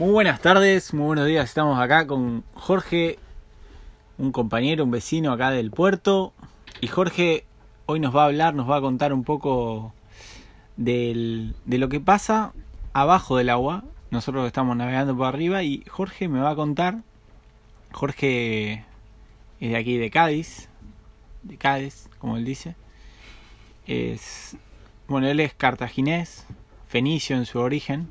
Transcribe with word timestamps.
Muy 0.00 0.12
buenas 0.12 0.40
tardes, 0.40 0.94
muy 0.94 1.04
buenos 1.08 1.26
días. 1.26 1.44
Estamos 1.44 1.78
acá 1.78 2.06
con 2.06 2.42
Jorge, 2.54 3.18
un 4.16 4.32
compañero, 4.32 4.82
un 4.84 4.90
vecino 4.90 5.30
acá 5.30 5.50
del 5.50 5.70
puerto. 5.70 6.32
Y 6.80 6.86
Jorge 6.86 7.44
hoy 7.84 8.00
nos 8.00 8.16
va 8.16 8.22
a 8.22 8.24
hablar, 8.24 8.54
nos 8.54 8.66
va 8.66 8.76
a 8.76 8.80
contar 8.80 9.12
un 9.12 9.24
poco 9.24 9.92
del- 10.78 11.54
de 11.66 11.76
lo 11.76 11.90
que 11.90 12.00
pasa 12.00 12.54
abajo 12.94 13.36
del 13.36 13.50
agua. 13.50 13.84
Nosotros 14.10 14.46
estamos 14.46 14.74
navegando 14.74 15.14
por 15.14 15.26
arriba 15.26 15.62
y 15.64 15.84
Jorge 15.86 16.28
me 16.28 16.40
va 16.40 16.52
a 16.52 16.56
contar. 16.56 17.02
Jorge 17.92 18.86
es 19.60 19.70
de 19.70 19.76
aquí 19.76 19.98
de 19.98 20.08
Cádiz, 20.08 20.70
de 21.42 21.58
Cádiz, 21.58 22.08
como 22.18 22.38
él 22.38 22.46
dice. 22.46 22.74
Es, 23.86 24.56
bueno, 25.08 25.26
él 25.26 25.40
es 25.40 25.52
cartaginés, 25.52 26.46
fenicio 26.88 27.36
en 27.36 27.44
su 27.44 27.58
origen. 27.58 28.08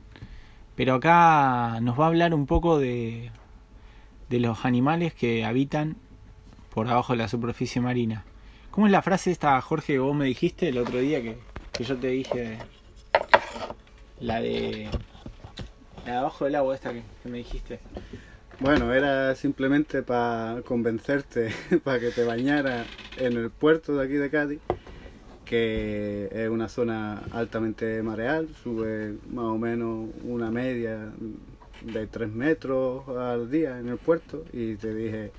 Pero 0.80 0.93
acá 0.93 1.82
nos 1.82 2.00
va 2.00 2.05
a 2.05 2.07
hablar 2.07 2.34
un 2.34 2.45
poco 2.45 2.80
de, 2.80 3.31
de 4.30 4.40
los 4.40 4.63
animales 4.63 5.13
que 5.13 5.44
habitan 5.44 5.98
por 6.73 6.88
abajo 6.88 7.12
de 7.12 7.17
la 7.17 7.27
superficie 7.27 7.81
marina. 7.81 8.23
¿Cómo 8.72 8.88
es 8.88 8.91
la 8.94 9.02
frase 9.02 9.30
esta, 9.30 9.59
Jorge, 9.59 9.91
que 9.91 10.00
vos 10.00 10.16
me 10.16 10.23
dijiste 10.23 10.70
el 10.70 10.77
otro 10.77 11.00
día 11.00 11.22
que, 11.22 11.38
que 11.73 11.84
yo 11.84 11.98
te 11.98 12.08
dije? 12.08 12.59
La 14.22 14.39
de... 14.39 14.88
La 16.05 16.12
de 16.13 16.17
abajo 16.17 16.45
del 16.45 16.55
agua 16.55 16.76
esta 16.76 16.94
que, 16.94 17.03
que 17.23 17.27
me 17.27 17.39
dijiste. 17.39 17.81
Bueno, 18.61 18.94
era 18.94 19.36
simplemente 19.36 20.02
para 20.02 20.61
convencerte, 20.61 21.53
para 21.84 22.00
que 22.00 22.11
te 22.11 22.23
bañara 22.23 22.86
en 23.17 23.34
el 23.34 23.50
puerto 23.50 23.98
de 23.98 24.05
aquí 24.05 24.14
de 24.14 24.30
Cádiz, 24.30 24.61
que 25.49 26.30
es 26.31 26.48
una 26.48 26.70
zona 26.70 27.23
altamente 27.31 28.03
mareal, 28.03 28.48
sube 28.63 29.16
más 29.31 29.45
o 29.45 29.58
menos 29.58 30.09
una 30.23 30.52
media 30.52 31.12
de 31.81 32.05
3 32.05 32.31
metros 32.31 33.08
al 33.09 33.49
día 33.49 33.80
en 33.80 33.89
el 33.89 33.98
puerto 33.98 34.45
y 34.53 34.75
te 34.75 34.94
dije, 34.94 35.31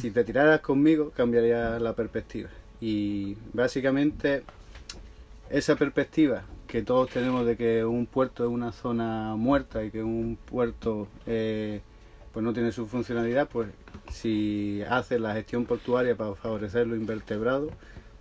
si 0.00 0.10
te 0.10 0.24
tiraras 0.24 0.62
conmigo 0.62 1.10
cambiaría 1.10 1.78
la 1.78 1.94
perspectiva. 1.94 2.48
Y 2.80 3.36
básicamente 3.52 4.42
esa 5.50 5.76
perspectiva 5.76 6.44
que 6.66 6.80
todos 6.80 7.10
tenemos 7.10 7.44
de 7.44 7.58
que 7.58 7.84
un 7.84 8.06
puerto 8.06 8.44
es 8.44 8.50
una 8.50 8.72
zona 8.72 9.36
muerta 9.36 9.84
y 9.84 9.90
que 9.90 10.02
un 10.02 10.38
puerto 10.42 11.08
eh, 11.26 11.82
pues 12.32 12.42
no 12.42 12.54
tiene 12.54 12.72
su 12.72 12.86
funcionalidad, 12.86 13.50
pues 13.50 13.68
si 14.10 14.82
haces 14.88 15.20
la 15.20 15.34
gestión 15.34 15.66
portuaria 15.66 16.16
para 16.16 16.34
favorecer 16.36 16.86
los 16.86 16.96
invertebrados, 16.96 17.70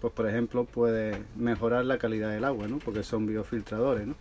pues 0.01 0.13
por 0.13 0.27
ejemplo 0.29 0.65
puede 0.65 1.17
mejorar 1.35 1.85
la 1.85 1.97
calidad 1.97 2.31
del 2.31 2.45
agua, 2.45 2.67
¿no? 2.67 2.79
Porque 2.79 3.03
son 3.03 3.25
biofiltradores, 3.25 4.07
¿no? 4.07 4.15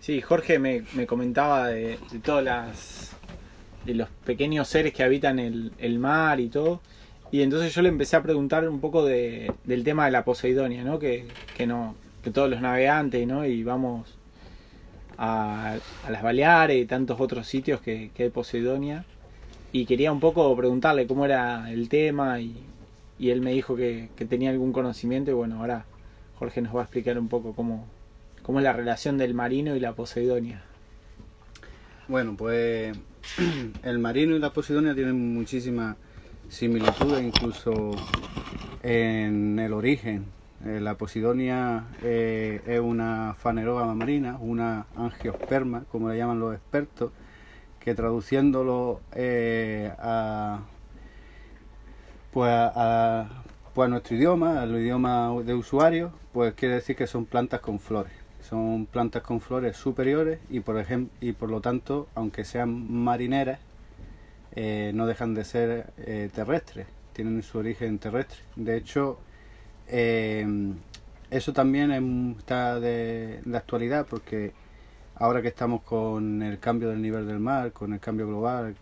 Sí, 0.00 0.20
Jorge 0.20 0.58
me, 0.58 0.84
me 0.94 1.06
comentaba 1.06 1.68
de, 1.68 1.98
de 2.10 2.18
todas 2.20 2.44
las 2.44 3.16
de 3.84 3.94
los 3.94 4.08
pequeños 4.24 4.68
seres 4.68 4.92
que 4.92 5.02
habitan 5.02 5.38
el, 5.38 5.72
el 5.78 5.98
mar 5.98 6.40
y 6.40 6.48
todo. 6.48 6.80
Y 7.30 7.42
entonces 7.42 7.74
yo 7.74 7.82
le 7.82 7.88
empecé 7.88 8.16
a 8.16 8.22
preguntar 8.22 8.68
un 8.68 8.80
poco 8.80 9.04
de, 9.04 9.52
del 9.64 9.84
tema 9.84 10.06
de 10.06 10.10
la 10.12 10.24
Poseidonia, 10.24 10.82
¿no? 10.84 10.98
Que, 10.98 11.26
que 11.56 11.66
no, 11.66 11.94
que 12.22 12.30
todos 12.30 12.50
los 12.50 12.60
navegantes, 12.60 13.26
¿no? 13.26 13.44
Y 13.44 13.62
vamos 13.62 14.16
a, 15.16 15.76
a 16.06 16.10
las 16.10 16.22
Baleares 16.22 16.82
y 16.82 16.86
tantos 16.86 17.20
otros 17.20 17.46
sitios 17.46 17.80
que, 17.80 18.10
que 18.14 18.24
hay 18.24 18.30
Poseidonia. 18.30 19.04
Y 19.72 19.84
quería 19.84 20.10
un 20.10 20.20
poco 20.20 20.54
preguntarle 20.56 21.06
cómo 21.06 21.24
era 21.24 21.70
el 21.70 21.88
tema 21.88 22.40
y, 22.40 22.56
y 23.18 23.30
él 23.30 23.40
me 23.40 23.52
dijo 23.52 23.76
que, 23.76 24.10
que 24.16 24.24
tenía 24.24 24.50
algún 24.50 24.72
conocimiento 24.72 25.30
y 25.30 25.34
bueno, 25.34 25.60
ahora 25.60 25.84
Jorge 26.38 26.62
nos 26.62 26.74
va 26.74 26.80
a 26.80 26.84
explicar 26.84 27.18
un 27.18 27.28
poco 27.28 27.52
cómo, 27.54 27.86
cómo 28.42 28.60
es 28.60 28.64
la 28.64 28.72
relación 28.72 29.18
del 29.18 29.34
marino 29.34 29.74
y 29.76 29.80
la 29.80 29.92
Poseidonia. 29.92 30.62
Bueno, 32.08 32.36
pues 32.38 32.96
el 33.82 33.98
marino 33.98 34.34
y 34.34 34.38
la 34.38 34.50
posidonia 34.52 34.94
tienen 34.94 35.34
muchísimas 35.34 35.96
similitudes, 36.48 37.22
incluso 37.22 37.90
en 38.82 39.58
el 39.58 39.74
origen. 39.74 40.24
Eh, 40.64 40.80
la 40.80 40.96
posidonia 40.96 41.84
eh, 42.02 42.62
es 42.66 42.80
una 42.80 43.34
fanerógama 43.38 43.94
marina, 43.94 44.38
una 44.40 44.86
angiosperma, 44.96 45.84
como 45.92 46.08
le 46.08 46.16
llaman 46.16 46.40
los 46.40 46.54
expertos, 46.54 47.12
que 47.78 47.94
traduciéndolo 47.94 49.00
eh, 49.12 49.92
a, 49.98 50.60
pues 52.32 52.50
a, 52.52 53.28
pues 53.74 53.90
nuestro 53.90 54.16
idioma, 54.16 54.60
al 54.62 54.76
idioma 54.76 55.30
de 55.44 55.54
usuario, 55.54 56.12
pues 56.32 56.54
quiere 56.54 56.76
decir 56.76 56.96
que 56.96 57.06
son 57.06 57.24
plantas 57.26 57.60
con 57.60 57.80
flores. 57.80 58.12
Son 58.48 58.86
plantas 58.86 59.22
con 59.22 59.40
flores 59.40 59.76
superiores 59.76 60.38
y 60.48 60.60
por 60.60 60.78
ejemplo 60.78 61.14
y 61.20 61.32
por 61.32 61.50
lo 61.50 61.60
tanto, 61.60 62.08
aunque 62.14 62.44
sean 62.44 62.90
marineras, 62.92 63.60
eh, 64.52 64.92
no 64.94 65.06
dejan 65.06 65.34
de 65.34 65.44
ser 65.44 65.86
eh, 65.98 66.30
terrestres, 66.34 66.86
tienen 67.14 67.42
su 67.42 67.58
origen 67.58 67.98
terrestre. 67.98 68.38
De 68.56 68.76
hecho, 68.76 69.18
eh, 69.88 70.46
eso 71.30 71.52
también 71.52 71.90
es- 71.92 72.38
está 72.38 72.80
de, 72.80 73.40
de 73.44 73.56
actualidad 73.56 74.06
porque 74.08 74.52
ahora 75.16 75.42
que 75.42 75.48
estamos 75.48 75.82
con 75.82 76.42
el 76.42 76.58
cambio 76.58 76.90
del 76.90 77.02
nivel 77.02 77.26
del 77.26 77.40
mar, 77.40 77.72
con 77.72 77.92
el 77.92 78.00
cambio 78.00 78.26
global, 78.28 78.74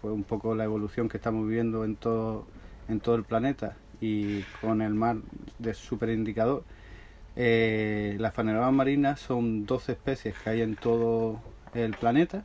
pues 0.00 0.14
un 0.14 0.24
poco 0.24 0.54
la 0.54 0.64
evolución 0.64 1.08
que 1.08 1.16
estamos 1.18 1.46
viviendo 1.46 1.84
en 1.84 1.96
todo, 1.96 2.46
en 2.88 3.00
todo 3.00 3.14
el 3.14 3.24
planeta 3.24 3.76
y 4.00 4.42
con 4.60 4.82
el 4.82 4.94
mar 4.94 5.16
de 5.58 5.74
superindicador, 5.74 6.64
eh, 7.36 8.16
las 8.18 8.34
fanerogamas 8.34 8.74
marinas 8.74 9.20
son 9.20 9.66
12 9.66 9.92
especies 9.92 10.34
que 10.42 10.50
hay 10.50 10.62
en 10.62 10.76
todo 10.76 11.40
el 11.74 11.92
planeta. 11.92 12.44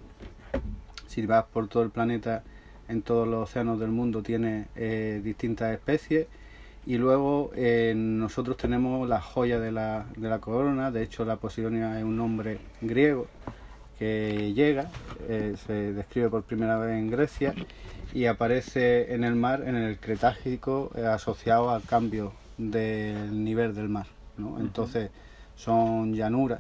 Si 1.08 1.26
vas 1.26 1.46
por 1.46 1.68
todo 1.68 1.84
el 1.84 1.90
planeta, 1.90 2.44
en 2.88 3.02
todos 3.02 3.28
los 3.28 3.50
océanos 3.50 3.80
del 3.80 3.90
mundo 3.90 4.22
tiene 4.22 4.68
eh, 4.76 5.22
distintas 5.24 5.74
especies. 5.74 6.28
Y 6.86 6.98
luego 6.98 7.52
eh, 7.56 7.94
nosotros 7.96 8.58
tenemos 8.58 9.08
la 9.08 9.22
joya 9.22 9.60
de 9.60 9.72
la, 9.72 10.06
de 10.18 10.30
la 10.30 10.40
corona, 10.40 10.92
de 10.92 11.02
hecho 11.02 11.24
la 11.24 11.38
Posidonia 11.38 11.98
es 11.98 12.04
un 12.04 12.18
nombre 12.18 12.60
griego 12.82 13.28
que 13.98 14.54
llega, 14.54 14.90
eh, 15.28 15.56
se 15.66 15.94
describe 15.94 16.30
por 16.30 16.44
primera 16.44 16.78
vez 16.78 16.98
en 16.98 17.10
Grecia 17.10 17.54
y 18.14 18.26
aparece 18.26 19.14
en 19.14 19.24
el 19.24 19.36
mar 19.36 19.64
en 19.66 19.76
el 19.76 19.98
Cretácico 20.00 20.92
eh, 20.96 21.06
asociado 21.06 21.72
al 21.72 21.84
cambio 21.84 22.34
del 22.58 23.44
nivel 23.44 23.74
del 23.76 23.90
mar. 23.90 24.08
¿no? 24.38 24.60
Entonces 24.60 25.12
son 25.56 26.14
llanuras 26.14 26.60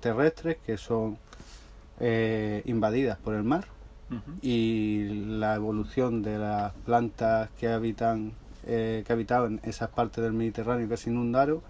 terrestres 0.00 0.56
que 0.64 0.76
son 0.76 1.18
eh, 2.00 2.62
invadidas 2.64 3.18
por 3.18 3.34
el 3.34 3.44
mar 3.44 3.66
y 4.42 5.04
la 5.38 5.54
evolución 5.54 6.22
de 6.22 6.36
las 6.36 6.72
plantas 6.84 7.48
que 7.60 7.68
habitan 7.68 8.32
que 8.66 9.06
habitaban 9.08 9.60
esas 9.62 9.88
partes 9.88 10.22
del 10.22 10.32
Mediterráneo 10.32 10.88
que 10.88 10.96
se 10.96 11.10
inundaron 11.10 11.62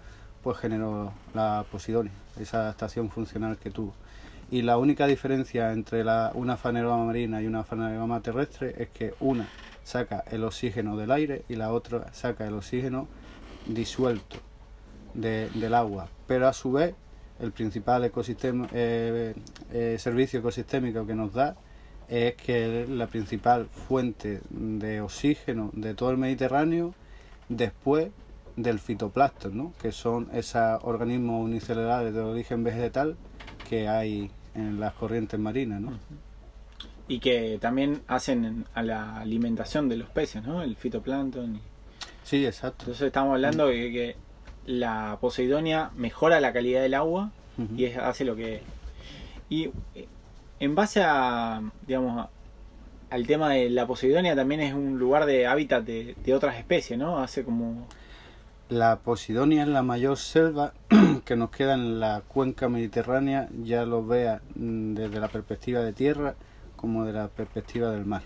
pues 0.43 0.57
generó 0.57 1.13
la 1.33 1.65
Posidonia, 1.71 2.11
esa 2.39 2.61
adaptación 2.61 3.09
funcional 3.09 3.57
que 3.57 3.69
tuvo. 3.69 3.93
Y 4.51 4.63
la 4.63 4.77
única 4.77 5.07
diferencia 5.07 5.71
entre 5.71 6.03
la, 6.03 6.31
una 6.35 6.57
fanerogama 6.57 7.05
marina 7.05 7.41
y 7.41 7.47
una 7.47 7.63
fanerogama 7.63 8.19
terrestre 8.21 8.75
es 8.77 8.89
que 8.89 9.13
una 9.19 9.47
saca 9.83 10.23
el 10.29 10.43
oxígeno 10.43 10.97
del 10.97 11.11
aire 11.11 11.45
y 11.47 11.55
la 11.55 11.71
otra 11.71 12.13
saca 12.13 12.45
el 12.45 12.53
oxígeno 12.55 13.07
disuelto 13.65 14.41
de- 15.13 15.49
del 15.53 15.73
agua. 15.73 16.09
Pero 16.27 16.49
a 16.49 16.53
su 16.53 16.71
vez, 16.73 16.95
el 17.39 17.53
principal 17.53 18.03
ecosistema, 18.03 18.67
eh, 18.73 19.33
eh, 19.71 19.95
servicio 19.97 20.39
ecosistémico 20.39 21.07
que 21.07 21.15
nos 21.15 21.33
da 21.33 21.55
es 22.09 22.35
que 22.35 22.85
la 22.89 23.07
principal 23.07 23.67
fuente 23.67 24.41
de 24.49 24.99
oxígeno 24.99 25.69
de 25.73 25.93
todo 25.93 26.11
el 26.11 26.17
Mediterráneo 26.17 26.93
después 27.47 28.09
del 28.57 28.79
fitoplancton, 28.79 29.55
¿no? 29.57 29.73
que 29.81 29.93
son 29.93 30.27
esos 30.33 30.79
organismos 30.83 31.41
unicelulares 31.45 32.13
de 32.13 32.19
origen 32.19 32.65
vegetal 32.65 33.15
que 33.69 33.87
hay 33.87 34.29
en 34.55 34.79
las 34.79 34.93
corrientes 34.93 35.39
marinas. 35.39 35.81
¿no? 35.81 35.91
Y 37.07 37.19
que 37.19 37.57
también 37.59 38.01
hacen 38.07 38.65
a 38.73 38.83
la 38.83 39.19
alimentación 39.19 39.89
de 39.89 39.97
los 39.97 40.09
peces, 40.09 40.43
¿no? 40.43 40.61
El 40.63 40.75
fitoplancton. 40.75 41.55
y- 41.57 41.61
Sí, 42.23 42.45
exacto. 42.45 42.83
Entonces 42.85 43.07
estamos 43.07 43.33
hablando 43.33 43.67
de 43.67 43.91
que 43.91 44.15
la 44.65 45.17
Poseidonia 45.19 45.89
mejora 45.95 46.39
la 46.39 46.53
calidad 46.53 46.81
del 46.81 46.93
agua 46.93 47.31
y 47.75 47.85
es- 47.85 47.97
hace 47.97 48.23
lo 48.25 48.35
que... 48.35 48.61
Y 49.49 49.65
eh, 49.95 50.07
en 50.59 50.75
base 50.75 51.01
a, 51.03 51.61
digamos, 51.85 52.27
al 53.09 53.27
tema 53.27 53.49
de 53.49 53.69
la 53.69 53.85
Poseidonia 53.87 54.35
también 54.35 54.61
es 54.61 54.73
un 54.73 54.97
lugar 54.97 55.25
de 55.25 55.47
hábitat 55.47 55.83
de, 55.83 56.15
de 56.23 56.33
otras 56.33 56.55
especies, 56.57 56.97
¿no? 56.97 57.19
Hace 57.19 57.43
como... 57.43 57.87
La 58.71 58.99
Posidonia 58.99 59.63
es 59.63 59.67
la 59.67 59.83
mayor 59.83 60.15
selva 60.15 60.73
que 61.25 61.35
nos 61.35 61.49
queda 61.49 61.73
en 61.73 61.99
la 61.99 62.21
cuenca 62.25 62.69
mediterránea, 62.69 63.49
ya 63.63 63.85
lo 63.85 64.05
vea 64.05 64.41
mm, 64.55 64.93
desde 64.93 65.19
la 65.19 65.27
perspectiva 65.27 65.81
de 65.81 65.91
tierra 65.91 66.35
como 66.77 67.03
de 67.03 67.11
la 67.11 67.27
perspectiva 67.27 67.91
del 67.91 68.05
mar. 68.05 68.21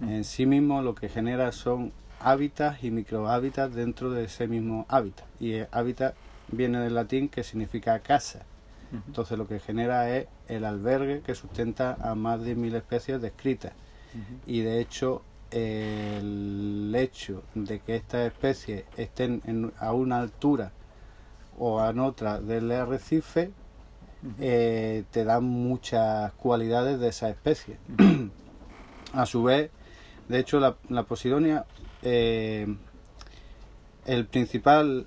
En 0.00 0.22
sí 0.22 0.46
mismo 0.46 0.82
lo 0.82 0.94
que 0.94 1.08
genera 1.08 1.50
son 1.50 1.92
hábitats 2.20 2.84
y 2.84 2.92
microhábitats 2.92 3.74
dentro 3.74 4.12
de 4.12 4.26
ese 4.26 4.46
mismo 4.46 4.86
hábitat. 4.88 5.26
Y 5.40 5.54
hábitat 5.72 6.14
viene 6.52 6.78
del 6.78 6.94
latín 6.94 7.28
que 7.28 7.42
significa 7.42 7.98
casa. 7.98 8.46
Entonces 9.08 9.36
lo 9.36 9.48
que 9.48 9.58
genera 9.58 10.16
es 10.16 10.28
el 10.46 10.64
albergue 10.64 11.22
que 11.22 11.34
sustenta 11.34 11.96
a 12.00 12.14
más 12.14 12.40
de 12.44 12.54
mil 12.54 12.76
especies 12.76 13.20
descritas. 13.20 13.72
Y 14.46 14.60
de 14.60 14.80
hecho 14.80 15.22
el 15.52 16.92
hecho 16.96 17.42
de 17.54 17.80
que 17.80 17.96
estas 17.96 18.26
especies 18.26 18.84
estén 18.96 19.72
a 19.78 19.92
una 19.92 20.18
altura 20.18 20.72
o 21.58 21.84
en 21.86 21.98
otra 22.00 22.40
del 22.40 22.70
arrecife 22.72 23.50
eh, 24.40 25.04
te 25.10 25.24
dan 25.24 25.44
muchas 25.44 26.32
cualidades 26.34 26.98
de 27.00 27.08
esa 27.08 27.28
especie. 27.28 27.76
a 29.12 29.26
su 29.26 29.42
vez, 29.42 29.70
de 30.28 30.38
hecho, 30.38 30.58
la, 30.60 31.02
Posidonia, 31.02 31.66
eh, 32.02 32.66
el 34.06 34.26
principal 34.26 35.06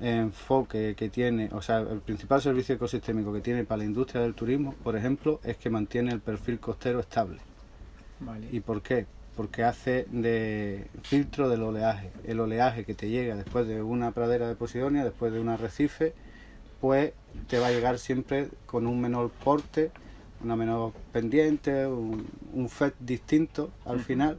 enfoque 0.00 0.94
que 0.96 1.08
tiene, 1.08 1.48
o 1.52 1.62
sea, 1.62 1.78
el 1.78 2.00
principal 2.00 2.42
servicio 2.42 2.74
ecosistémico 2.74 3.32
que 3.32 3.40
tiene 3.40 3.64
para 3.64 3.78
la 3.78 3.84
industria 3.84 4.22
del 4.22 4.34
turismo, 4.34 4.74
por 4.82 4.96
ejemplo, 4.96 5.40
es 5.44 5.56
que 5.56 5.70
mantiene 5.70 6.12
el 6.12 6.20
perfil 6.20 6.58
costero 6.58 7.00
estable. 7.00 7.38
¿Y 8.50 8.60
por 8.60 8.82
qué? 8.82 9.06
Porque 9.36 9.64
hace 9.64 10.06
de 10.10 10.86
filtro 11.02 11.48
del 11.48 11.62
oleaje. 11.62 12.10
El 12.24 12.40
oleaje 12.40 12.84
que 12.84 12.94
te 12.94 13.08
llega 13.08 13.34
después 13.34 13.66
de 13.66 13.82
una 13.82 14.12
pradera 14.12 14.46
de 14.46 14.54
Posidonia, 14.54 15.04
después 15.04 15.32
de 15.32 15.40
un 15.40 15.48
arrecife, 15.48 16.14
pues 16.80 17.12
te 17.48 17.58
va 17.58 17.68
a 17.68 17.70
llegar 17.70 17.98
siempre 17.98 18.48
con 18.66 18.86
un 18.86 19.00
menor 19.00 19.30
porte, 19.30 19.90
una 20.42 20.54
menor 20.54 20.92
pendiente, 21.12 21.86
un, 21.86 22.26
un 22.52 22.68
FED 22.68 22.92
distinto 23.00 23.70
al 23.84 24.00
final 24.00 24.38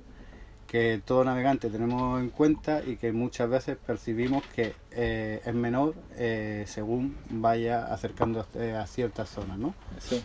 que 0.67 1.01
todo 1.05 1.23
navegante 1.23 1.69
tenemos 1.69 2.19
en 2.19 2.29
cuenta 2.29 2.83
y 2.85 2.97
que 2.97 3.11
muchas 3.11 3.49
veces 3.49 3.77
percibimos 3.77 4.43
que 4.55 4.73
eh, 4.91 5.41
es 5.45 5.53
menor 5.53 5.93
eh, 6.17 6.65
según 6.67 7.15
vaya 7.29 7.93
acercando 7.93 8.45
a 8.77 8.87
ciertas 8.87 9.29
zonas, 9.29 9.57
¿no? 9.57 9.73
Sí. 9.99 10.21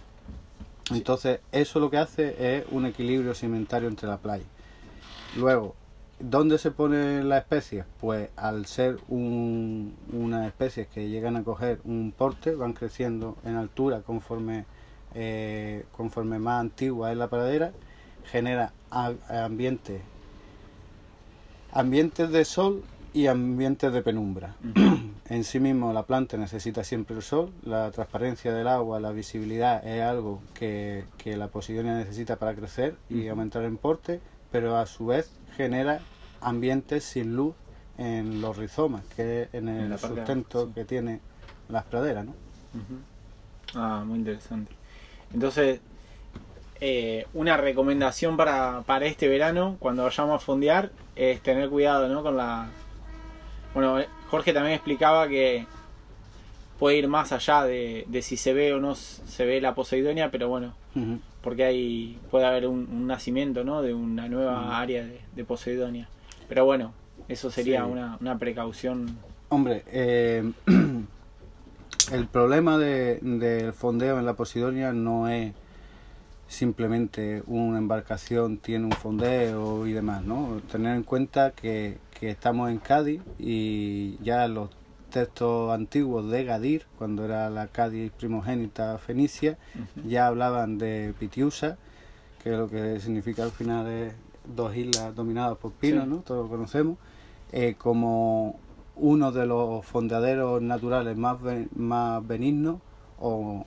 Entonces, 0.93 1.41
eso 1.53 1.79
lo 1.79 1.89
que 1.89 1.99
hace 1.99 2.57
es 2.59 2.65
un 2.73 2.85
equilibrio 2.87 3.35
cimentario 3.35 3.89
entre 3.89 4.09
la 4.09 4.17
playa. 4.17 4.45
Luego, 5.37 5.75
¿dónde 6.19 6.59
se 6.59 6.71
ponen 6.71 7.29
las 7.29 7.43
especies? 7.43 7.85
Pues 8.01 8.31
al 8.37 8.67
ser 8.67 8.99
un, 9.09 9.95
unas 10.13 10.47
especies 10.47 10.89
que 10.89 11.09
llegan 11.09 11.37
a 11.37 11.45
coger 11.45 11.81
un 11.85 12.13
porte, 12.17 12.55
van 12.55 12.73
creciendo 12.73 13.37
en 13.45 13.57
altura 13.57 14.01
conforme, 14.01 14.65
eh, 15.15 15.85
conforme 15.97 16.39
más 16.39 16.61
antigua 16.61 17.13
es 17.13 17.19
la 17.19 17.29
pradera, 17.29 17.73
genera 18.25 18.73
ambientes 18.91 20.03
ambientes 21.73 22.31
de 22.31 22.45
sol 22.45 22.83
y 23.13 23.27
ambientes 23.27 23.93
de 23.93 24.03
penumbra. 24.03 24.57
en 25.29 25.45
sí 25.45 25.61
mismo 25.61 25.93
la 25.93 26.05
planta 26.05 26.37
necesita 26.37 26.85
siempre 26.85 27.17
el 27.17 27.23
sol, 27.23 27.51
la 27.65 27.91
transparencia 27.91 28.53
del 28.53 28.69
agua, 28.69 29.01
la 29.01 29.13
visibilidad 29.13 29.87
es 29.87 30.03
algo 30.03 30.41
que, 30.55 31.05
la 31.25 31.49
Posidonia 31.49 31.95
necesita 31.95 32.37
para 32.37 32.55
crecer 32.55 32.97
y 33.09 33.29
aumentar 33.29 33.63
el 33.63 33.77
porte, 33.77 34.21
pero 34.51 34.77
a 34.77 34.87
su 34.87 35.07
vez 35.07 35.31
genera 35.57 36.01
ambientes 36.41 37.05
sin 37.05 37.37
luz 37.37 37.55
en 37.99 38.41
los 38.41 38.57
rizomas, 38.57 39.03
que 39.15 39.43
es 39.43 39.55
en 39.55 39.69
el 39.69 39.99
sustento 39.99 40.73
que 40.75 40.85
tiene 40.85 41.21
las 41.69 41.85
praderas. 41.85 42.25
¿no? 42.25 42.35
Ah, 43.75 44.03
muy 44.05 44.19
interesante. 44.19 44.73
Entonces, 45.33 45.81
eh, 46.81 47.27
una 47.35 47.57
recomendación 47.57 48.37
para, 48.37 48.83
para 48.87 49.07
este 49.07 49.29
verano, 49.29 49.77
cuando 49.79 50.05
vayamos 50.05 50.43
a 50.43 50.45
fondear, 50.45 50.91
es 51.15 51.41
tener 51.43 51.69
cuidado, 51.69 52.09
¿no? 52.09 52.23
Con 52.23 52.37
la... 52.37 52.69
Bueno, 53.75 54.01
eh, 54.01 54.09
Jorge 54.31 54.53
también 54.53 54.77
explicaba 54.77 55.29
que 55.29 55.67
puede 56.79 56.97
ir 56.97 57.09
más 57.09 57.33
allá 57.33 57.65
de, 57.65 58.07
si 58.23 58.39
se 58.39 58.55
ve 58.55 58.73
o 58.73 58.81
no 58.81 58.95
se 58.95 59.45
ve 59.45 59.61
la 59.61 59.75
Poseidonia, 59.75 60.31
pero 60.31 60.49
bueno, 60.49 60.75
porque 61.43 61.65
hay 61.65 62.19
puede 62.31 62.47
haber 62.47 62.67
un, 62.67 63.07
nacimiento, 63.07 63.65
¿no? 63.65 63.83
De 63.83 63.95
una 63.95 64.29
nueva 64.29 64.79
área 64.79 65.05
de, 65.05 65.21
de, 65.35 65.45
Poseidonia. 65.45 66.09
Pero 66.49 66.65
bueno, 66.65 66.93
eso 67.29 67.51
sería 67.51 67.87
una, 67.87 68.19
una, 68.21 68.39
precaución. 68.39 69.17
Hombre, 69.49 69.85
eh, 69.87 70.51
el 72.13 72.27
problema 72.27 72.79
del 72.79 73.73
fondeo 73.73 74.19
en 74.19 74.27
la 74.27 74.35
Poseidonia 74.35 74.93
no 74.93 75.29
es 75.29 75.53
simplemente 76.51 77.45
una 77.47 77.79
embarcación 77.79 78.59
tiene 78.59 78.85
un 78.87 78.93
fondeo 78.93 79.87
y 79.87 79.93
demás, 79.93 80.25
¿no? 80.25 80.61
Tener 80.71 80.97
en 80.97 81.05
cuenta 81.05 81.53
que, 81.53 81.99
estamos 82.21 82.71
en 82.71 82.79
Cádiz 82.79 83.23
y 83.39 84.19
ya 84.23 84.47
los 84.47 84.69
textos 85.11 85.73
antiguos 85.73 86.31
de 86.31 86.45
Gadir, 86.45 86.87
cuando 86.99 87.25
era 87.25 87.51
la 87.51 87.67
Cádiz 87.69 88.13
primogénita 88.13 88.99
fenicia, 88.99 89.59
ya 90.07 90.27
hablaban 90.27 90.79
de 90.79 91.15
Pitiusa, 91.19 91.77
que 92.43 92.51
lo 92.51 92.69
que 92.69 93.01
significa 93.01 93.43
al 93.43 93.51
final 93.51 93.87
es 93.89 94.15
dos 94.45 94.75
islas 94.75 95.15
dominadas 95.15 95.59
por 95.59 95.73
pinos, 95.73 96.07
¿no? 96.07 96.19
Todos 96.19 96.45
lo 96.45 96.51
conocemos, 96.51 96.99
eh, 97.53 97.75
como 97.77 98.59
uno 98.97 99.33
de 99.33 99.47
los 99.47 99.85
fondeaderos 99.85 100.63
naturales 100.63 101.17
más, 101.17 101.39
más 101.75 102.27
benignos 102.27 102.81
o, 103.19 103.65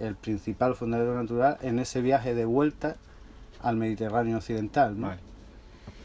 el 0.00 0.16
principal 0.16 0.74
fundador 0.74 1.16
natural 1.16 1.58
en 1.62 1.78
ese 1.78 2.00
viaje 2.00 2.34
de 2.34 2.44
vuelta 2.44 2.96
al 3.62 3.76
Mediterráneo 3.76 4.38
occidental. 4.38 4.96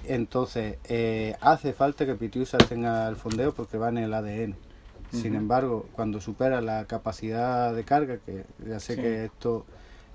Entonces, 0.05 0.77
eh, 0.85 1.35
hace 1.41 1.73
falta 1.73 2.05
que 2.05 2.15
Pitiusa 2.15 2.57
tenga 2.57 3.07
el 3.07 3.15
fondeo 3.15 3.53
porque 3.53 3.77
va 3.77 3.89
en 3.89 3.99
el 3.99 4.13
ADN. 4.13 4.55
Sin 5.11 5.35
embargo, 5.35 5.89
cuando 5.91 6.21
supera 6.21 6.61
la 6.61 6.85
capacidad 6.85 7.73
de 7.73 7.83
carga, 7.83 8.17
que 8.19 8.45
ya 8.67 8.79
sé 8.79 8.95
que 8.95 9.25
esto 9.25 9.65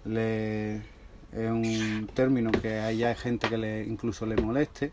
le, 0.04 0.76
es 0.76 1.50
un 1.50 2.08
término 2.14 2.52
que 2.60 2.78
hay 2.78 3.02
gente 3.16 3.48
que 3.48 3.58
le 3.58 3.84
incluso 3.84 4.24
le 4.24 4.36
moleste, 4.36 4.92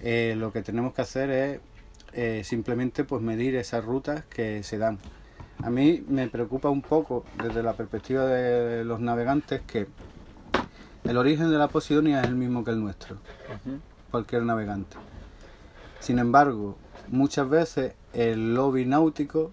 eh, 0.00 0.34
lo 0.36 0.52
que 0.52 0.62
tenemos 0.62 0.94
que 0.94 1.02
hacer 1.02 1.30
es 1.30 1.60
eh, 2.12 2.42
simplemente 2.44 3.04
pues 3.04 3.22
medir 3.22 3.54
esas 3.54 3.84
rutas 3.84 4.24
que 4.26 4.62
se 4.62 4.78
dan. 4.78 4.98
A 5.62 5.70
mí 5.70 6.04
me 6.08 6.26
preocupa 6.28 6.70
un 6.70 6.82
poco 6.82 7.24
desde 7.34 7.62
la 7.62 7.74
perspectiva 7.74 8.26
de 8.26 8.84
los 8.84 9.00
navegantes 9.00 9.60
que 9.62 9.86
el 11.04 11.16
origen 11.16 11.50
de 11.50 11.58
la 11.58 11.68
Posidonia 11.68 12.22
es 12.22 12.28
el 12.28 12.34
mismo 12.34 12.64
que 12.64 12.70
el 12.70 12.80
nuestro, 12.80 13.18
cualquier 14.10 14.42
navegante. 14.42 14.96
Sin 16.00 16.18
embargo, 16.18 16.78
muchas 17.10 17.48
veces 17.48 17.94
el 18.12 18.54
lobby 18.54 18.86
náutico 18.86 19.52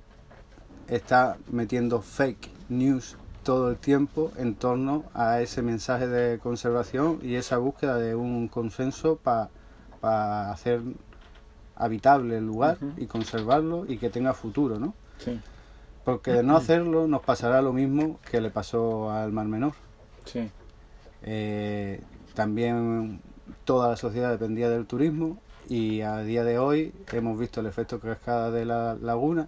está 0.88 1.38
metiendo 1.52 2.02
fake 2.02 2.50
news 2.70 3.18
todo 3.44 3.70
el 3.70 3.78
tiempo 3.78 4.32
en 4.38 4.56
torno 4.56 5.06
a 5.14 5.42
ese 5.42 5.62
mensaje 5.62 6.08
de 6.08 6.40
conservación 6.40 7.20
y 7.22 7.36
esa 7.36 7.58
búsqueda 7.58 7.98
de 7.98 8.16
un 8.16 8.48
consenso 8.48 9.18
para 9.18 10.52
hacer 10.52 10.82
habitable 11.76 12.38
el 12.38 12.46
lugar 12.46 12.78
y 12.98 13.06
conservarlo 13.06 13.86
y 13.88 13.98
que 13.98 14.10
tenga 14.10 14.34
futuro, 14.34 14.80
¿no? 14.80 14.94
Sí. 15.20 15.40
Porque 16.04 16.32
de 16.32 16.44
no 16.44 16.58
hacerlo 16.58 17.08
nos 17.08 17.22
pasará 17.22 17.62
lo 17.62 17.74
mismo 17.74 18.20
que 18.30 18.42
le 18.42 18.50
pasó 18.50 19.12
al 19.12 19.32
Mar 19.32 19.48
Menor. 19.48 19.74
Sí. 20.26 20.50
Eh, 21.24 22.02
también 22.34 23.22
toda 23.66 23.90
la 23.90 23.98
sociedad 23.98 24.32
dependía 24.32 24.70
del 24.70 24.86
turismo 24.86 25.38
y 25.68 26.02
a 26.02 26.20
día 26.24 26.44
de 26.44 26.60
hoy 26.60 26.94
hemos 27.12 27.38
visto 27.40 27.60
el 27.62 27.68
efecto 27.68 28.00
cascada 28.00 28.52
de 28.52 28.66
la 28.66 28.96
laguna 28.96 29.48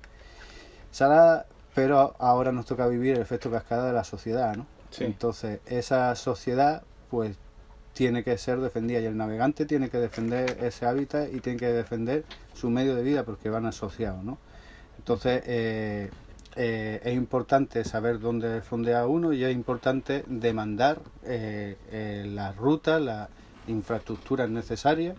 salada, 0.91 1.45
pero 1.75 2.15
ahora 2.19 2.51
nos 2.51 2.65
toca 2.65 2.88
vivir 2.88 3.15
el 3.15 3.21
efecto 3.21 3.51
cascada 3.51 3.88
de 3.88 3.93
la 3.93 4.03
sociedad, 4.03 4.55
¿no? 4.55 4.65
Entonces, 4.99 5.59
esa 5.67 6.15
sociedad 6.15 6.83
pues 7.09 7.38
tiene 7.93 8.23
que 8.23 8.38
ser 8.38 8.59
defendida 8.59 8.99
y 8.99 9.05
el 9.05 9.17
navegante 9.17 9.65
tiene 9.65 9.89
que 9.89 9.97
defender 9.97 10.57
ese 10.63 10.85
hábitat 10.85 11.33
y 11.33 11.39
tiene 11.41 11.59
que 11.59 11.71
defender 11.71 12.23
su 12.53 12.69
medio 12.69 12.95
de 12.95 13.03
vida 13.03 13.23
porque 13.23 13.49
van 13.49 13.65
asociados, 13.65 14.23
¿no? 14.23 14.38
Entonces, 14.97 15.43
eh, 15.45 16.09
eh, 16.55 16.99
es 17.03 17.13
importante 17.13 17.83
saber 17.83 18.19
dónde 18.19 18.61
fondea 18.61 19.05
uno 19.05 19.33
y 19.33 19.43
es 19.43 19.53
importante 19.53 20.23
demandar 20.27 20.99
eh, 21.23 21.77
eh, 21.91 22.25
las 22.27 22.55
rutas, 22.57 23.01
las 23.01 23.29
infraestructuras 23.67 24.49
necesarias 24.49 25.15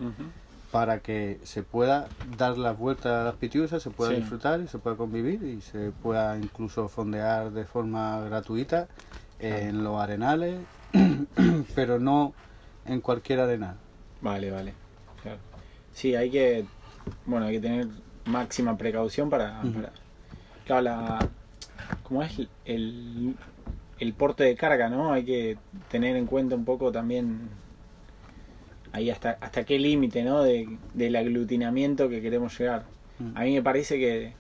para 0.71 1.01
que 1.01 1.41
se 1.43 1.63
pueda 1.63 2.09
dar 2.39 2.57
las 2.57 2.79
vueltas 2.79 3.13
a 3.13 3.25
las 3.25 3.35
pitiusas, 3.35 3.83
se 3.83 3.91
pueda 3.91 4.13
disfrutar 4.13 4.61
y 4.61 4.69
se 4.69 4.79
pueda 4.79 4.97
convivir 4.97 5.43
y 5.43 5.61
se 5.61 5.91
pueda 5.91 6.39
incluso 6.39 6.89
fondear 6.89 7.51
de 7.51 7.65
forma 7.65 8.21
gratuita 8.21 8.87
en 9.41 9.83
los 9.83 10.01
arenales, 10.01 10.61
pero 11.75 11.99
no 11.99 12.33
en 12.87 13.01
cualquier 13.01 13.41
arenal. 13.41 13.77
Vale, 14.21 14.51
vale. 14.51 14.75
Sí, 15.93 16.15
hay 16.15 16.31
que, 16.31 16.65
bueno, 17.27 17.47
hay 17.47 17.55
que 17.55 17.61
tener 17.61 17.89
máxima 18.27 18.77
precaución 18.77 19.29
para 19.29 19.61
claro, 20.65 20.83
la, 20.83 21.19
como 22.05 22.23
es 22.23 22.47
el, 22.65 23.35
el 23.99 24.13
porte 24.15 24.45
de 24.45 24.55
carga, 24.55 24.89
¿no? 24.89 25.13
Hay 25.13 25.25
que 25.25 25.59
tener 25.91 26.17
en 26.17 26.27
cuenta 26.27 26.55
un 26.55 26.65
poco 26.65 26.93
también 26.93 27.49
ahí 28.93 29.11
hasta, 29.11 29.39
hasta 29.41 29.65
qué 29.65 29.79
límite, 29.79 30.23
¿no? 30.23 30.43
De, 30.43 30.69
del 30.95 31.17
aglutinamiento 31.17 32.09
que 32.09 32.21
queremos 32.21 32.59
llegar. 32.59 32.85
Mm. 33.19 33.37
A 33.37 33.41
mí 33.43 33.55
me 33.55 33.63
parece 33.63 33.99
que 33.99 34.33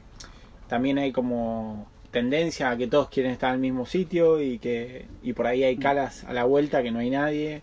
también 0.68 0.98
hay 0.98 1.12
como 1.12 1.86
tendencia 2.10 2.70
a 2.70 2.76
que 2.76 2.86
todos 2.86 3.08
quieren 3.08 3.32
estar 3.32 3.50
en 3.50 3.56
el 3.56 3.60
mismo 3.60 3.86
sitio 3.86 4.42
y 4.42 4.58
que 4.58 5.06
y 5.22 5.32
por 5.32 5.46
ahí 5.46 5.62
hay 5.62 5.76
calas 5.76 6.24
a 6.24 6.32
la 6.32 6.44
vuelta 6.44 6.82
que 6.82 6.90
no 6.90 6.98
hay 6.98 7.10
nadie. 7.10 7.62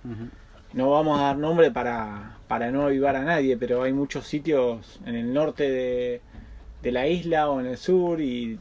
No 0.73 0.91
vamos 0.91 1.19
a 1.19 1.23
dar 1.23 1.37
nombre 1.37 1.71
para, 1.71 2.37
para 2.47 2.71
no 2.71 2.83
avivar 2.83 3.15
a 3.15 3.23
nadie, 3.23 3.57
pero 3.57 3.83
hay 3.83 3.93
muchos 3.93 4.27
sitios 4.27 4.99
en 5.05 5.15
el 5.15 5.33
norte 5.33 5.69
de, 5.69 6.21
de 6.83 6.91
la 6.91 7.07
isla 7.07 7.49
o 7.49 7.59
en 7.59 7.67
el 7.67 7.77
sur 7.77 8.21
y 8.21 8.59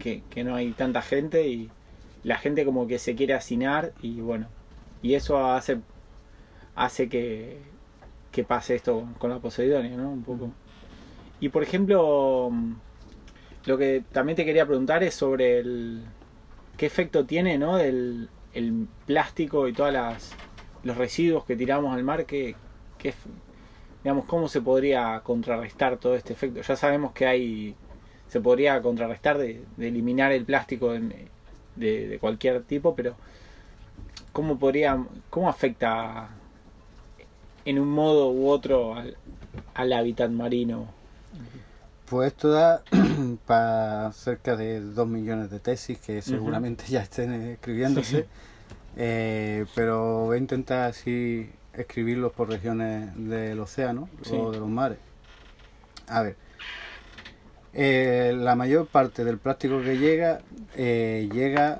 que, 0.00 0.22
que 0.30 0.44
no 0.44 0.56
hay 0.56 0.72
tanta 0.72 1.02
gente 1.02 1.48
y 1.48 1.70
la 2.24 2.36
gente 2.36 2.64
como 2.64 2.86
que 2.86 2.98
se 2.98 3.14
quiere 3.14 3.34
hacinar 3.34 3.92
y 4.02 4.20
bueno, 4.20 4.46
y 5.02 5.14
eso 5.14 5.38
hace 5.50 5.78
hace 6.78 7.08
que, 7.08 7.58
que 8.32 8.44
pase 8.44 8.76
esto 8.76 9.04
con 9.18 9.30
la 9.30 9.38
Poseidonia, 9.40 9.96
¿no? 9.96 10.10
Un 10.10 10.22
poco. 10.22 10.50
Y 11.40 11.50
por 11.50 11.62
ejemplo, 11.62 12.50
lo 13.66 13.78
que 13.78 14.02
también 14.12 14.36
te 14.36 14.44
quería 14.44 14.66
preguntar 14.66 15.02
es 15.02 15.14
sobre 15.14 15.58
el 15.58 16.02
qué 16.76 16.86
efecto 16.86 17.24
tiene, 17.26 17.58
¿no? 17.58 17.76
Del 17.76 18.28
el 18.54 18.88
plástico 19.06 19.68
y 19.68 19.72
todas 19.72 19.92
las 19.92 20.32
los 20.84 20.96
residuos 20.96 21.44
que 21.44 21.56
tiramos 21.56 21.94
al 21.94 22.04
mar, 22.04 22.24
que, 22.24 22.54
que 22.98 23.12
digamos 24.02 24.24
cómo 24.26 24.48
se 24.48 24.60
podría 24.62 25.20
contrarrestar 25.24 25.98
todo 25.98 26.14
este 26.14 26.32
efecto. 26.32 26.60
Ya 26.62 26.76
sabemos 26.76 27.12
que 27.12 27.26
hay 27.26 27.74
se 28.28 28.40
podría 28.40 28.80
contrarrestar 28.82 29.38
de, 29.38 29.64
de 29.76 29.88
eliminar 29.88 30.32
el 30.32 30.44
plástico 30.44 30.94
en- 30.94 31.14
de, 31.76 32.08
de 32.08 32.18
cualquier 32.18 32.62
tipo, 32.64 32.94
pero 32.94 33.14
cómo 34.32 34.58
podría 34.58 34.98
cómo 35.30 35.48
afecta 35.48 36.28
en 37.68 37.78
un 37.78 37.88
modo 37.90 38.30
u 38.30 38.48
otro 38.48 38.94
al, 38.94 39.16
al 39.74 39.92
hábitat 39.92 40.30
marino. 40.30 40.86
Pues 42.06 42.28
esto 42.28 42.48
da 42.50 42.82
para 43.46 44.10
cerca 44.12 44.56
de 44.56 44.80
2 44.80 45.06
millones 45.06 45.50
de 45.50 45.60
tesis 45.60 45.98
que 45.98 46.22
seguramente 46.22 46.84
ya 46.88 47.02
estén 47.02 47.32
escribiéndose, 47.32 48.26
Eh, 49.00 49.66
pero 49.76 50.24
voy 50.24 50.36
a 50.36 50.40
intentar 50.40 50.88
así 50.90 51.48
escribirlos 51.72 52.32
por 52.32 52.48
regiones 52.48 53.10
del 53.16 53.60
océano 53.60 54.08
Sí. 54.22 54.34
o 54.34 54.50
de 54.50 54.58
los 54.58 54.68
mares. 54.68 54.98
A 56.08 56.22
ver, 56.22 56.34
eh, 57.74 58.32
la 58.36 58.56
mayor 58.56 58.86
parte 58.88 59.22
del 59.24 59.38
plástico 59.38 59.80
que 59.82 59.98
llega 59.98 60.40
eh, 60.74 61.28
llega 61.32 61.78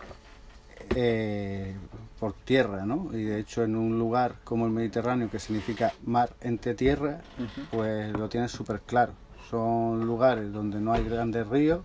por 2.19 2.33
tierra, 2.33 2.85
¿no? 2.85 3.11
Y 3.13 3.25
de 3.25 3.39
hecho 3.39 3.63
en 3.63 3.77
un 3.77 3.99
lugar 3.99 4.37
como 4.45 4.67
el 4.67 4.73
Mediterráneo, 4.73 5.31
que 5.31 5.39
significa 5.39 5.95
mar 6.05 6.31
entre 6.41 6.75
tierra, 6.75 7.21
pues 7.71 8.13
lo 8.13 8.29
tienes 8.29 8.51
súper 8.51 8.81
claro. 8.81 9.13
Son 9.51 10.07
lugares 10.07 10.53
donde 10.53 10.81
no 10.81 10.93
hay 10.93 11.05
grandes 11.05 11.47
ríos, 11.47 11.81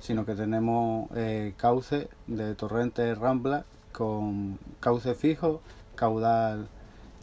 sino 0.00 0.24
que 0.24 0.34
tenemos 0.34 1.08
eh, 1.14 1.54
cauces 1.56 2.08
de 2.26 2.54
torrentes 2.54 3.16
rambla 3.18 3.64
con 3.92 4.58
cauce 4.80 5.14
fijo, 5.14 5.60
caudal 5.94 6.68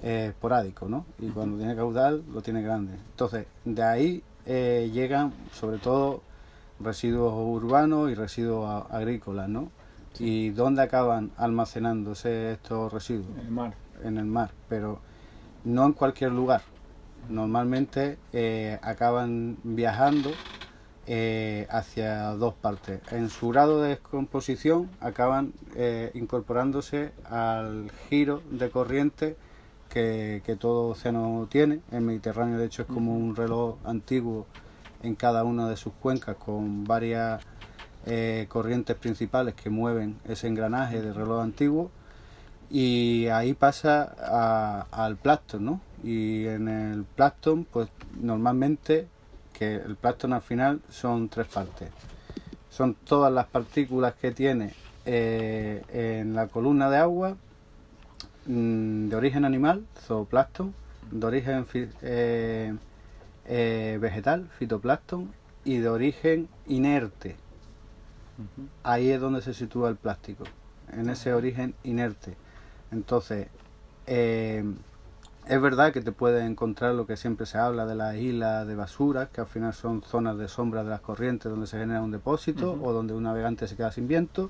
eh, 0.02 0.28
esporádico, 0.30 0.88
¿no? 0.88 1.06
Y 1.20 1.30
cuando 1.30 1.58
tiene 1.58 1.76
caudal 1.76 2.24
lo 2.34 2.42
tiene 2.42 2.62
grande. 2.62 2.94
Entonces, 3.12 3.46
de 3.64 3.84
ahí 3.84 4.24
eh, 4.46 4.90
llegan 4.94 5.34
sobre 5.52 5.78
todo 5.78 6.22
residuos 6.80 7.34
urbanos 7.34 8.12
y 8.12 8.16
residuos 8.16 8.86
agrícolas, 8.92 9.50
¿no? 9.50 9.70
¿Y 10.20 10.50
dónde 10.52 10.82
acaban 10.82 11.32
almacenándose 11.38 12.54
estos 12.54 12.92
residuos? 12.92 13.28
En 13.38 13.46
el 13.46 13.52
mar. 13.52 13.74
en 14.04 14.18
el 14.18 14.26
mar, 14.26 14.52
pero 14.70 15.00
no 15.64 15.86
en 15.86 15.94
cualquier 15.94 16.32
lugar. 16.32 16.62
Normalmente 17.30 18.18
eh, 18.34 18.80
acaban 18.82 19.58
viajando 19.64 20.38
eh, 21.08 21.68
hacia 21.70 22.30
dos 22.32 22.54
partes. 22.54 23.02
En 23.12 23.30
su 23.30 23.50
grado 23.50 23.82
de 23.82 23.90
descomposición 23.90 24.90
acaban 25.00 25.54
eh, 25.76 26.12
incorporándose 26.14 27.12
al 27.30 27.92
giro 28.10 28.42
de 28.52 28.70
corriente 28.70 29.38
que, 29.90 30.42
que 30.46 30.56
todo 30.56 30.90
océano 30.90 31.48
tiene. 31.50 31.82
El 31.92 32.02
Mediterráneo, 32.02 32.58
de 32.58 32.66
hecho, 32.66 32.84
es 32.84 32.88
como 32.88 33.16
un 33.16 33.36
reloj 33.36 33.78
antiguo 33.86 34.46
en 35.04 35.16
cada 35.16 35.44
una 35.44 35.68
de 35.70 35.78
sus 35.78 35.94
cuencas 35.94 36.36
con 36.38 36.84
varias 36.86 37.44
eh, 38.06 38.46
corrientes 38.50 38.96
principales 38.96 39.56
que 39.56 39.70
mueven 39.70 40.20
ese 40.28 40.48
engranaje 40.48 41.02
de 41.02 41.14
reloj 41.14 41.42
antiguo 41.42 41.92
y 42.70 43.28
ahí 43.28 43.54
pasa 43.54 44.14
a- 44.20 44.88
al 44.92 45.18
plancton, 45.18 45.66
¿no? 45.66 45.82
Y 46.04 46.46
en 46.48 46.68
el 46.68 47.04
plancton, 47.04 47.66
pues 47.66 47.90
normalmente, 48.20 49.08
que 49.54 49.76
el 49.76 49.96
plancton 49.96 50.34
al 50.34 50.42
final 50.42 50.82
son 50.90 51.30
tres 51.30 51.48
partes. 51.48 51.90
Son 52.70 52.96
todas 52.96 53.32
las 53.32 53.46
partículas 53.48 54.14
que 54.16 54.32
tiene 54.32 54.74
eh, 55.06 55.84
en 55.94 56.34
la 56.36 56.48
columna 56.48 56.90
de 56.90 56.98
agua 56.98 57.38
mm, 58.46 59.08
de 59.10 59.16
origen 59.16 59.46
animal, 59.46 59.86
zooplancton, 60.08 60.74
de 61.12 61.26
origen 61.28 61.66
eh, 62.02 63.98
vegetal, 64.02 64.50
fitoplancton, 64.58 65.32
y 65.64 65.78
de 65.78 65.90
origen 65.90 66.48
inerte. 66.68 67.36
Ahí 68.84 69.12
es 69.12 69.22
donde 69.22 69.42
se 69.42 69.54
sitúa 69.54 69.90
el 69.90 69.96
plástico, 69.96 70.44
en 70.92 71.10
ese 71.10 71.34
origen 71.34 71.74
inerte. 71.84 72.36
Entonces, 72.92 73.48
eh, 74.08 74.64
es 75.48 75.62
verdad 75.62 75.94
que 75.94 76.02
te 76.02 76.12
puedes 76.12 76.44
encontrar 76.44 76.96
lo 76.96 77.06
que 77.06 77.18
siempre 77.18 77.46
se 77.46 77.58
habla 77.58 77.86
de 77.86 77.96
las 77.96 78.16
islas 78.16 78.68
de 78.68 78.76
basura, 78.76 79.28
que 79.28 79.42
al 79.42 79.48
final 79.48 79.74
son 79.74 80.02
zonas 80.02 80.38
de 80.38 80.48
sombra 80.48 80.84
de 80.84 80.90
las 80.90 81.02
corrientes 81.02 81.52
donde 81.52 81.68
se 81.68 81.78
genera 81.78 82.02
un 82.02 82.12
depósito 82.12 82.78
o 82.82 82.94
donde 82.94 83.14
un 83.14 83.24
navegante 83.24 83.68
se 83.68 83.76
queda 83.76 83.92
sin 83.92 84.08
viento. 84.08 84.50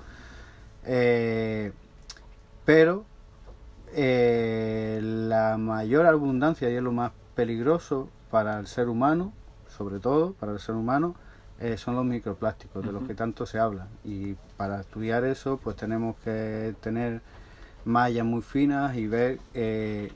Eh, 0.84 1.72
pero 2.64 3.04
eh, 3.92 5.00
la 5.02 5.58
mayor 5.58 6.06
abundancia 6.06 6.70
y 6.70 6.76
es 6.76 6.82
lo 6.82 6.92
más 6.92 7.12
peligroso 7.34 8.08
para 8.30 8.58
el 8.58 8.66
ser 8.66 8.88
humano, 8.88 9.32
sobre 9.68 10.00
todo 10.00 10.32
para 10.32 10.52
el 10.52 10.60
ser 10.60 10.74
humano, 10.74 11.14
eh, 11.60 11.76
son 11.76 11.96
los 11.96 12.04
microplásticos, 12.04 12.84
de 12.84 12.92
los 12.92 13.02
que 13.04 13.14
tanto 13.14 13.46
se 13.46 13.58
habla. 13.58 13.86
Y 14.04 14.34
para 14.56 14.80
estudiar 14.80 15.24
eso, 15.24 15.58
pues 15.62 15.76
tenemos 15.76 16.16
que 16.24 16.74
tener 16.80 17.20
mallas 17.84 18.24
muy 18.26 18.42
finas 18.42 18.96
y 18.96 19.06
ver 19.06 19.38
eh, 19.54 20.12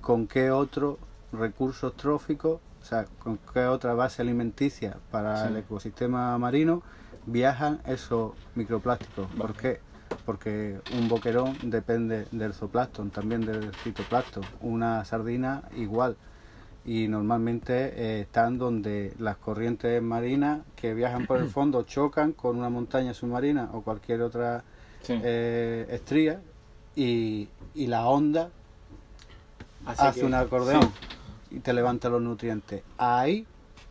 con 0.00 0.26
qué 0.26 0.50
otros 0.50 0.96
recursos 1.32 1.94
tróficos, 1.96 2.60
o 2.80 2.84
sea, 2.84 3.06
con 3.18 3.38
qué 3.52 3.66
otra 3.66 3.94
base 3.94 4.22
alimenticia 4.22 4.96
para 5.10 5.42
Sí. 5.42 5.48
el 5.48 5.56
ecosistema 5.58 6.38
marino 6.38 6.82
viajan 7.26 7.80
esos 7.86 8.32
microplásticos. 8.54 9.28
¿Por 9.30 9.38
Vale. 9.48 9.54
qué? 9.60 9.80
Porque 10.24 10.78
un 10.92 11.08
boquerón 11.08 11.56
depende 11.62 12.26
del 12.30 12.52
zooplancton, 12.52 13.10
también 13.10 13.44
del 13.44 13.72
fitoplancton. 13.72 14.44
Una 14.60 15.04
sardina 15.04 15.62
igual. 15.76 16.16
Y 16.88 17.06
normalmente 17.06 17.92
eh, 17.94 18.20
están 18.22 18.56
donde 18.56 19.12
las 19.18 19.36
corrientes 19.36 20.00
marinas 20.02 20.62
que 20.74 20.94
viajan 20.94 21.26
por 21.26 21.38
el 21.38 21.48
fondo 21.50 21.82
chocan 21.82 22.32
con 22.32 22.56
una 22.56 22.70
montaña 22.70 23.12
submarina 23.12 23.68
o 23.74 23.82
cualquier 23.82 24.22
otra 24.22 24.64
Sí. 25.02 25.20
eh, 25.22 25.86
estría 25.90 26.40
y, 26.96 27.50
y 27.74 27.86
la 27.88 28.06
onda 28.08 28.48
Así 29.84 30.02
hace 30.06 30.20
que- 30.20 30.26
un 30.26 30.32
acordeón 30.32 30.82
sí. 31.50 31.56
y 31.56 31.60
te 31.60 31.74
levanta 31.74 32.08
los 32.08 32.22
nutrientes. 32.22 32.82
Ahí 32.96 33.46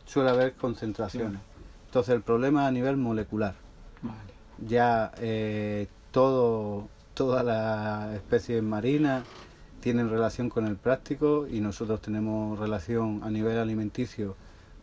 suele 0.08 0.32
haber 0.32 0.56
concentraciones. 0.56 1.40
Entonces 1.86 2.16
el 2.16 2.24
problema 2.24 2.64
es 2.64 2.70
a 2.70 2.72
nivel 2.72 2.98
molecular. 2.98 3.54
Vale. 4.02 4.34
Ya 4.68 5.12
eh, 5.20 5.88
todo, 6.10 6.90
todas 7.14 7.46
las 7.46 8.16
especies 8.16 8.64
marinas 8.64 9.24
tienen 9.82 10.10
relación 10.10 10.50
con 10.50 10.66
el 10.66 10.76
plástico 10.76 11.48
y 11.50 11.60
nosotros 11.62 12.02
tenemos 12.02 12.60
relación 12.60 13.22
a 13.24 13.30
nivel 13.30 13.58
alimenticio 13.58 14.36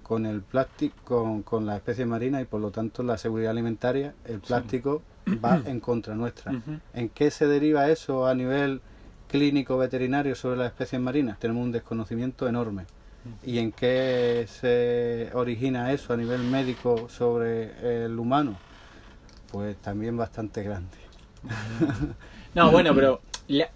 con 0.03 0.27
el 0.27 0.43
plástico, 0.43 0.95
con, 1.05 1.43
con 1.43 1.67
la 1.67 1.77
especie 1.77 2.07
marina 2.07 2.41
y 2.41 2.45
por 2.45 2.61
lo 2.61 2.71
tanto 2.71 3.03
la 3.03 3.17
seguridad 3.19 3.51
alimentaria, 3.51 4.15
el 4.27 4.41
plástico 4.41 5.03
va 5.45 5.61
en 5.67 5.81
contra 5.81 6.15
nuestra. 6.15 6.55
¿En 6.95 7.09
qué 7.09 7.31
se 7.31 7.47
deriva 7.47 7.89
eso 7.89 8.27
a 8.27 8.35
nivel 8.35 8.81
clínico 9.29 9.79
veterinario 9.79 10.35
sobre 10.35 10.59
las 10.59 10.69
especies 10.69 11.01
marinas? 11.01 11.39
Tenemos 11.41 11.65
un 11.65 11.73
desconocimiento 11.73 12.47
enorme. 12.49 12.85
¿Y 13.47 13.59
en 13.59 13.73
qué 13.73 14.47
se 14.49 15.31
origina 15.35 15.93
eso 15.93 16.13
a 16.13 16.17
nivel 16.17 16.43
médico 16.45 17.09
sobre 17.09 18.05
el 18.05 18.19
humano? 18.19 18.55
Pues 19.51 19.77
también 19.79 20.17
bastante 20.17 20.63
grande. 20.63 20.97
No, 22.55 22.71
bueno, 22.71 22.95
pero 22.95 23.21
la- 23.49 23.69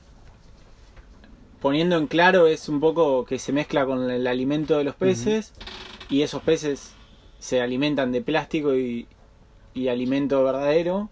poniendo 1.60 1.96
en 1.96 2.06
claro 2.06 2.46
es 2.46 2.68
un 2.68 2.80
poco 2.80 3.24
que 3.24 3.38
se 3.38 3.52
mezcla 3.52 3.84
con 3.86 4.10
el 4.10 4.26
alimento 4.26 4.78
de 4.78 4.84
los 4.84 4.94
peces 4.94 5.52
y 6.08 6.22
esos 6.22 6.42
peces 6.42 6.94
se 7.38 7.60
alimentan 7.60 8.12
de 8.12 8.20
plástico 8.22 8.74
y, 8.74 9.08
y 9.74 9.88
alimento 9.88 10.42
verdadero 10.44 11.08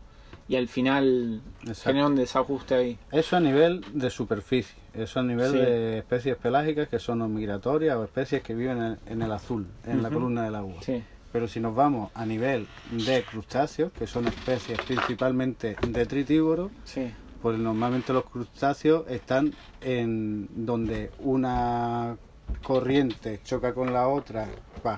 y 0.48 0.56
al 0.56 0.68
final 0.68 1.40
genera 1.82 2.06
un 2.06 2.14
desajuste 2.14 2.74
ahí. 2.74 2.98
Eso 3.10 3.36
a 3.36 3.40
nivel 3.40 3.82
de 3.94 4.10
superficie, 4.10 4.74
eso 4.94 5.20
a 5.20 5.22
nivel 5.22 5.52
Sí. 5.52 5.58
de 5.58 5.98
especies 5.98 6.36
pelágicas 6.36 6.88
que 6.88 6.98
son 6.98 7.32
migratorias 7.34 7.96
o 7.96 8.04
especies 8.04 8.42
que 8.42 8.54
viven 8.54 8.78
en, 8.82 8.98
en 9.06 9.22
el 9.22 9.32
azul, 9.32 9.66
en 9.86 10.02
la 10.02 10.10
columna 10.10 10.44
del 10.44 10.54
agua. 10.54 10.80
Sí, 10.82 11.02
Pero 11.32 11.48
si 11.48 11.60
nos 11.60 11.74
vamos 11.74 12.10
a 12.14 12.24
nivel 12.24 12.66
de 12.90 13.22
crustáceos, 13.24 13.92
que 13.92 14.06
son 14.06 14.26
especies 14.28 14.78
principalmente 14.86 15.76
detritívoros, 15.88 16.70
Sí. 16.84 17.12
Pues 17.46 17.60
normalmente 17.60 18.12
los 18.12 18.24
crustáceos 18.24 19.04
están 19.08 19.52
en 19.80 20.66
donde 20.66 21.12
una 21.20 22.16
corriente 22.64 23.40
choca 23.44 23.72
con 23.72 23.92
la 23.92 24.08
otra 24.08 24.48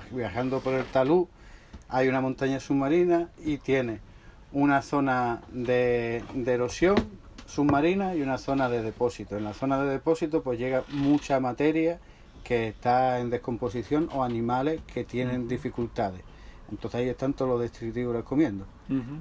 viajando 0.09 0.59
por 0.59 0.73
el 0.73 0.85
talud, 0.85 1.27
hay 1.89 2.07
una 2.07 2.21
montaña 2.21 2.59
submarina 2.59 3.29
y 3.45 3.59
tiene 3.59 3.99
una 4.51 4.81
zona 4.81 5.43
de, 5.51 6.23
de 6.33 6.51
erosión 6.51 6.95
submarina 7.45 8.15
y 8.15 8.23
una 8.23 8.39
zona 8.39 8.67
de 8.67 8.81
depósito. 8.81 9.37
En 9.37 9.43
la 9.43 9.53
zona 9.53 9.79
de 9.83 9.91
depósito 9.91 10.41
pues 10.41 10.57
llega 10.57 10.83
mucha 10.87 11.39
materia 11.39 11.99
que 12.43 12.67
está 12.67 13.19
en 13.19 13.29
descomposición 13.29 14.09
o 14.11 14.23
animales 14.23 14.81
que 14.91 15.03
tienen 15.03 15.47
dificultades. 15.47 16.23
Entonces 16.71 17.01
ahí 17.01 17.09
están 17.09 17.35
todos 17.35 17.51
los 17.51 17.61
detritívoros 17.61 18.23
comiendo. 18.23 18.65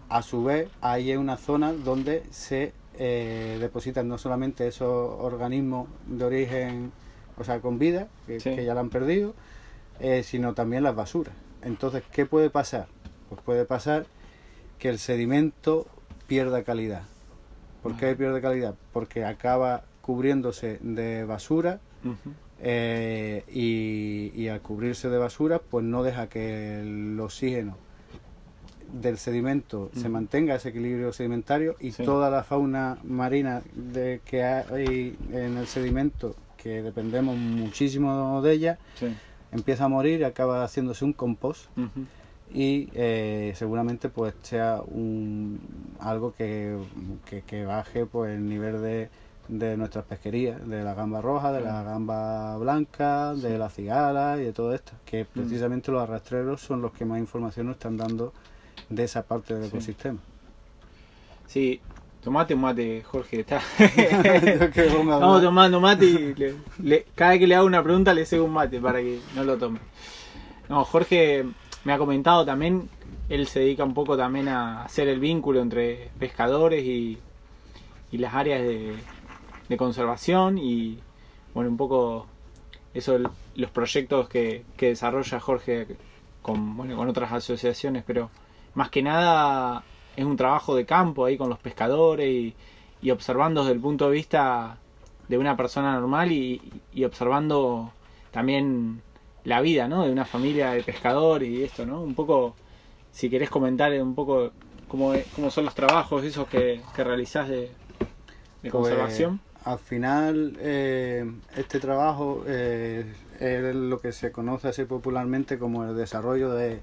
A 0.09 0.23
su 0.23 0.45
vez, 0.45 0.71
ahí 0.81 1.11
es 1.11 1.19
una 1.19 1.37
zona 1.37 1.75
donde 1.75 2.23
se 2.31 2.73
eh, 2.99 3.57
depositan 3.61 4.09
no 4.09 4.19
solamente 4.19 4.67
esos 4.67 5.15
organismos 5.21 5.89
de 6.07 6.25
origen, 6.25 6.93
o 7.39 7.45
sea, 7.45 7.61
con 7.61 7.79
vida, 7.79 8.09
que, 8.27 8.41
Sí. 8.41 8.55
que 8.55 8.65
ya 8.65 8.75
la 8.75 8.81
han 8.81 8.91
perdido, 8.91 9.35
eh, 10.01 10.23
sino 10.23 10.55
también 10.55 10.83
las 10.83 10.95
basuras. 10.97 11.35
Entonces, 11.63 12.03
¿qué 12.13 12.27
puede 12.27 12.51
pasar? 12.51 12.87
Pues 13.29 13.41
puede 13.43 13.65
pasar 13.65 14.07
que 14.79 14.89
el 14.89 14.99
sedimento 14.99 15.87
pierda 16.27 16.63
calidad. 16.63 17.03
¿Por 17.83 17.97
qué 17.97 18.15
pierde 18.17 18.41
calidad? 18.41 18.75
Porque 18.93 19.25
acaba 19.25 19.83
cubriéndose 20.03 20.79
de 20.83 21.25
basura 21.25 21.81
eh, 22.61 23.45
y, 23.49 24.33
y 24.35 24.49
al 24.49 24.61
cubrirse 24.61 25.09
de 25.09 25.19
basura, 25.19 25.59
pues 25.61 25.85
no 25.85 26.03
deja 26.03 26.29
que 26.29 26.81
el 26.81 27.19
oxígeno 27.21 27.77
del 28.93 29.19
sedimento 29.19 29.91
se 29.95 30.09
Mm. 30.09 30.13
mantenga 30.13 30.55
ese 30.55 30.71
equilibrio 30.71 31.13
sedimentario 31.13 31.77
y 31.81 31.93
Sí. 31.93 32.05
toda 32.05 32.31
la 32.31 32.43
fauna 32.45 32.99
marina 33.05 33.63
de 33.75 34.21
que 34.25 34.43
hay 34.45 35.17
en 35.33 35.57
el 35.59 35.67
sedimento, 35.67 36.35
que 36.57 36.83
dependemos 36.83 37.37
muchísimo 37.37 38.41
de 38.43 38.53
ella, 38.53 38.79
Sí. 38.95 39.15
empieza 39.53 39.85
a 39.85 39.89
morir 39.89 40.21
y 40.21 40.25
acaba 40.25 40.65
haciéndose 40.65 41.05
un 41.05 41.13
compost 41.13 41.67
y 42.51 42.89
eh, 42.95 43.53
seguramente 43.57 44.09
pues 44.09 44.35
sea 44.43 44.81
un 44.87 45.61
algo 46.01 46.33
que, 46.33 46.77
que, 47.29 47.43
que 47.43 47.65
baje 47.65 48.07
pues 48.07 48.35
el 48.37 48.49
nivel 48.49 48.81
de, 48.81 49.11
de 49.49 49.77
nuestras 49.77 50.05
pesquerías, 50.07 50.67
de 50.67 50.83
la 50.83 50.95
gamba 50.95 51.21
roja, 51.21 51.53
de 51.53 51.61
la 51.61 51.83
gamba 51.83 52.57
blanca, 52.59 53.35
de 53.35 53.59
la 53.59 53.69
cigala 53.71 54.39
y 54.41 54.45
de 54.45 54.53
todo 54.53 54.75
esto, 54.75 54.93
que 55.05 55.25
precisamente 55.27 55.93
los 55.93 56.03
arrastreros 56.03 56.61
son 56.61 56.81
los 56.83 56.93
que 56.93 57.05
más 57.05 57.19
información 57.19 57.67
nos 57.67 57.77
están 57.77 57.97
dando 57.97 58.33
de 58.89 59.05
esa 59.05 59.23
parte 59.23 59.55
del 59.55 59.65
Sí. 59.65 59.69
ecosistema. 59.69 60.19
Sí, 61.47 61.81
tomate 62.23 62.55
un 62.55 62.61
mate, 62.61 63.03
Jorge. 63.03 63.41
Está... 63.41 63.61
Estamos 63.79 65.43
tomando 65.43 65.81
mate 65.81 66.05
y 66.07 66.35
le- 66.35 66.55
le- 66.83 67.07
cada 67.15 67.33
vez 67.33 67.41
que 67.41 67.47
le 67.47 67.55
hago 67.55 67.67
una 67.67 67.83
pregunta 67.83 68.13
le 68.15 68.27
cedo 68.27 68.45
un 68.45 68.53
mate 68.53 68.81
para 68.81 68.99
que 69.01 69.21
no 69.35 69.45
lo 69.45 69.57
tome. 69.57 69.79
No, 70.69 70.85
Jorge 70.85 71.45
me 71.85 71.93
ha 71.93 71.99
comentado 71.99 72.45
también, 72.45 72.89
él 73.29 73.47
se 73.47 73.61
dedica 73.61 73.85
un 73.85 73.95
poco 73.95 74.17
también 74.17 74.49
a 74.49 74.85
hacer 74.85 75.09
el 75.09 75.21
vínculo 75.21 75.61
entre 75.63 76.11
pescadores 76.19 76.85
y, 76.85 77.19
y 78.13 78.19
las 78.19 78.35
áreas 78.35 78.61
de, 78.63 78.95
de 79.69 79.77
conservación 79.79 80.59
y 80.59 80.99
bueno, 81.55 81.71
un 81.71 81.77
poco 81.79 82.27
eso, 82.93 83.19
los 83.55 83.71
proyectos 83.71 84.29
que, 84.29 84.65
que 84.77 84.89
desarrolla 84.89 85.41
Jorge 85.41 85.87
con, 86.43 86.77
bueno, 86.77 86.97
con 86.97 87.09
otras 87.09 87.33
asociaciones, 87.33 88.05
pero 88.07 88.31
más 88.75 88.91
que 88.91 89.03
nada 89.03 89.83
es 90.17 90.25
un 90.25 90.37
trabajo 90.37 90.75
de 90.77 90.85
campo 90.87 91.25
ahí 91.25 91.37
con 91.37 91.49
los 91.49 91.59
pescadores 91.59 92.29
y, 92.29 92.55
y 93.01 93.11
observando 93.11 93.63
desde 93.63 93.75
el 93.75 93.81
punto 93.81 94.07
de 94.07 94.13
vista 94.13 94.79
de 95.29 95.39
una 95.39 95.57
persona 95.57 95.93
normal 95.99 96.33
y, 96.33 96.61
y 96.93 97.05
observando 97.05 97.93
también 98.31 99.03
la 99.45 99.61
vida 99.61 99.89
¿no? 99.89 100.05
de 100.05 100.13
una 100.13 100.25
familia 100.25 100.71
de 100.73 100.83
pescadores 100.83 101.49
y 101.49 101.63
esto, 101.63 101.87
¿no? 101.87 102.03
Un 102.03 102.15
poco, 102.15 102.55
si 103.13 103.31
querés 103.31 103.51
comentar 103.51 103.93
un 104.03 104.15
poco 104.15 104.53
cómo, 104.89 105.13
cómo 105.35 105.51
son 105.51 105.65
los 105.65 105.75
trabajos 105.75 106.25
esos 106.25 106.49
que, 106.49 106.83
que 106.95 107.05
realizás 107.05 107.49
de, 107.49 107.71
de 108.63 108.71
Pues, 108.71 108.71
conservación. 108.71 109.41
al 109.65 109.79
final, 109.79 110.57
eh, 110.61 111.25
este 111.57 111.81
trabajo 111.81 112.45
eh, 112.47 113.15
es 113.41 113.75
lo 113.75 114.01
que 114.01 114.13
se 114.13 114.33
conoce 114.33 114.69
así 114.69 114.85
popularmente 114.85 115.59
como 115.59 115.85
el 115.85 115.97
desarrollo 115.97 116.53
de 116.53 116.83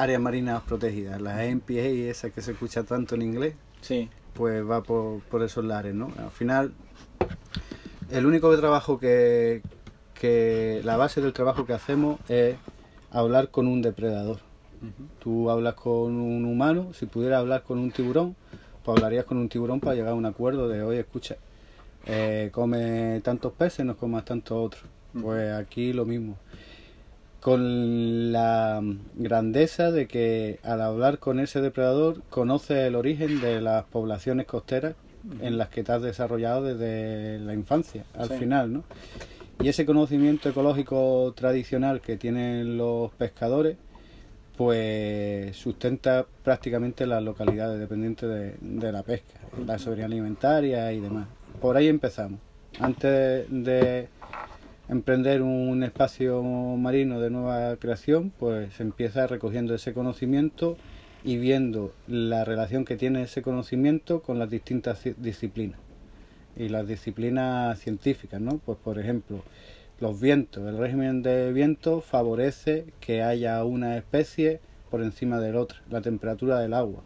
áreas 0.00 0.20
marinas 0.20 0.62
protegidas, 0.62 1.20
las 1.20 1.40
MPA 1.42 1.88
y 1.88 2.02
esa 2.08 2.30
que 2.30 2.40
se 2.40 2.52
escucha 2.52 2.84
tanto 2.84 3.14
en 3.14 3.22
inglés, 3.22 3.54
Sí, 3.82 4.08
pues 4.34 4.68
va 4.68 4.82
por, 4.82 5.20
por 5.20 5.42
esos 5.42 5.64
lares, 5.64 5.94
¿no? 5.94 6.10
Al 6.18 6.30
final, 6.30 6.72
el 8.10 8.24
único 8.24 8.56
trabajo 8.58 8.98
que, 8.98 9.62
que 10.14 10.80
la 10.84 10.96
base 10.96 11.20
del 11.20 11.34
trabajo 11.34 11.66
que 11.66 11.74
hacemos 11.74 12.18
es 12.30 12.56
hablar 13.10 13.50
con 13.50 13.66
un 13.66 13.82
depredador. 13.82 14.38
Tú 15.22 15.50
hablas 15.50 15.74
con 15.74 16.16
un 16.16 16.46
humano, 16.46 16.94
si 16.94 17.04
pudieras 17.04 17.40
hablar 17.40 17.62
con 17.62 17.78
un 17.78 17.90
tiburón, 17.90 18.34
pues 18.82 18.96
hablarías 18.96 19.26
con 19.26 19.36
un 19.36 19.50
tiburón 19.50 19.80
para 19.80 19.94
llegar 19.94 20.12
a 20.12 20.14
un 20.14 20.24
acuerdo 20.24 20.66
de, 20.68 20.82
oye, 20.82 21.00
escucha, 21.00 21.36
eh, 22.06 22.48
come 22.52 23.20
tantos 23.22 23.52
peces, 23.52 23.84
no 23.84 23.96
comas 23.96 24.24
tantos 24.24 24.56
otros. 24.56 24.84
Pues 25.20 25.52
aquí 25.52 25.92
lo 25.92 26.06
mismo. 26.06 26.36
Con 27.40 28.32
la 28.32 28.82
grandeza 29.14 29.90
de 29.90 30.06
que 30.06 30.58
al 30.62 30.82
hablar 30.82 31.18
con 31.18 31.40
ese 31.40 31.60
depredador 31.60 32.22
conoce 32.28 32.86
el 32.86 32.94
origen 32.96 33.40
de 33.40 33.60
las 33.62 33.84
poblaciones 33.86 34.46
costeras 34.46 34.94
en 35.40 35.56
las 35.58 35.68
que 35.68 35.82
te 35.82 35.92
has 35.92 36.02
desarrollado 36.02 36.62
desde 36.62 37.38
la 37.38 37.54
infancia, 37.54 38.04
al 38.14 38.28
Sí. 38.28 38.34
final, 38.38 38.72
¿no? 38.72 38.84
Y 39.60 39.68
ese 39.68 39.84
conocimiento 39.86 40.48
ecológico 40.48 41.32
tradicional 41.36 42.00
que 42.00 42.16
tienen 42.16 42.76
los 42.78 43.10
pescadores, 43.12 43.76
pues 44.56 45.56
sustenta 45.56 46.26
prácticamente 46.42 47.06
las 47.06 47.22
localidades 47.22 47.78
dependientes 47.80 48.28
de, 48.28 48.54
de 48.60 48.92
la 48.92 49.02
pesca, 49.02 49.40
la 49.66 49.78
soberanía 49.78 50.06
alimentaria 50.06 50.92
y 50.92 51.00
demás. 51.00 51.28
Por 51.60 51.76
ahí 51.76 51.88
empezamos. 51.88 52.40
Antes 52.78 53.46
de 53.48 54.08
emprender 54.90 55.40
un 55.42 55.84
espacio 55.84 56.42
marino 56.42 57.20
de 57.20 57.30
nueva 57.30 57.76
creación, 57.76 58.32
pues 58.36 58.80
empieza 58.80 59.28
recogiendo 59.28 59.72
ese 59.72 59.94
conocimiento 59.94 60.76
y 61.22 61.36
viendo 61.38 61.92
la 62.08 62.44
relación 62.44 62.84
que 62.84 62.96
tiene 62.96 63.22
ese 63.22 63.40
conocimiento 63.40 64.20
con 64.20 64.40
las 64.40 64.50
distintas 64.50 65.04
ci- 65.06 65.14
disciplinas 65.14 65.78
y 66.56 66.68
las 66.70 66.88
disciplinas 66.88 67.78
científicas, 67.78 68.40
¿no? 68.40 68.58
Pues 68.58 68.78
por 68.78 68.98
ejemplo, 68.98 69.44
los 70.00 70.20
vientos, 70.20 70.66
el 70.66 70.76
régimen 70.76 71.22
de 71.22 71.52
viento 71.52 72.00
favorece 72.00 72.86
que 73.00 73.22
haya 73.22 73.62
una 73.64 73.96
especie 73.96 74.58
por 74.90 75.02
encima 75.02 75.38
de 75.38 75.52
la 75.52 75.60
otra, 75.60 75.78
la 75.88 76.00
temperatura 76.00 76.58
del 76.58 76.74
agua. 76.74 77.02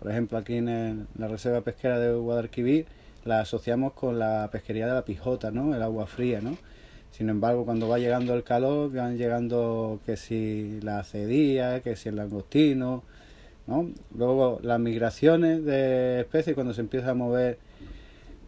Por 0.00 0.10
ejemplo, 0.10 0.38
aquí 0.38 0.56
en 0.56 0.68
el- 0.68 1.06
la 1.16 1.28
reserva 1.28 1.60
pesquera 1.60 2.00
de 2.00 2.12
Guadalquivir 2.14 2.86
la 3.24 3.40
asociamos 3.40 3.92
con 3.92 4.18
la 4.18 4.48
pesquería 4.50 4.88
de 4.88 4.94
la 4.94 5.04
pijota, 5.04 5.52
¿no? 5.52 5.72
El 5.76 5.82
agua 5.82 6.08
fría, 6.08 6.40
¿no? 6.40 6.58
Sin 7.10 7.28
embargo, 7.30 7.64
cuando 7.64 7.88
va 7.88 7.98
llegando 7.98 8.34
el 8.34 8.44
calor, 8.44 8.92
van 8.92 9.16
llegando 9.18 10.00
que 10.06 10.16
si 10.16 10.80
la 10.82 11.02
cedilla, 11.04 11.80
que 11.80 11.96
si 11.96 12.08
el 12.08 12.16
langostino, 12.16 13.02
¿no? 13.66 13.90
Luego 14.16 14.60
las 14.62 14.78
migraciones 14.80 15.64
de 15.64 16.20
especies, 16.20 16.54
cuando 16.54 16.74
se 16.74 16.80
empieza 16.80 17.10
a 17.10 17.14
mover, 17.14 17.58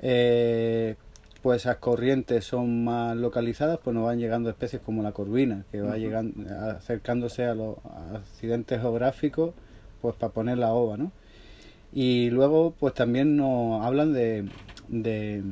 eh, 0.03 0.97
pues 1.43 1.63
esas 1.63 1.77
corrientes 1.77 2.45
son 2.45 2.85
más 2.85 3.17
localizadas, 3.17 3.79
pues 3.83 3.95
nos 3.95 4.05
van 4.05 4.19
llegando 4.19 4.51
especies 4.51 4.83
como 4.83 5.03
la 5.03 5.13
corvina, 5.13 5.65
que 5.71 5.81
va 5.81 5.97
llegando, 5.97 6.35
acercándose 6.77 7.45
a 7.45 7.55
los 7.55 7.77
accidentes 8.15 8.81
geográficos, 8.81 9.55
pues 10.03 10.15
para 10.17 10.33
poner 10.33 10.59
la 10.59 10.73
ova, 10.73 10.97
¿no? 10.97 11.13
Y 11.93 12.31
luego, 12.31 12.75
pues 12.79 12.95
también 12.95 13.37
nos 13.37 13.85
hablan 13.85 14.13
de, 14.13 14.49
de, 14.89 15.43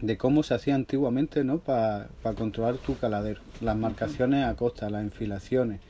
de 0.00 0.16
cómo 0.16 0.42
se 0.42 0.54
hacía 0.54 0.74
antiguamente, 0.74 1.44
¿no? 1.44 1.58
Para 1.58 2.08
controlar 2.36 2.76
tu 2.76 2.96
caladero, 2.96 3.40
las 3.60 3.76
marcaciones 3.76 4.44
a 4.46 4.54
costa, 4.54 4.90
las 4.90 5.02
enfilaciones, 5.02 5.80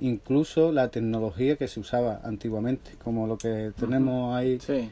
incluso 0.00 0.72
la 0.72 0.88
tecnología 0.88 1.56
que 1.56 1.68
se 1.68 1.80
usaba 1.80 2.20
antiguamente, 2.24 2.92
como 3.02 3.26
lo 3.26 3.38
que 3.38 3.72
tenemos 3.78 4.34
ahí 4.34 4.58
sí, 4.60 4.90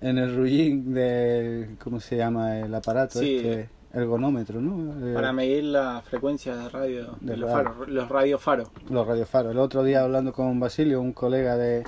en 0.00 0.18
el 0.18 0.34
rullín 0.34 0.94
de, 0.94 1.76
¿cómo 1.82 2.00
se 2.00 2.16
llama 2.16 2.58
el 2.60 2.74
aparato? 2.74 3.18
Sí. 3.20 3.36
Este, 3.36 3.68
el 3.92 4.04
gonómetro, 4.06 4.60
¿no? 4.60 5.08
Eh, 5.08 5.14
para 5.14 5.32
medir 5.32 5.64
la 5.64 6.02
frecuencia 6.04 6.54
de 6.54 6.68
radio 6.68 7.16
de 7.20 7.32
De 7.32 7.36
los 7.38 7.50
radio. 7.50 7.64
faros, 7.70 7.88
los 7.88 8.08
radiofaros. 8.08 8.68
los 8.90 9.06
radiofaros. 9.06 9.52
El 9.52 9.58
otro 9.58 9.84
día 9.84 10.02
hablando 10.02 10.32
con 10.34 10.60
Basilio, 10.60 11.00
un 11.00 11.12
colega 11.12 11.56
de, 11.56 11.82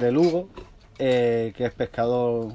de 0.00 0.10
Lugo, 0.12 0.48
eh, 0.98 1.52
que 1.56 1.66
es 1.66 1.74
pescador 1.74 2.52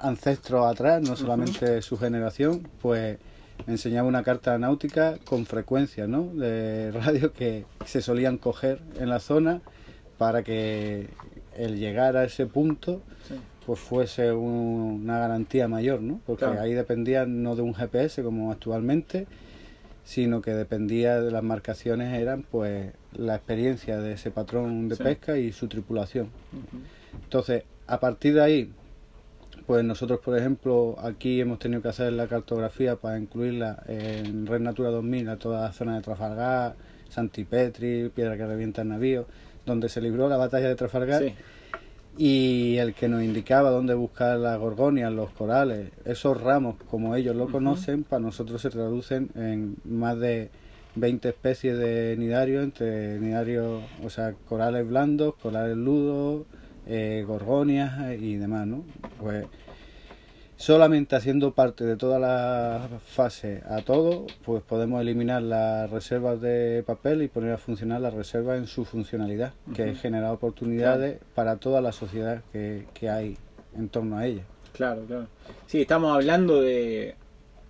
ancestro 0.00 0.66
atrás, 0.66 1.02
no 1.02 1.16
solamente 1.16 1.82
su 1.82 1.96
generación, 1.96 2.68
pues 2.80 3.18
enseñaba 3.66 4.08
una 4.08 4.22
carta 4.22 4.56
náutica 4.58 5.18
con 5.24 5.46
frecuencia, 5.46 6.06
¿no? 6.06 6.24
De 6.34 6.92
radio 6.92 7.32
que 7.32 7.64
se 7.84 8.02
solían 8.02 8.38
coger 8.38 8.80
en 8.98 9.08
la 9.08 9.20
zona 9.20 9.60
para 10.16 10.42
que 10.42 11.08
el 11.56 11.78
llegar 11.78 12.16
a 12.16 12.24
ese 12.24 12.46
punto 12.46 13.02
pues 13.66 13.80
fuese 13.80 14.32
una 14.32 15.18
garantía 15.18 15.68
mayor, 15.68 16.00
¿no? 16.00 16.20
Porque 16.24 16.46
ahí 16.46 16.72
dependía 16.72 17.26
no 17.26 17.54
de 17.54 17.62
un 17.62 17.74
GPS 17.74 18.22
como 18.22 18.50
actualmente, 18.50 19.26
sino 20.04 20.40
que 20.40 20.54
dependía 20.54 21.20
de 21.20 21.30
las 21.30 21.42
marcaciones 21.42 22.18
eran 22.18 22.42
pues 22.42 22.92
la 23.12 23.34
experiencia 23.34 23.98
de 23.98 24.12
ese 24.12 24.30
patrón 24.30 24.88
de 24.88 24.96
pesca 24.96 25.36
y 25.36 25.52
su 25.52 25.68
tripulación. 25.68 26.30
Entonces, 27.24 27.64
a 27.86 28.00
partir 28.00 28.34
de 28.34 28.42
ahí, 28.42 28.72
pues 29.68 29.84
nosotros, 29.84 30.20
por 30.20 30.34
ejemplo, 30.34 30.96
aquí 30.98 31.42
hemos 31.42 31.58
tenido 31.58 31.82
que 31.82 31.88
hacer 31.88 32.10
la 32.14 32.26
cartografía 32.26 32.96
para 32.96 33.18
incluirla 33.18 33.82
en 33.86 34.46
Red 34.46 34.60
Natura 34.60 34.88
2000 34.88 35.28
a 35.28 35.36
toda 35.36 35.60
la 35.60 35.72
zona 35.74 35.96
de 35.96 36.00
Trafalgar, 36.00 36.74
Santipetri, 37.10 38.08
Piedra 38.08 38.38
que 38.38 38.46
revienta 38.46 38.80
el 38.80 38.88
navío, 38.88 39.26
donde 39.66 39.90
se 39.90 40.00
libró 40.00 40.26
la 40.26 40.38
batalla 40.38 40.68
de 40.68 40.74
Trafalgar. 40.74 41.22
Y 42.16 42.78
el 42.78 42.94
que 42.94 43.10
nos 43.10 43.22
indicaba 43.22 43.68
dónde 43.68 43.92
buscar 43.92 44.38
las 44.38 44.58
gorgonias, 44.58 45.12
los 45.12 45.32
corales, 45.32 45.90
esos 46.06 46.40
ramos, 46.40 46.76
como 46.90 47.14
ellos 47.14 47.36
lo 47.36 47.50
conocen, 47.50 48.04
para 48.04 48.20
nosotros 48.20 48.62
se 48.62 48.70
traducen 48.70 49.28
en 49.34 49.76
más 49.84 50.18
de 50.18 50.48
20 50.94 51.28
especies 51.28 51.76
de 51.76 52.16
nidarios, 52.16 52.64
entre 52.64 53.20
nidarios, 53.20 53.82
o 54.02 54.08
sea, 54.08 54.32
corales 54.48 54.88
blandos, 54.88 55.34
corales 55.34 55.76
ludos, 55.76 56.46
eh, 56.88 57.24
gorgonias 57.26 58.18
y 58.18 58.36
demás, 58.36 58.66
¿no? 58.66 58.84
Pues 59.20 59.46
solamente 60.58 61.14
haciendo 61.14 61.52
parte 61.52 61.84
de 61.84 61.96
toda 61.96 62.18
la 62.18 62.88
fase 63.06 63.62
a 63.68 63.82
todo, 63.82 64.26
pues 64.44 64.62
podemos 64.62 65.00
eliminar 65.00 65.40
las 65.42 65.88
reservas 65.90 66.40
de 66.40 66.82
papel 66.84 67.22
y 67.22 67.28
poner 67.28 67.52
a 67.52 67.58
funcionar 67.58 68.00
las 68.00 68.12
reservas 68.12 68.58
en 68.58 68.66
su 68.66 68.84
funcionalidad, 68.84 69.52
que 69.74 69.90
es 69.90 70.00
generar 70.00 70.32
oportunidades 70.32 71.20
para 71.34 71.56
toda 71.56 71.80
la 71.80 71.92
sociedad 71.92 72.42
que, 72.52 72.86
hay 73.08 73.36
en 73.76 73.88
torno 73.88 74.18
a 74.18 74.26
ella. 74.26 74.42
Claro, 74.72 75.04
claro. 75.06 75.28
Sí, 75.66 75.82
estamos 75.82 76.12
hablando 76.12 76.60
de, 76.60 77.14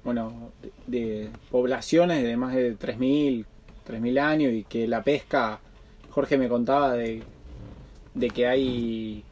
bueno, 0.03 0.53
de, 0.87 1.29
poblaciones 1.51 2.23
de 2.23 2.37
más 2.37 2.55
de 2.55 2.77
3.000, 2.79 3.45
3.000 3.87 4.21
años 4.21 4.53
y 4.53 4.65
que 4.65 4.89
la 4.89 5.03
pesca, 5.03 5.61
Jorge 6.09 6.39
me 6.39 6.49
contaba 6.49 6.95
de 6.95 7.23
de 8.19 8.31
que 8.31 8.47
hay 8.47 9.25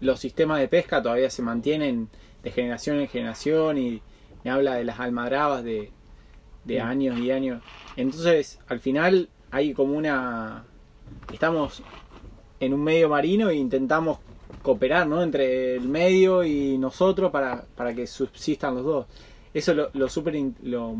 los 0.00 0.18
sistemas 0.18 0.58
de 0.58 0.68
pesca 0.68 1.00
todavía 1.00 1.30
se 1.30 1.42
mantienen 1.42 2.08
de 2.42 2.50
generación 2.50 2.98
en 2.98 3.08
generación 3.08 3.78
y 3.78 4.02
me 4.42 4.50
habla 4.50 4.74
de 4.74 4.84
las 4.84 4.98
almadrabas 4.98 5.62
de, 5.62 5.90
de 6.64 6.82
mm. 6.82 6.86
años 6.86 7.18
y 7.20 7.30
años. 7.30 7.62
Entonces, 7.96 8.58
al 8.66 8.80
final 8.80 9.28
hay 9.50 9.72
como 9.72 9.94
una... 9.94 10.64
Estamos 11.32 11.82
en 12.58 12.74
un 12.74 12.82
medio 12.82 13.08
marino 13.08 13.48
e 13.48 13.54
intentamos 13.54 14.18
cooperar 14.62 15.06
¿no? 15.06 15.22
entre 15.22 15.76
el 15.76 15.88
medio 15.88 16.42
y 16.44 16.78
nosotros 16.78 17.30
para, 17.30 17.64
para 17.76 17.94
que 17.94 18.06
subsistan 18.06 18.74
los 18.74 18.84
dos. 18.84 19.06
Eso 19.54 19.70
es 19.70 19.76
lo, 19.76 19.90
lo 19.92 20.08
súper 20.08 20.34
lo 20.62 20.96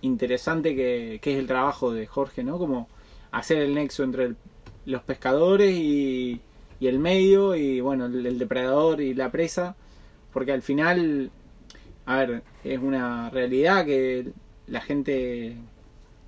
interesante 0.00 0.74
que, 0.74 1.18
que, 1.20 1.32
es 1.32 1.38
el 1.38 1.46
trabajo 1.46 1.92
de 1.92 2.06
Jorge, 2.06 2.44
¿no? 2.44 2.58
Como 2.58 2.88
hacer 3.32 3.58
el 3.58 3.74
nexo 3.74 4.04
entre 4.04 4.34
los 4.84 5.02
pescadores 5.02 5.72
y, 5.72 6.40
y 6.80 6.88
el 6.88 6.98
medio 6.98 7.54
y 7.54 7.80
bueno, 7.80 8.06
el, 8.06 8.38
depredador 8.38 9.00
y 9.00 9.14
la 9.14 9.30
presa, 9.30 9.76
porque 10.32 10.52
al 10.52 10.62
final, 10.62 11.30
a 12.04 12.16
ver, 12.18 12.42
es 12.64 12.78
una 12.78 13.30
realidad 13.30 13.84
que 13.84 14.32
la 14.66 14.80
gente 14.80 15.56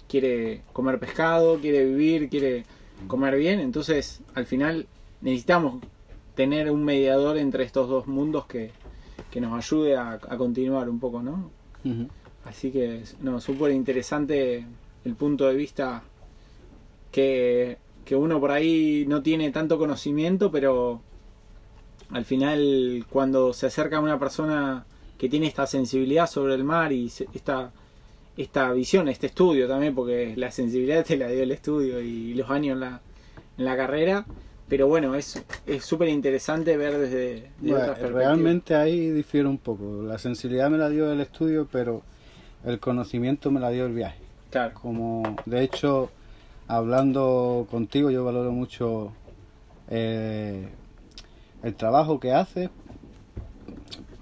quiere 0.08 0.62
comer 0.72 0.98
pescado, 0.98 1.58
quiere 1.58 1.84
vivir, 1.84 2.28
quiere 2.28 2.64
comer 3.06 3.36
bien, 3.36 3.60
entonces 3.60 4.20
al 4.34 4.46
final 4.46 4.86
necesitamos 5.20 5.82
tener 6.34 6.70
un 6.70 6.84
mediador 6.84 7.36
entre 7.36 7.64
estos 7.64 7.88
dos 7.88 8.06
mundos 8.06 8.46
que, 8.46 8.70
que 9.30 9.40
nos 9.40 9.52
ayude 9.52 9.96
a, 9.96 10.18
continuar 10.38 10.88
un 10.88 10.98
poco, 10.98 11.22
¿no? 11.22 11.50
Así 12.44 12.70
que, 12.70 13.02
no, 13.20 13.40
súper 13.40 13.72
interesante 13.72 14.64
el 15.04 15.14
punto 15.14 15.46
de 15.46 15.54
vista 15.54 16.02
que 17.10 17.78
que 18.08 18.16
uno 18.16 18.40
por 18.40 18.52
ahí 18.52 19.04
no 19.06 19.20
tiene 19.20 19.50
tanto 19.50 19.76
conocimiento, 19.76 20.50
pero 20.50 21.02
al 22.10 22.24
final 22.24 23.04
cuando 23.10 23.52
se 23.52 23.66
acerca 23.66 23.98
a 23.98 24.00
una 24.00 24.18
persona 24.18 24.86
que 25.18 25.28
tiene 25.28 25.46
esta 25.46 25.66
sensibilidad 25.66 26.26
sobre 26.26 26.54
el 26.54 26.64
mar 26.64 26.90
y 26.90 27.12
esta, 27.34 27.70
esta 28.34 28.72
visión, 28.72 29.08
este 29.08 29.26
estudio 29.26 29.68
también, 29.68 29.94
porque 29.94 30.32
la 30.36 30.50
sensibilidad 30.50 31.04
te 31.04 31.18
la 31.18 31.28
dio 31.28 31.42
el 31.42 31.50
estudio 31.50 32.00
y 32.00 32.32
los 32.32 32.48
años 32.48 32.76
en 32.76 32.80
la, 32.80 33.02
en 33.58 33.64
la 33.66 33.76
carrera, 33.76 34.24
pero 34.70 34.88
bueno, 34.88 35.14
es 35.14 35.44
súper 35.82 36.08
interesante 36.08 36.78
ver 36.78 36.96
desde, 36.96 37.50
Realmente 37.60 38.74
ahí 38.74 39.10
difiere 39.10 39.46
un 39.46 39.58
poco. 39.58 40.02
La 40.02 40.16
sensibilidad 40.16 40.70
me 40.70 40.78
la 40.78 40.88
dio 40.88 41.12
el 41.12 41.20
estudio, 41.20 41.68
pero 41.70 42.00
el 42.64 42.80
conocimiento 42.80 43.50
me 43.50 43.60
la 43.60 43.68
dio 43.68 43.84
el 43.84 43.92
viaje. 43.92 44.20
Claro. 44.50 44.72
Como, 44.80 45.36
de 45.44 45.62
hecho, 45.62 46.10
hablando 46.68 47.66
contigo, 47.70 48.10
yo 48.10 48.24
valoro 48.24 48.52
mucho 48.52 49.12
eh, 49.88 50.68
el 51.62 51.74
trabajo 51.74 52.20
que 52.20 52.32
haces 52.32 52.70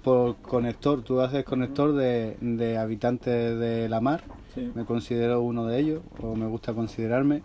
por 0.03 0.37
conector. 0.37 1.03
Tú 1.03 1.19
haces 1.19 1.43
conector 1.43 1.93
de, 1.93 2.37
de 2.39 2.77
habitantes 2.77 3.59
de 3.59 3.89
la 3.89 4.01
mar. 4.01 4.23
Me 4.73 4.85
considero 4.85 5.41
uno 5.41 5.67
de 5.67 5.79
ellos, 5.79 6.01
o 6.19 6.35
me 6.35 6.47
gusta 6.47 6.73
considerarme. 6.73 7.43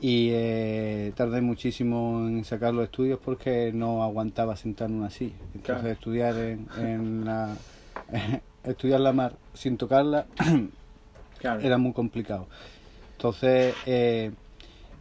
Y 0.00 0.30
eh, 0.30 1.12
tardé 1.16 1.40
muchísimo 1.42 2.26
en 2.26 2.44
sacar 2.44 2.72
los 2.72 2.84
estudios 2.84 3.18
porque 3.22 3.72
no 3.74 4.02
aguantaba 4.02 4.56
sentarme 4.56 5.04
así. 5.04 5.34
Entonces 5.54 5.92
estudiar 5.92 6.36
en, 6.36 7.24
la 7.24 7.54
estudiar 8.64 9.00
la 9.00 9.12
mar 9.12 9.32
sin 9.54 9.76
tocarla 9.76 10.26
era 11.42 11.78
muy 11.78 11.92
complicado. 11.92 12.46
Entonces, 13.18 13.74
eh, 13.84 14.30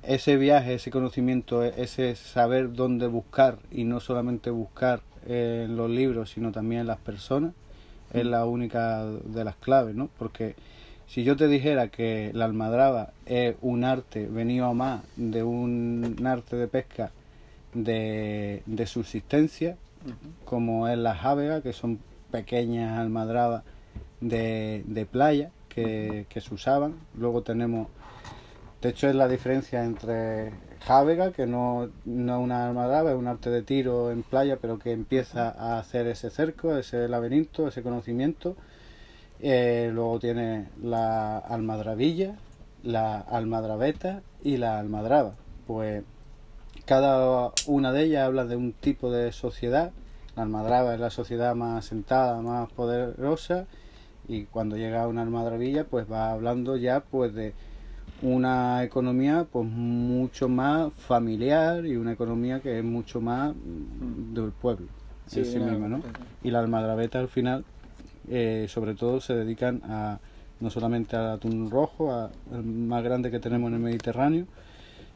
ese 0.02 0.38
viaje, 0.38 0.74
ese 0.74 0.90
conocimiento, 0.90 1.64
ese 1.64 2.16
saber 2.16 2.74
dónde 2.74 3.06
buscar 3.06 3.60
y 3.70 3.84
no 3.84 4.00
solamente 4.00 4.50
buscar 4.50 5.02
en 5.28 5.78
los 5.78 5.88
libros, 5.88 6.32
sino 6.32 6.52
también 6.52 6.82
en 6.82 6.88
las 6.88 6.98
personas, 6.98 7.54
es 8.12 8.26
la 8.26 8.46
única 8.46 9.06
de 9.06 9.44
las 9.44 9.56
claves, 9.58 9.94
¿no? 9.94 10.10
Porque 10.18 10.56
si 11.06 11.24
yo 11.24 11.36
te 11.36 11.48
dijera 11.48 11.90
que 11.90 12.32
la 12.34 12.46
almadraba 12.46 13.12
es 13.28 13.56
un 13.62 13.84
arte 13.84 14.26
venido 14.26 14.66
a 14.66 14.74
más 14.74 15.04
de 15.16 15.44
un 15.44 16.20
arte 16.26 16.56
de 16.56 16.68
pesca 16.68 17.12
de, 17.76 18.64
subsistencia, 18.88 19.78
como 20.44 20.88
es 20.88 20.98
la 20.98 21.14
jávega, 21.14 21.62
que 21.62 21.72
son 21.72 22.00
pequeñas 22.32 22.98
almadrabas 22.98 23.62
de, 24.22 24.84
de 24.88 25.06
playa 25.06 25.52
que, 25.70 26.26
que 26.30 26.42
se 26.42 26.56
usaban. 26.56 26.96
Luego 27.16 27.44
tenemos 27.44 27.90
de 28.82 28.90
hecho, 28.90 29.10
es 29.10 29.16
la 29.16 29.28
diferencia 29.28 29.84
entre 29.84 30.52
Javega, 30.86 31.32
que 31.32 31.48
no, 31.48 31.86
es 31.86 31.92
una 32.06 32.68
armadaba, 32.68 33.12
es 33.12 33.18
un 33.18 33.28
arte 33.28 33.50
de 33.50 33.64
tiro 33.64 34.12
en 34.12 34.22
playa, 34.22 34.58
pero 34.62 34.78
que 34.78 34.92
empieza 34.92 35.50
a 35.50 35.80
hacer 35.80 36.08
ese 36.08 36.30
cerco, 36.30 36.78
ese 36.78 37.08
laberinto, 37.08 37.68
ese 37.68 37.82
conocimiento. 37.82 38.56
Eh, 39.40 39.90
luego 39.94 40.20
tiene 40.20 40.68
la 40.82 41.40
almadravilla, 41.40 42.36
la 42.84 43.20
almadraveta 43.20 44.22
y 44.44 44.58
la 44.58 44.80
almadraba. 44.80 45.34
Pues 45.66 46.04
cada 46.86 47.52
una 47.66 47.92
de 47.92 48.04
ellas 48.04 48.26
habla 48.26 48.46
de 48.46 48.56
un 48.56 48.74
tipo 48.74 49.12
de 49.12 49.32
sociedad. 49.32 49.92
La 50.36 50.44
almadraba 50.44 50.94
es 50.94 51.00
la 51.00 51.10
sociedad 51.10 51.56
más 51.56 51.86
asentada, 51.86 52.42
más 52.42 52.72
poderosa. 52.72 53.66
Y 54.28 54.46
cuando 54.46 54.78
llega 54.78 55.04
a 55.04 55.08
una 55.08 55.24
almadravilla, 55.24 55.86
pues 55.86 56.12
va 56.12 56.32
hablando 56.32 56.78
ya 56.78 57.00
pues 57.02 57.34
de 57.34 57.54
una 58.22 58.84
economía 58.84 59.46
pues 59.52 59.66
mucho 59.66 60.50
más 60.50 60.92
familiar 60.94 61.86
y 61.86 61.96
una 61.96 62.14
economía 62.14 62.60
que 62.60 62.80
es 62.80 62.84
mucho 62.84 63.22
más 63.22 63.54
del 64.34 64.52
pueblo 64.52 64.88
sí, 65.28 65.60
¿no? 65.60 66.02
Y 66.44 66.52
la 66.52 66.60
almadraveta 66.60 67.20
al 67.20 67.28
final, 67.28 67.66
eh, 68.30 68.66
sobre 68.70 68.96
todo, 68.96 69.22
se 69.22 69.36
dedican 69.36 69.82
a 69.86 70.20
no 70.60 70.70
solamente 70.70 71.16
al 71.16 71.32
atún 71.32 71.70
rojo, 71.70 72.12
a, 72.12 72.32
el 72.52 72.64
más 72.64 73.04
grande 73.04 73.30
que 73.30 73.40
tenemos 73.40 73.68
en 73.70 73.76
el 73.76 73.80
Mediterráneo, 73.80 74.46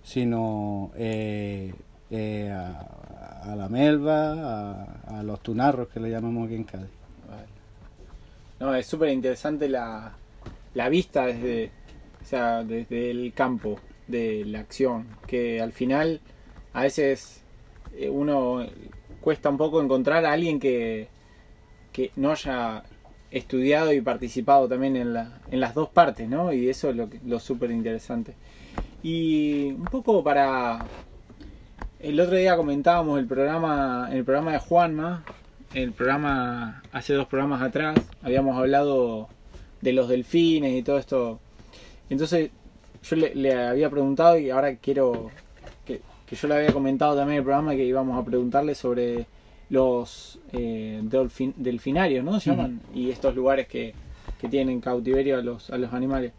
sino 0.04 0.92
eh, 0.96 1.74
eh, 2.12 2.52
a, 2.52 3.56
la 3.56 3.68
melva, 3.70 4.84
a, 5.08 5.24
los 5.24 5.40
tunarros 5.42 5.88
que 5.88 6.00
le 6.00 6.12
llamamos 6.12 6.46
aquí 6.46 6.56
en 6.56 6.64
Cádiz. 6.64 6.90
No, 8.60 8.76
es 8.76 8.86
súper 8.86 9.10
interesante 9.10 9.68
la, 9.68 10.12
la 10.76 10.90
vista 10.90 11.26
desde 11.26 11.72
o 12.22 12.26
sea, 12.26 12.64
desde 12.64 13.12
el 13.12 13.34
campo 13.34 13.80
de 14.08 14.44
la 14.46 14.60
acción, 14.60 15.08
que 15.28 15.62
al 15.62 15.72
final 15.72 16.22
a 16.74 16.84
veces 16.84 17.42
eh, 17.96 18.10
uno 18.10 18.66
cuesta 19.22 19.50
un 19.50 19.58
poco 19.58 19.82
encontrar 19.82 20.26
a 20.26 20.34
alguien 20.34 20.60
que, 20.60 21.08
que 21.92 22.12
no 22.16 22.32
haya 22.32 22.84
estudiado 23.30 23.94
y 23.94 24.02
participado 24.02 24.68
también 24.68 24.96
en, 24.96 25.14
la, 25.14 25.40
en 25.50 25.60
las 25.60 25.74
dos 25.74 25.90
partes, 25.90 26.28
¿no? 26.28 26.52
Y 26.52 26.70
eso 26.70 26.90
es 26.90 26.96
lo, 26.96 27.10
lo 27.26 27.40
súper 27.40 27.72
interesante. 27.72 28.36
Y 29.04 29.72
un 29.72 29.86
poco 29.86 30.24
para... 30.24 30.86
El 32.00 32.20
otro 32.20 32.36
día 32.36 32.58
comentábamos 32.58 33.20
el 33.20 33.28
programa, 33.28 34.10
el 34.12 34.24
programa 34.26 34.54
de 34.54 34.60
Juanma, 34.60 35.24
el 35.74 35.92
programa, 35.92 36.82
hace 36.92 37.14
dos 37.14 37.28
programas 37.28 37.62
atrás, 37.62 37.96
habíamos 38.24 38.58
hablado 38.58 39.30
de 39.82 39.94
los 39.94 40.10
delfines 40.10 40.74
y 40.74 40.84
todo 40.84 40.98
esto. 40.98 41.40
Entonces 42.12 42.52
yo 43.04 43.16
le, 43.16 43.54
había 43.54 43.90
preguntado 43.90 44.38
y 44.38 44.50
ahora 44.50 44.76
quiero 44.76 45.32
que, 45.86 46.02
que, 46.26 46.36
yo 46.36 46.50
le 46.50 46.56
había 46.56 46.74
comentado 46.74 47.16
también 47.16 47.36
en 47.36 47.40
el 47.40 47.44
programa 47.46 47.72
que 47.74 47.86
íbamos 47.86 48.22
a 48.22 48.26
preguntarle 48.26 48.76
sobre 48.76 49.26
los 49.70 50.38
eh, 50.52 51.02
delfinarios, 51.56 52.26
¿no? 52.26 52.38
Se 52.42 52.50
llaman, 52.50 52.82
y 52.94 53.10
estos 53.10 53.34
lugares 53.34 53.70
que, 53.70 53.94
que 54.42 54.50
tienen 54.50 54.82
cautiverio 54.82 55.38
a 55.38 55.42
los, 55.42 55.70
a 55.70 55.78
los 55.78 55.94
animales. 55.94 56.34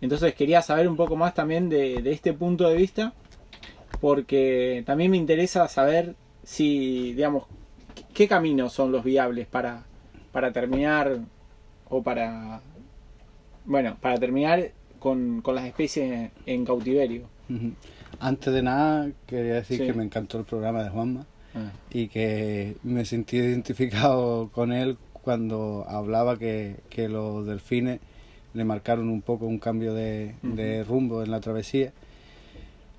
Entonces 0.00 0.34
quería 0.34 0.62
saber 0.62 0.88
un 0.88 0.94
poco 0.94 1.16
más 1.16 1.34
también 1.34 1.68
de, 1.68 2.00
de 2.00 2.12
este 2.12 2.32
punto 2.32 2.68
de 2.68 2.76
vista, 2.76 3.12
porque 4.00 4.84
también 4.86 5.10
me 5.10 5.16
interesa 5.16 5.66
saber 5.66 6.14
si, 6.44 7.12
digamos, 7.14 7.46
qué 8.14 8.28
caminos 8.28 8.72
son 8.72 8.92
los 8.92 9.02
viables 9.02 9.48
para, 9.48 9.82
para 10.30 10.52
terminar 10.52 11.18
o 11.88 12.04
para, 12.04 12.60
bueno, 13.64 13.96
para 14.00 14.16
terminar 14.18 14.70
con, 14.98 15.40
con 15.42 15.54
las 15.54 15.66
especies 15.66 16.30
en 16.46 16.64
cautiverio. 16.64 17.28
Antes 18.20 18.52
de 18.52 18.62
nada, 18.62 19.10
quería 19.26 19.54
decir 19.54 19.78
que 19.78 19.92
me 19.92 20.04
encantó 20.04 20.38
el 20.38 20.44
programa 20.44 20.82
de 20.82 20.90
Juanma 20.90 21.26
Ah. 21.54 21.72
y 21.90 22.08
que 22.08 22.76
me 22.82 23.04
sentí 23.04 23.38
identificado 23.38 24.50
con 24.52 24.72
él 24.72 24.98
cuando 25.12 25.84
hablaba 25.88 26.38
que, 26.38 26.76
que 26.90 27.08
los 27.08 27.46
delfines 27.46 28.00
le 28.54 28.64
marcaron 28.64 29.08
un 29.08 29.22
poco 29.22 29.46
un 29.46 29.58
cambio 29.58 29.94
de, 29.94 30.34
de, 30.42 30.84
rumbo 30.84 31.22
en 31.22 31.30
la 31.30 31.40
travesía 31.40 31.92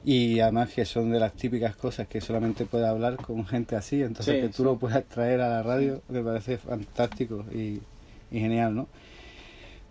y 0.05 0.39
además 0.39 0.69
que 0.69 0.85
son 0.85 1.11
de 1.11 1.19
las 1.19 1.33
típicas 1.33 1.75
cosas 1.75 2.07
que 2.07 2.21
solamente 2.21 2.65
puede 2.65 2.87
hablar 2.87 3.17
con 3.17 3.45
gente 3.45 3.75
así, 3.75 4.01
entonces 4.01 4.41
que 4.41 4.49
tú 4.49 4.63
lo 4.63 4.77
puedas 4.77 5.03
traer 5.05 5.41
a 5.41 5.49
la 5.49 5.63
radio 5.63 6.01
me 6.07 6.23
parece 6.23 6.57
fantástico 6.57 7.45
y, 7.53 7.81
y 8.31 8.39
genial, 8.39 8.75
¿no? 8.75 8.87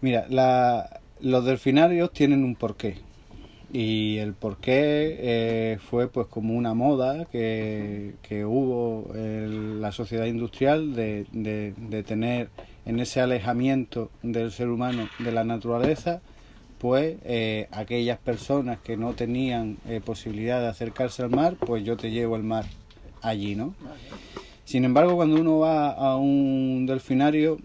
Mira, 0.00 0.26
la, 0.30 0.97
los 1.20 1.44
delfinarios 1.44 2.12
tienen 2.12 2.44
un 2.44 2.54
porqué. 2.54 2.96
Y 3.72 4.16
el 4.16 4.32
porqué 4.32 5.16
eh, 5.18 5.78
fue 5.78 6.08
pues 6.08 6.26
como 6.28 6.54
una 6.54 6.72
moda 6.72 7.26
que, 7.26 8.14
hubo 8.46 9.14
en 9.14 9.82
la 9.82 9.92
sociedad 9.92 10.24
industrial 10.24 10.94
de, 10.94 11.26
de, 11.32 12.02
tener 12.02 12.48
en 12.86 12.98
ese 12.98 13.20
alejamiento 13.20 14.10
del 14.22 14.52
ser 14.52 14.68
humano 14.68 15.08
de 15.18 15.32
la 15.32 15.44
naturaleza 15.44 16.22
pues 16.78 17.16
eh, 17.24 17.66
aquellas 17.72 18.18
personas 18.18 18.78
que 18.78 18.96
no 18.96 19.12
tenían 19.12 19.78
eh, 19.88 20.00
posibilidad 20.02 20.60
de 20.60 20.68
acercarse 20.68 21.22
al 21.22 21.30
mar 21.30 21.56
pues 21.66 21.84
yo 21.84 21.96
te 21.96 22.10
llevo 22.10 22.36
el 22.36 22.44
mar 22.44 22.64
allí 23.20 23.56
no 23.56 23.74
sin 24.64 24.84
embargo 24.84 25.16
cuando 25.16 25.40
uno 25.40 25.58
va 25.58 25.90
a 25.90 26.16
un 26.16 26.86
delfinario 26.86 27.58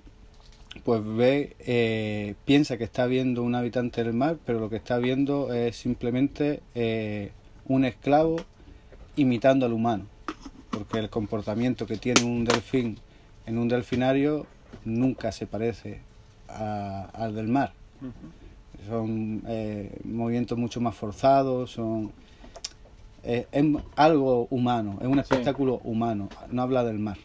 pues 0.84 1.02
ve, 1.06 1.56
eh, 1.60 2.36
piensa 2.46 2.78
que 2.78 2.84
está 2.84 3.06
viendo 3.06 3.44
un 3.44 3.56
habitante 3.56 4.04
del 4.04 4.14
mar, 4.14 4.38
pero 4.46 4.60
lo 4.60 4.70
que 4.70 4.78
está 4.78 4.98
viendo 4.98 5.54
es 5.54 5.76
simplemente 5.76 6.62
eh, 6.76 7.32
un 7.68 7.86
esclavo 7.86 8.38
imitando 9.16 9.66
al 9.66 9.74
humano, 9.74 10.06
porque 10.72 11.00
el 11.00 11.10
comportamiento 11.10 11.86
que 11.86 11.98
tiene 11.98 12.24
un 12.24 12.44
delfín 12.44 12.98
en 13.46 13.58
un 13.58 13.68
delfinario 13.68 14.48
nunca 14.86 15.32
se 15.32 15.46
parece 15.46 16.00
al 16.48 17.36
del 17.36 17.48
mar. 17.48 17.74
Son 18.88 19.44
eh, 19.48 20.00
movimientos 20.04 20.58
mucho 20.58 20.82
más 20.82 20.96
forzados, 20.96 21.72
son 21.72 22.12
es 23.24 23.46
algo 23.96 24.48
humano, 24.50 24.98
es 25.00 25.08
un 25.08 25.20
espectáculo 25.20 25.80
humano, 25.86 26.28
no 26.52 26.62
habla 26.62 26.84
del 26.84 27.00
mar. 27.00 27.18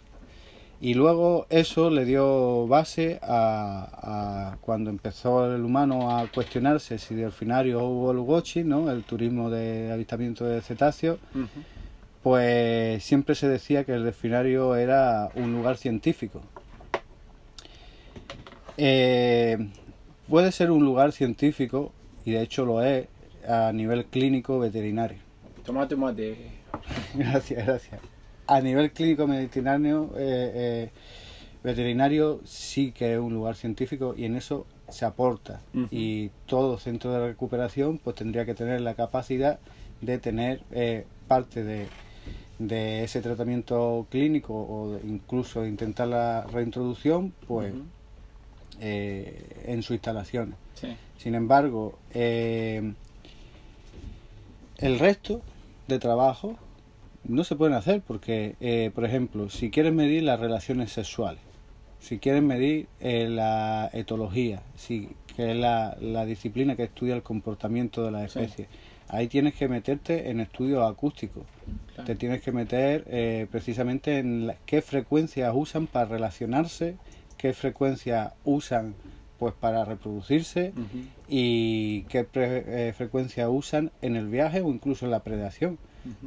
Y 0.80 0.94
luego 0.94 1.46
eso 1.50 1.90
le 1.90 2.04
dio 2.04 2.68
base 2.68 3.18
a, 3.22 4.56
cuando 4.60 4.90
empezó 4.90 5.52
el 5.52 5.64
humano 5.64 6.16
a 6.16 6.28
cuestionarse 6.28 6.98
si 6.98 7.16
delfinario 7.16 7.82
o 7.82 8.12
el 8.12 8.18
watching, 8.18 8.68
¿no? 8.68 8.88
el 8.90 9.02
turismo 9.02 9.50
de 9.50 9.90
avistamiento 9.90 10.44
de 10.44 10.60
cetáceos, 10.60 11.18
pues 12.22 13.02
siempre 13.02 13.34
se 13.34 13.48
decía 13.48 13.82
que 13.82 13.92
el 13.92 14.04
delfinario 14.04 14.76
era 14.76 15.30
un 15.34 15.52
lugar 15.52 15.78
científico. 15.78 16.42
Eh, 18.76 19.58
puede 20.28 20.52
ser 20.52 20.70
un 20.70 20.84
lugar 20.84 21.10
científico, 21.10 21.90
y 22.24 22.30
de 22.30 22.42
hecho 22.42 22.64
lo 22.64 22.84
es, 22.84 23.08
a 23.48 23.72
nivel 23.72 24.04
clínico 24.04 24.60
veterinario. 24.60 25.18
Tomate, 25.64 25.96
tomate. 25.96 26.36
gracias, 27.14 27.66
gracias 27.66 28.17
a 28.48 28.60
nivel 28.60 28.90
clínico 28.90 29.26
mediterráneo, 29.26 30.10
eh, 30.16 30.50
eh, 30.54 30.90
veterinario 31.62 32.40
sí 32.44 32.92
que 32.92 33.12
es 33.12 33.18
un 33.20 33.34
lugar 33.34 33.56
científico 33.56 34.14
y 34.16 34.24
en 34.24 34.36
eso 34.36 34.66
se 34.88 35.04
aporta. 35.04 35.60
Y 35.90 36.30
todo 36.46 36.78
centro 36.78 37.12
de 37.12 37.28
recuperación 37.28 37.98
pues 37.98 38.16
tendría 38.16 38.46
que 38.46 38.54
tener 38.54 38.80
la 38.80 38.94
capacidad 38.94 39.60
de 40.00 40.18
tener 40.18 40.62
eh, 40.72 41.04
parte 41.26 41.62
de, 41.62 41.88
de, 42.58 43.04
ese 43.04 43.20
tratamiento 43.20 44.06
clínico 44.10 44.54
o 44.54 44.98
incluso 45.04 45.66
intentar 45.66 46.08
la 46.08 46.46
reintroducción 46.50 47.34
pues 47.46 47.74
en 48.80 49.82
sus 49.82 49.94
instalaciones. 49.94 50.54
Sin 51.18 51.34
embargo, 51.34 51.98
el 52.14 52.94
resto 54.98 55.42
de 55.86 55.98
trabajo 55.98 56.56
no 57.28 57.44
se 57.44 57.56
pueden 57.56 57.74
hacer 57.74 58.02
porque, 58.04 58.56
eh, 58.60 58.90
por 58.94 59.04
ejemplo, 59.04 59.50
si 59.50 59.70
quieres 59.70 59.92
medir 59.92 60.22
las 60.22 60.40
relaciones 60.40 60.90
sexuales, 60.92 61.40
si 62.00 62.18
quieres 62.18 62.42
medir 62.42 62.88
eh, 63.00 63.28
la 63.28 63.90
etología, 63.92 64.62
si, 64.76 65.10
que 65.36 65.52
es 65.52 65.56
la, 65.56 65.96
disciplina 66.26 66.74
que 66.74 66.84
estudia 66.84 67.14
el 67.14 67.22
comportamiento 67.22 68.04
de 68.04 68.12
las 68.12 68.24
especies, 68.24 68.68
ahí 69.08 69.28
tienes 69.28 69.54
que 69.54 69.68
meterte 69.68 70.30
en 70.30 70.40
estudios 70.40 70.90
acústicos. 70.90 71.44
Te 72.06 72.14
tienes 72.14 72.40
que 72.40 72.52
meter 72.52 73.04
eh, 73.08 73.46
precisamente 73.50 74.18
en 74.18 74.52
qué 74.64 74.80
frecuencias 74.80 75.52
usan 75.54 75.86
para 75.86 76.06
relacionarse, 76.06 76.96
qué 77.36 77.52
frecuencias 77.52 78.32
usan 78.44 78.94
pues 79.38 79.54
para 79.54 79.84
reproducirse 79.84 80.72
y 81.28 82.02
qué 82.04 82.24
frecuencia 82.96 83.48
usan 83.50 83.92
en 84.02 84.16
el 84.16 84.26
viaje 84.26 84.62
o 84.62 84.70
incluso 84.70 85.04
en 85.04 85.12
la 85.12 85.20
predación. 85.22 85.78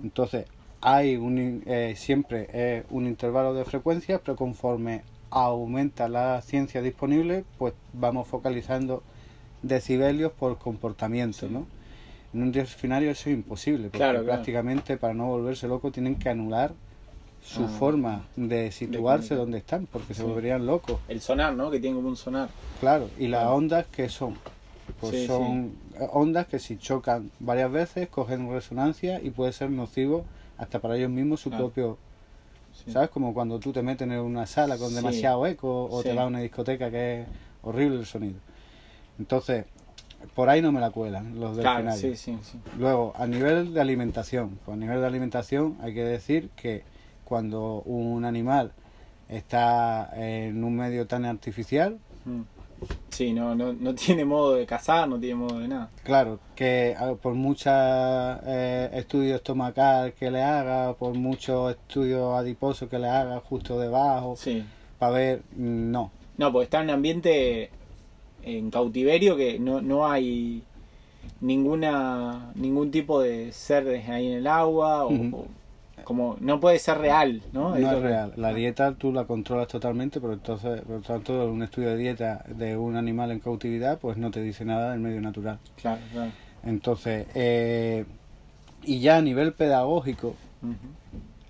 Entonces, 0.02 0.46
hay 0.82 1.16
un, 1.16 1.64
eh, 1.66 1.94
siempre 1.96 2.86
un 2.90 3.06
intervalo 3.08 3.54
de 3.54 3.66
frecuencias, 3.66 4.20
pero 4.24 4.36
conforme 4.36 5.04
aumenta 5.30 6.10
la 6.10 6.42
ciencia 6.42 6.82
disponible, 6.82 7.46
pues 7.58 7.74
vamos 7.94 8.28
focalizando 8.28 9.04
decibelios 9.62 10.32
por 10.32 10.58
comportamiento, 10.58 11.48
¿no? 11.48 11.66
En 12.34 12.44
un 12.44 12.52
delfinario 12.52 13.12
eso 13.12 13.30
es 13.30 13.36
imposible, 13.36 13.90
porque 13.90 14.20
prácticamente 14.20 14.98
para 14.98 15.14
no 15.14 15.28
volverse 15.28 15.68
loco 15.68 15.92
tienen 15.92 16.16
que 16.16 16.30
anular 16.30 16.74
su 17.44 17.64
ah. 17.64 17.68
forma 17.68 18.26
de 18.36 18.72
situarse 18.72 19.36
donde 19.36 19.58
están, 19.58 19.88
porque 19.88 20.14
se 20.14 20.24
volverían 20.24 20.66
locos. 20.66 21.00
El 21.08 21.22
sonar, 21.22 21.54
¿no? 21.56 21.72
Que 21.72 21.80
tiene 21.80 21.96
como 21.96 22.10
un 22.10 22.16
sonar. 22.16 22.50
Claro, 22.80 23.10
y 23.18 23.28
las 23.28 23.48
ondas 23.48 23.86
que 23.88 24.10
son, 24.10 24.36
pues 25.00 25.28
son 25.28 25.74
ondas 26.12 26.48
que 26.48 26.60
si 26.60 26.78
chocan 26.78 27.32
varias 27.40 27.72
veces 27.72 28.10
cogen 28.10 28.50
resonancia 28.50 29.22
y 29.22 29.32
puede 29.32 29.54
ser 29.54 29.70
nocivo 29.70 30.26
hasta 30.62 30.80
para 30.80 30.96
ellos 30.96 31.10
mismos 31.10 31.42
su 31.42 31.50
propio... 31.50 31.98
¿Sabes? 32.88 33.10
Como 33.10 33.34
cuando 33.34 33.60
tú 33.60 33.74
te 33.74 33.82
metes 33.82 34.08
en 34.08 34.18
una 34.18 34.46
sala 34.46 34.78
con 34.78 34.96
demasiado 34.96 35.46
eco 35.46 35.90
o 35.92 36.02
te 36.02 36.14
vas 36.14 36.24
a 36.24 36.28
una 36.28 36.40
discoteca 36.40 36.90
que 36.90 37.22
es 37.22 37.28
horrible 37.64 37.98
el 37.98 38.06
sonido. 38.06 38.40
Entonces, 39.20 39.66
por 40.36 40.50
ahí 40.50 40.62
no 40.62 40.72
me 40.72 40.80
la 40.80 40.90
cuelan 40.90 41.38
los 41.38 41.58
claro, 41.58 41.90
Luego, 42.80 43.14
a 43.18 43.28
nivel 43.28 43.74
de 43.74 43.82
alimentación, 43.82 44.58
pues 44.64 44.78
a 44.78 44.80
nivel 44.80 45.02
de 45.02 45.06
alimentación 45.06 45.78
hay 45.82 45.94
que 45.94 46.06
decir 46.06 46.50
que 46.56 46.84
cuando 47.26 47.82
un 47.86 48.24
animal 48.24 48.72
está 49.28 50.10
en 50.16 50.64
un 50.64 50.76
medio 50.78 51.08
tan 51.08 51.26
artificial, 51.26 52.00
mm. 52.24 52.42
Sí, 53.10 53.34
no, 53.34 53.56
no, 53.56 53.74
no 53.74 53.96
tiene 53.96 54.26
modo 54.26 54.56
de 54.56 54.66
cazar, 54.66 55.08
no 55.08 55.20
tiene 55.20 55.36
modo 55.36 55.60
de 55.60 55.68
nada. 55.68 55.90
Claro, 56.04 56.40
que 56.56 56.96
por 57.22 57.34
muchos 57.34 57.74
eh, 57.74 58.90
estudios 58.94 59.38
estomacal 59.38 60.14
que 60.14 60.32
le 60.32 60.42
haga, 60.42 60.94
por 60.94 61.14
muchos 61.14 61.72
estudios 61.72 62.34
adiposos 62.36 62.90
que 62.90 63.00
le 63.00 63.08
haga 63.08 63.40
justo 63.40 63.80
debajo, 63.80 64.36
sí. 64.38 64.64
para 64.98 65.14
ver, 65.14 65.42
no. 65.56 66.12
No, 66.38 66.52
porque 66.52 66.64
está 66.64 66.80
en 66.80 66.86
un 66.86 66.90
ambiente 66.92 67.70
en 68.44 68.72
cautiverio 68.72 69.36
que 69.36 69.60
no, 69.60 69.82
no 69.82 70.08
hay 70.08 70.64
ninguna 71.40 72.52
ningún 72.56 72.92
tipo 72.92 73.22
de 73.22 73.52
cerdes 73.52 74.10
ahí 74.10 74.28
en 74.28 74.34
el 74.34 74.48
agua 74.48 75.06
o, 75.06 75.46
como 76.04 76.38
no 76.40 76.60
puede 76.60 76.80
ser 76.80 76.98
real, 76.98 77.42
¿no? 77.54 77.76
No 77.76 77.92
Es 77.92 78.02
real. 78.02 78.34
La 78.36 78.54
dieta 78.54 78.94
tú 78.94 79.12
la 79.12 79.26
controlas 79.26 79.68
totalmente, 79.68 80.20
pero 80.20 80.34
entonces, 80.34 80.82
por 80.82 80.98
lo 80.98 81.02
tanto, 81.02 81.52
un 81.52 81.64
estudio 81.64 81.90
de 81.90 81.98
dieta 81.98 82.44
de 82.48 82.78
un 82.78 82.96
animal 82.96 83.32
en 83.32 83.40
cautividad, 83.40 84.00
pues 84.00 84.18
no 84.18 84.32
te 84.32 84.42
dice 84.42 84.66
nada 84.66 84.92
del 84.92 85.00
medio 85.00 85.22
natural. 85.22 85.60
Claro, 85.76 86.02
claro. 86.12 86.32
Entonces, 86.64 87.28
eh, 87.34 88.06
y 88.84 89.00
ya 89.00 89.18
a 89.18 89.22
nivel 89.22 89.54
pedagógico, 89.54 90.36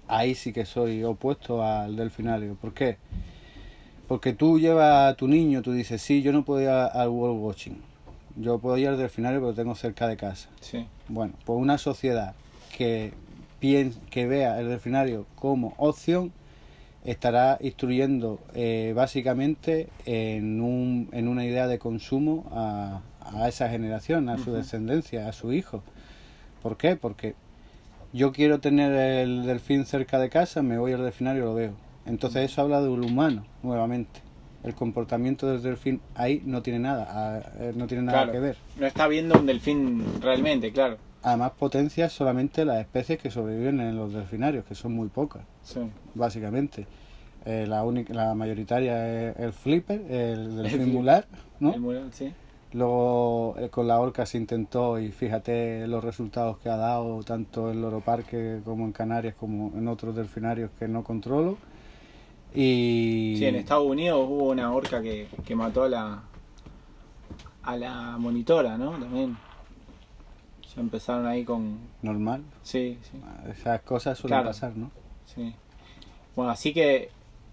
ahí 0.07 0.35
sí 0.35 0.53
que 0.53 0.65
soy 0.65 1.03
opuesto 1.03 1.63
al 1.63 1.95
delfinario. 1.95 2.55
¿Por 2.55 2.73
qué? 2.73 2.97
Porque 4.07 4.33
tú 4.33 4.59
llevas 4.59 5.13
a 5.13 5.15
tu 5.15 5.27
niño, 5.27 5.61
tú 5.61 5.71
dices, 5.71 6.01
sí, 6.01 6.21
yo 6.21 6.33
no 6.33 6.43
puedo 6.43 6.61
ir 6.61 6.67
al 6.67 7.09
world 7.09 7.41
watching. 7.41 7.81
Yo 8.35 8.59
puedo 8.59 8.77
ir 8.77 8.89
al 8.89 8.97
delfinario, 8.97 9.39
pero 9.39 9.53
tengo 9.53 9.75
cerca 9.75 10.07
de 10.07 10.17
casa. 10.17 10.49
Sí. 10.59 10.85
Bueno, 11.07 11.33
pues 11.45 11.57
una 11.59 11.77
sociedad 11.77 12.35
que, 12.77 13.13
que 14.09 14.25
vea 14.25 14.59
el 14.59 14.69
delfinario 14.69 15.27
como 15.35 15.75
opción 15.77 16.33
estará 17.05 17.59
instruyendo 17.61 18.39
eh, 18.55 18.91
básicamente 18.95 19.87
en, 20.05 20.61
un, 20.61 21.09
en 21.11 21.27
una 21.27 21.45
idea 21.45 21.67
de 21.67 21.77
consumo 21.77 22.49
a, 22.51 23.01
a 23.21 23.47
esa 23.47 23.69
generación, 23.69 24.29
a 24.29 24.39
su 24.39 24.51
descendencia, 24.51 25.27
a 25.27 25.31
su 25.31 25.53
hijo. 25.53 25.83
¿Por 26.63 26.75
qué? 26.77 26.95
Porque 26.95 27.35
yo 28.13 28.31
quiero 28.31 28.59
tener 28.59 28.93
el 28.93 29.45
delfín 29.45 29.85
cerca 29.85 30.17
de 30.17 30.29
casa, 30.29 30.63
me 30.63 30.79
voy 30.79 30.93
al 30.93 31.03
delfinario 31.03 31.43
y 31.43 31.45
lo 31.45 31.53
veo. 31.53 31.73
Entonces 32.07 32.51
eso 32.51 32.63
habla 32.63 32.81
del 32.81 32.99
humano, 32.99 33.45
nuevamente. 33.61 34.21
El 34.63 34.73
comportamiento 34.73 35.47
del 35.47 35.61
delfín 35.61 36.01
ahí 36.15 36.41
no 36.45 36.63
tiene 36.63 36.79
nada, 36.79 37.07
a- 37.09 37.39
eh, 37.59 37.73
no 37.75 37.85
tiene 37.85 38.03
nada 38.03 38.17
Claro. 38.23 38.31
que 38.31 38.39
ver. 38.39 38.57
No 38.79 38.87
está 38.87 39.07
viendo 39.07 39.37
un 39.39 39.45
delfín 39.45 40.03
realmente, 40.19 40.71
claro. 40.71 40.97
Además 41.23 41.51
potencia 41.51 42.09
solamente 42.09 42.65
las 42.65 42.79
especies 42.79 43.19
que 43.19 43.29
sobreviven 43.29 43.79
en 43.79 43.95
los 43.95 44.11
delfinarios, 44.13 44.65
que 44.65 44.73
son 44.75 44.93
muy 44.93 45.07
pocas, 45.09 45.43
Sí. 45.63 45.79
básicamente. 46.15 46.87
Eh, 47.45 47.65
la, 47.67 47.83
única, 47.83 48.13
la 48.13 48.33
mayoritaria 48.35 49.29
es 49.31 49.39
el 49.39 49.53
flipper, 49.53 50.01
el 50.11 50.57
delfín 50.57 50.93
mular, 50.93 51.25
¿no? 51.59 51.73
El 51.73 51.81
mural, 51.81 52.11
sí. 52.13 52.33
Luego 52.73 53.55
eh, 53.59 53.69
con 53.69 53.87
la 53.87 53.99
orca 53.99 54.25
se 54.25 54.37
intentó 54.37 54.97
y 54.99 55.11
fíjate 55.11 55.87
los 55.87 56.03
resultados 56.03 56.57
que 56.59 56.69
ha 56.69 56.77
dado 56.77 57.21
tanto 57.23 57.69
en 57.71 57.81
Loro 57.81 57.99
Parque 57.99 58.61
como 58.63 58.85
en 58.85 58.93
Canarias 58.93 59.35
como 59.35 59.77
en 59.77 59.87
otros 59.87 60.15
delfinarios 60.15 60.71
que 60.79 60.87
no 60.87 61.03
controlo. 61.03 61.57
Y 62.53 63.35
Sí, 63.37 63.45
en 63.45 63.55
Estados 63.55 63.85
Unidos 63.85 64.25
hubo 64.27 64.49
una 64.49 64.73
orca 64.73 65.01
que, 65.01 65.27
que 65.45 65.55
mató 65.55 65.83
a 65.83 65.89
la 65.89 66.23
a 67.63 67.77
la 67.77 68.17
monitora, 68.17 68.77
¿no? 68.77 68.91
También. 68.91 69.37
Ya 70.75 70.81
empezaron 70.81 71.25
ahí 71.27 71.43
con... 71.43 71.79
normal, 72.01 72.43
Sí, 72.63 72.97
sí, 73.03 73.17
esas 73.51 73.81
cosas 73.81 74.17
suelen 74.17 74.37
Claro. 74.39 74.49
pasar, 74.49 74.75
¿no? 74.77 74.89
sí. 75.25 75.53
Bueno, 76.35 76.51
así 76.51 76.73
que 76.73 77.09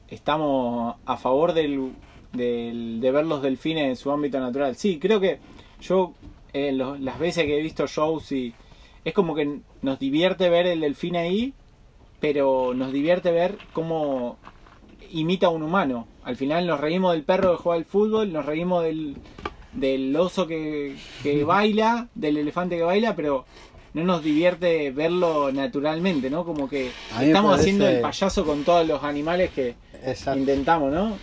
estamos 0.09 0.95
a 1.05 1.17
favor 1.17 1.53
del, 1.53 1.93
del- 2.33 3.01
de 3.01 3.11
ver 3.11 3.27
los 3.27 3.43
delfines 3.43 3.85
en 3.89 3.97
su 3.97 4.11
ámbito 4.13 4.39
natural. 4.39 4.77
Sí, 4.77 4.99
creo 5.01 5.19
que 5.21 5.39
yo 5.81 6.13
eh, 6.53 6.73
lo- 6.73 6.97
las 6.97 7.19
veces 7.19 7.45
que 7.45 7.59
he 7.59 7.63
visto 7.63 7.87
shows 7.87 8.31
y 8.33 8.53
es 9.05 9.13
como 9.15 9.35
que 9.35 9.61
nos 9.83 9.99
divierte 9.99 10.49
ver 10.49 10.67
el 10.67 10.81
delfín 10.81 11.17
ahí, 11.17 11.53
pero 12.21 12.73
nos 12.75 12.93
divierte 12.93 13.33
ver 13.33 13.59
cómo 13.73 14.39
imita 15.11 15.47
a 15.47 15.51
un 15.51 15.63
humano. 15.63 16.07
Al 16.23 16.37
final 16.37 16.67
nos 16.67 16.81
reímos 16.81 17.13
del 17.13 17.23
perro 17.25 17.57
que 17.57 17.63
juega 17.63 17.79
al 17.79 17.85
fútbol, 17.85 18.33
nos 18.33 18.47
reímos 18.47 18.85
del, 18.85 19.17
del 19.73 20.15
oso 20.17 20.47
que, 20.47 20.97
que 21.23 21.45
baila, 21.45 22.09
del 22.15 22.37
elefante 22.39 22.77
que 22.77 22.83
baila, 22.83 23.15
pero 23.15 23.45
no 23.95 24.05
nos 24.05 24.23
divierte 24.23 24.91
verlo 24.91 25.51
naturalmente, 25.53 26.31
¿no? 26.31 26.45
Como 26.45 26.69
que 26.69 26.91
estamos 27.21 27.53
parece- 27.53 27.61
haciendo 27.63 27.89
el 27.89 28.01
payaso 28.01 28.45
con 28.45 28.65
todos 28.65 28.87
los 28.87 29.03
animales 29.05 29.51
que 29.51 29.75
Exacto. 30.05 30.41
intentamos, 30.41 30.93
¿no? 30.93 31.17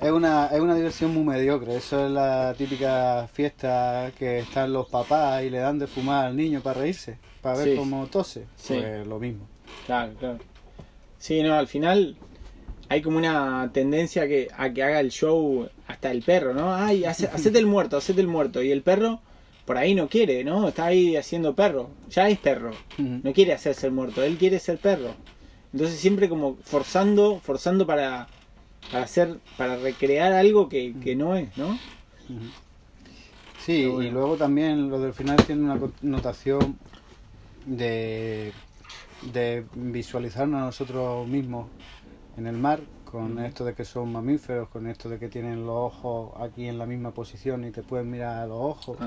Es 0.00 0.10
una, 0.10 0.46
es 0.46 0.60
una 0.60 0.74
diversión 0.74 1.12
muy 1.12 1.24
mediocre. 1.24 1.76
Eso 1.76 2.06
es 2.06 2.10
la 2.10 2.54
típica 2.56 3.28
fiesta 3.32 4.10
que 4.18 4.38
están 4.38 4.72
los 4.72 4.88
papás 4.88 5.42
y 5.44 5.50
le 5.50 5.58
dan 5.58 5.78
de 5.78 5.86
fumar 5.86 6.26
al 6.26 6.36
niño 6.36 6.62
para 6.62 6.80
reírse, 6.80 7.18
para 7.42 7.58
ver 7.58 7.68
Sí. 7.72 7.76
cómo 7.76 8.06
tose. 8.06 8.46
Sí. 8.56 8.74
Pues 8.78 9.06
lo 9.06 9.18
mismo. 9.18 9.46
Claro, 9.86 10.12
claro. 10.18 10.38
Sí, 11.18 11.42
no, 11.42 11.54
al 11.54 11.68
final 11.68 12.16
hay 12.88 13.02
como 13.02 13.18
una 13.18 13.70
tendencia 13.74 14.26
que, 14.26 14.48
a 14.56 14.70
que 14.72 14.82
haga 14.82 15.00
el 15.00 15.10
show 15.10 15.68
hasta 15.90 16.10
el 16.10 16.22
perro, 16.22 16.54
¿no? 16.54 16.74
Ay, 16.74 17.04
hace, 17.04 17.26
hacete 17.32 17.58
el 17.58 17.66
muerto, 17.66 17.96
hacete 17.96 18.20
el 18.20 18.28
muerto. 18.28 18.62
Y 18.62 18.70
el 18.70 18.82
perro 18.82 19.20
por 19.64 19.76
ahí 19.76 19.94
no 19.94 20.08
quiere, 20.08 20.42
¿no? 20.42 20.68
Está 20.68 20.86
ahí 20.86 21.16
haciendo 21.16 21.54
perro. 21.54 21.90
Ya 22.10 22.28
es 22.28 22.38
perro. 22.38 22.72
No 22.98 23.32
quiere 23.32 23.52
hacerse 23.52 23.86
el 23.86 23.92
muerto, 23.92 24.22
él 24.22 24.36
quiere 24.36 24.58
ser 24.58 24.78
perro. 24.78 25.14
Entonces 25.72 25.98
siempre 25.98 26.28
como 26.28 26.56
forzando, 26.64 27.38
forzando 27.38 27.86
para, 27.86 28.26
para 28.90 29.04
hacer, 29.04 29.38
para 29.56 29.76
recrear 29.76 30.32
algo 30.32 30.68
que, 30.68 30.94
que 31.02 31.14
no 31.14 31.36
es, 31.36 31.56
¿no? 31.56 31.78
Sí, 33.64 33.86
bueno. 33.86 34.02
y 34.02 34.10
luego 34.10 34.36
también 34.36 34.90
los 34.90 35.00
delfinarios 35.02 35.46
tienen 35.46 35.64
una 35.66 35.78
connotación 35.78 36.78
de, 37.66 38.52
de 39.32 39.64
visualizarnos 39.74 40.60
a 40.62 40.64
nosotros 40.64 41.28
mismos 41.28 41.68
en 42.36 42.46
el 42.46 42.56
mar, 42.56 42.80
con 43.10 43.38
esto 43.38 43.64
de 43.64 43.74
que 43.74 43.84
son 43.84 44.12
mamíferos, 44.12 44.68
con 44.68 44.86
esto 44.86 45.08
de 45.08 45.18
que 45.18 45.28
tienen 45.28 45.66
los 45.66 45.76
ojos 45.76 46.32
aquí 46.40 46.66
en 46.68 46.78
la 46.78 46.86
misma 46.86 47.12
posición 47.12 47.64
y 47.64 47.70
te 47.70 47.82
pueden 47.82 48.10
mirar 48.10 48.38
a 48.38 48.46
los 48.46 48.58
ojos. 48.60 48.98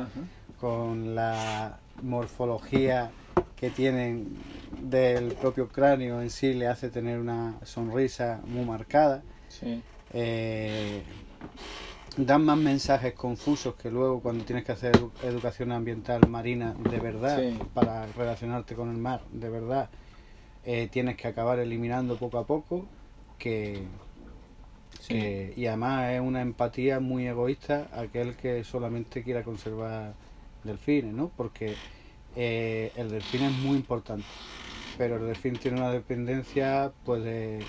Con 0.59 1.15
la 1.15 1.79
morfología 2.01 3.11
que 3.55 3.69
tienen 3.71 4.27
del 4.81 5.33
propio 5.35 5.67
cráneo 5.69 6.21
en 6.21 6.29
sí 6.29 6.53
le 6.53 6.67
hace 6.67 6.89
tener 6.89 7.19
una 7.19 7.59
sonrisa 7.63 8.41
muy 8.45 8.65
marcada. 8.65 9.23
Sí. 9.49 9.83
Eh, 10.11 11.03
dan 12.17 12.43
más 12.45 12.57
mensajes 12.57 13.13
confusos 13.13 13.75
que 13.75 13.89
luego 13.89 14.21
cuando 14.21 14.45
tienes 14.45 14.63
que 14.65 14.71
hacer 14.71 14.95
edu- 14.95 15.11
educación 15.21 15.71
ambiental 15.71 16.27
marina 16.27 16.75
de 16.77 16.99
verdad 16.99 17.39
Sí. 17.41 17.59
para 17.73 18.05
relacionarte 18.07 18.75
con 18.75 18.89
el 18.89 18.97
mar 18.97 19.21
de 19.31 19.49
verdad 19.49 19.89
eh, 20.63 20.87
tienes 20.91 21.17
que 21.17 21.27
acabar 21.27 21.59
eliminando 21.59 22.17
poco 22.17 22.37
a 22.37 22.45
poco 22.45 22.85
que, 23.43 23.83
Sí. 24.99 25.13
que- 25.15 25.53
y 25.57 25.65
además 25.65 26.11
es 26.13 26.21
una 26.21 26.41
empatía 26.41 27.01
muy 27.01 27.27
egoísta 27.27 27.89
aquel 27.93 28.35
que 28.35 28.63
solamente 28.63 29.21
quiera 29.21 29.43
conservar 29.43 30.13
delfines 30.63 31.13
no 31.13 31.29
porque 31.35 31.75
eh, 32.37 32.91
el 32.95 33.09
delfín 33.11 33.43
es 33.43 33.51
muy 33.51 33.75
importante 33.77 34.25
pero 34.97 35.17
el 35.17 35.27
delfín 35.27 35.57
tiene 35.57 35.77
una 35.77 35.91
dependencia 35.91 36.91
pues 37.03 37.21
de 37.23 37.65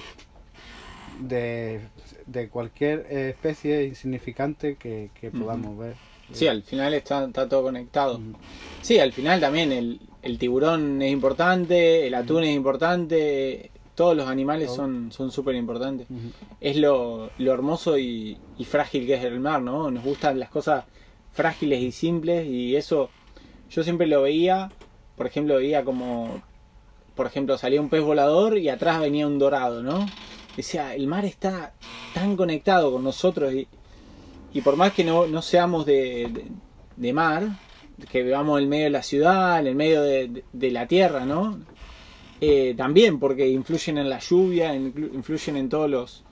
de, 1.20 1.80
de 2.26 2.48
cualquier 2.48 3.06
eh, 3.10 3.30
especie 3.30 3.84
insignificante 3.84 4.76
que, 4.76 5.10
que 5.20 5.30
podamos 5.30 5.78
ver. 5.78 5.94
Sí, 6.32 6.46
al 6.48 6.62
final 6.62 6.92
está, 6.94 7.24
está 7.24 7.48
todo 7.48 7.62
conectado. 7.62 8.20
Sí, 8.82 8.98
al 8.98 9.12
final 9.12 9.40
también 9.40 9.70
el, 9.72 10.00
el 10.22 10.38
tiburón 10.38 11.00
es 11.02 11.12
importante, 11.12 12.06
el 12.06 12.14
atún 12.14 12.42
es 12.44 12.54
importante, 12.56 13.70
todos 13.94 14.16
los 14.16 14.26
animales 14.28 14.70
son 14.76 15.12
son 15.12 15.30
súper 15.30 15.54
importantes. 15.54 16.06
Es 16.60 16.76
lo, 16.76 17.30
lo 17.38 17.52
hermoso 17.52 17.96
y, 17.98 18.36
y 18.58 18.64
frágil 18.64 19.06
que 19.06 19.14
es 19.14 19.24
el 19.24 19.38
mar, 19.40 19.60
¿no? 19.62 19.90
Nos 19.90 20.04
gustan 20.04 20.38
las 20.38 20.50
cosas 20.50 20.84
frágiles 21.32 21.80
y 21.82 21.92
simples 21.92 22.46
y 22.46 22.76
eso 22.76 23.10
yo 23.70 23.82
siempre 23.82 24.06
lo 24.06 24.22
veía, 24.22 24.70
por 25.16 25.26
ejemplo, 25.26 25.56
veía 25.56 25.84
como, 25.84 26.42
por 27.14 27.26
ejemplo, 27.26 27.56
salía 27.58 27.80
un 27.80 27.88
pez 27.88 28.02
volador 28.02 28.58
y 28.58 28.68
atrás 28.68 29.00
venía 29.00 29.26
un 29.26 29.38
dorado, 29.38 29.82
¿no? 29.82 30.06
Decía, 30.56 30.94
el 30.94 31.06
mar 31.06 31.24
está 31.24 31.72
tan 32.14 32.36
conectado 32.36 32.92
con 32.92 33.02
nosotros 33.02 33.52
y, 33.52 33.66
y 34.52 34.60
por 34.60 34.76
más 34.76 34.92
que 34.92 35.02
no, 35.04 35.26
no 35.26 35.42
seamos 35.42 35.84
de, 35.86 36.28
de- 36.32 36.46
de 36.96 37.12
mar, 37.12 37.48
que 38.10 38.22
vivamos 38.22 38.58
en 38.58 38.64
el 38.64 38.68
medio 38.70 38.84
de 38.84 38.90
la 38.90 39.02
ciudad, 39.02 39.58
en 39.58 39.66
el 39.66 39.74
medio 39.74 40.02
de, 40.02 40.28
de- 40.28 40.44
de 40.52 40.70
la 40.70 40.86
tierra, 40.86 41.24
¿no? 41.24 41.58
Eh, 42.46 42.74
también 42.76 43.18
porque 43.18 43.48
influyen 43.48 43.96
en 43.96 44.10
la 44.10 44.18
lluvia, 44.18 44.74
influyen 44.74 45.56
en 45.56 45.68
todos 45.70 45.88
los 45.90 46.22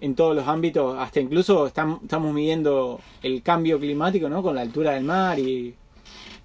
en 0.00 0.14
todos 0.14 0.34
los 0.36 0.46
ámbitos, 0.48 0.96
hasta 0.98 1.20
incluso 1.20 1.66
estam- 1.72 2.00
estamos 2.02 2.32
midiendo 2.34 3.00
el 3.22 3.42
cambio 3.42 3.78
climático, 3.78 4.28
¿no? 4.28 4.42
Con 4.42 4.54
la 4.54 4.60
altura 4.62 4.92
del 4.92 5.04
mar 5.04 5.38
y 5.38 5.74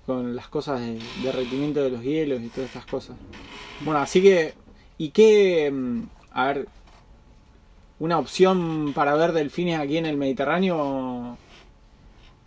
con 0.05 0.35
las 0.35 0.47
cosas 0.47 0.79
de 0.81 0.97
derretimiento 1.23 1.81
de 1.83 1.89
los 1.89 2.01
hielos 2.01 2.41
y 2.41 2.47
todas 2.47 2.69
estas 2.69 2.85
cosas. 2.85 3.15
Bueno, 3.83 3.99
así 3.99 4.21
que, 4.21 4.53
¿y 4.97 5.09
qué, 5.09 5.69
mm, 5.71 6.01
a 6.31 6.47
ver, 6.47 6.67
una 7.99 8.17
opción 8.17 8.91
para 8.93 9.13
ver 9.15 9.31
delfines 9.33 9.79
aquí 9.79 9.97
en 9.97 10.05
el 10.05 10.15
Mediterráneo? 10.17 11.37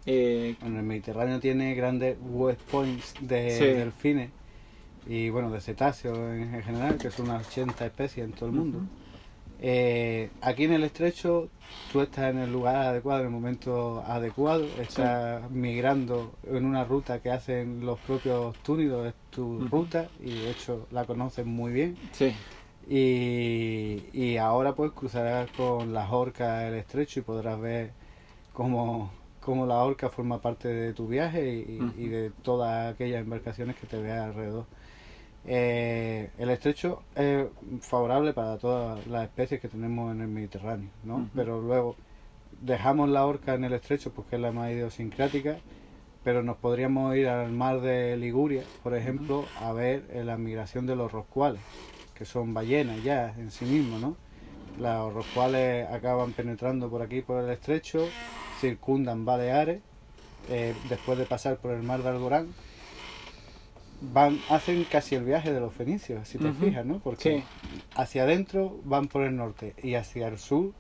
Eh, 0.06 0.56
En 0.64 0.76
el 0.76 0.82
Mediterráneo 0.82 1.40
tiene 1.40 1.74
grandes 1.74 2.16
west 2.22 2.60
points 2.70 3.14
de 3.20 3.50
Sí. 3.50 3.64
delfines 3.64 4.30
y 5.04 5.30
bueno, 5.30 5.50
de 5.50 5.60
cetáceos 5.60 6.34
en 6.34 6.62
general, 6.62 7.00
que 7.00 7.10
son 7.10 7.26
unas 7.30 7.42
80 7.46 7.86
especies 7.86 8.24
en 8.26 8.34
todo 8.34 8.48
el 8.48 8.54
mundo. 8.54 8.86
Eh, 9.58 10.32
aquí 10.40 10.64
en 10.64 10.72
el 10.72 10.84
estrecho 10.84 11.50
tú 11.86 12.00
estás 12.00 12.30
en 12.30 12.38
el 12.38 12.50
lugar 12.52 12.76
adecuado, 12.76 13.20
en 13.20 13.26
el 13.26 13.32
momento 13.32 14.00
adecuado, 14.04 14.78
estás 14.78 15.50
migrando 15.50 16.38
en 16.44 16.64
una 16.66 16.84
ruta 16.84 17.20
que 17.20 17.30
hacen 17.30 17.80
los 17.86 18.00
propios 18.00 18.56
túnidos, 18.62 19.08
es 19.08 19.14
tu 19.30 19.64
ruta 19.70 20.10
y 20.18 20.38
de 20.40 20.50
hecho 20.50 20.88
la 20.90 21.06
conoces 21.06 21.46
muy 21.46 21.72
bien. 21.72 22.00
Sí. 22.12 22.34
Y, 22.86 24.08
y 24.12 24.36
ahora 24.38 24.74
pues 24.74 24.92
cruzarás 24.92 25.48
con 25.50 25.92
las 25.94 26.10
orcas 26.12 26.64
el 26.64 26.74
estrecho 26.74 27.20
y 27.20 27.22
podrás 27.22 27.60
ver 27.60 27.94
cómo, 28.52 29.12
cómo 29.40 29.66
la 29.66 29.76
orca 29.84 30.10
forma 30.10 30.40
parte 30.40 30.68
de 30.68 30.94
tu 30.94 31.08
viaje 31.08 31.54
y, 31.54 31.92
y 31.96 32.08
de 32.08 32.30
todas 32.42 32.92
aquellas 32.94 33.22
embarcaciones 33.22 33.76
que 33.76 33.86
te 33.86 33.98
veas 33.98 34.20
alrededor. 34.26 34.68
Eh, 35.44 36.30
el 36.38 36.50
estrecho 36.50 37.02
es 37.16 37.46
favorable 37.80 38.32
para 38.32 38.58
todas 38.58 39.04
las 39.06 39.24
especies 39.24 39.60
que 39.60 39.68
tenemos 39.68 40.12
en 40.12 40.20
el 40.20 40.28
Mediterráneo, 40.28 40.88
¿no? 41.04 41.28
Pero 41.34 41.60
luego 41.60 41.96
dejamos 42.60 43.08
la 43.08 43.26
orca 43.26 43.54
en 43.54 43.64
el 43.64 43.72
estrecho 43.72 44.12
porque 44.14 44.36
es 44.36 44.42
la 44.42 44.52
más 44.52 44.70
idiosincrática, 44.70 45.58
pero 46.22 46.42
nos 46.42 46.56
podríamos 46.58 47.16
ir 47.16 47.28
al 47.28 47.50
mar 47.50 47.80
de 47.80 48.16
Liguria, 48.16 48.62
por 48.82 48.94
ejemplo, 48.94 49.44
a 49.60 49.72
ver 49.72 50.04
eh, 50.12 50.22
la 50.24 50.36
migración 50.36 50.86
de 50.86 50.94
los 50.94 51.10
roscuales, 51.10 51.60
que 52.14 52.24
son 52.24 52.54
ballenas 52.54 53.02
ya 53.02 53.34
en 53.36 53.50
sí 53.50 53.64
mismos, 53.64 54.00
¿no? 54.00 54.16
Los 54.78 55.12
roscuales 55.12 55.88
acaban 55.90 56.32
penetrando 56.32 56.88
por 56.88 57.02
aquí 57.02 57.20
por 57.20 57.42
el 57.42 57.50
estrecho, 57.50 58.06
circundan 58.60 59.24
Baleares, 59.24 59.82
eh, 60.48 60.74
después 60.88 61.18
de 61.18 61.24
pasar 61.24 61.56
por 61.56 61.72
el 61.72 61.82
mar 61.82 62.02
de 62.02 62.08
Alborán, 62.10 62.48
van, 64.02 64.42
hacen 64.48 64.84
casi 64.84 65.14
el 65.14 65.24
viaje 65.24 65.52
de 65.52 65.60
los 65.60 65.72
fenicios, 65.72 66.26
si 66.28 66.38
te 66.38 66.52
fijas, 66.52 66.84
¿no? 66.84 66.98
Porque 67.00 67.46
Sí. 67.70 67.78
hacia 67.94 68.24
adentro 68.24 68.80
van 68.84 69.08
por 69.08 69.22
el 69.22 69.36
norte 69.36 69.74
y 69.82 69.94
hacia 69.94 70.28
el 70.28 70.38
sur 70.38 70.72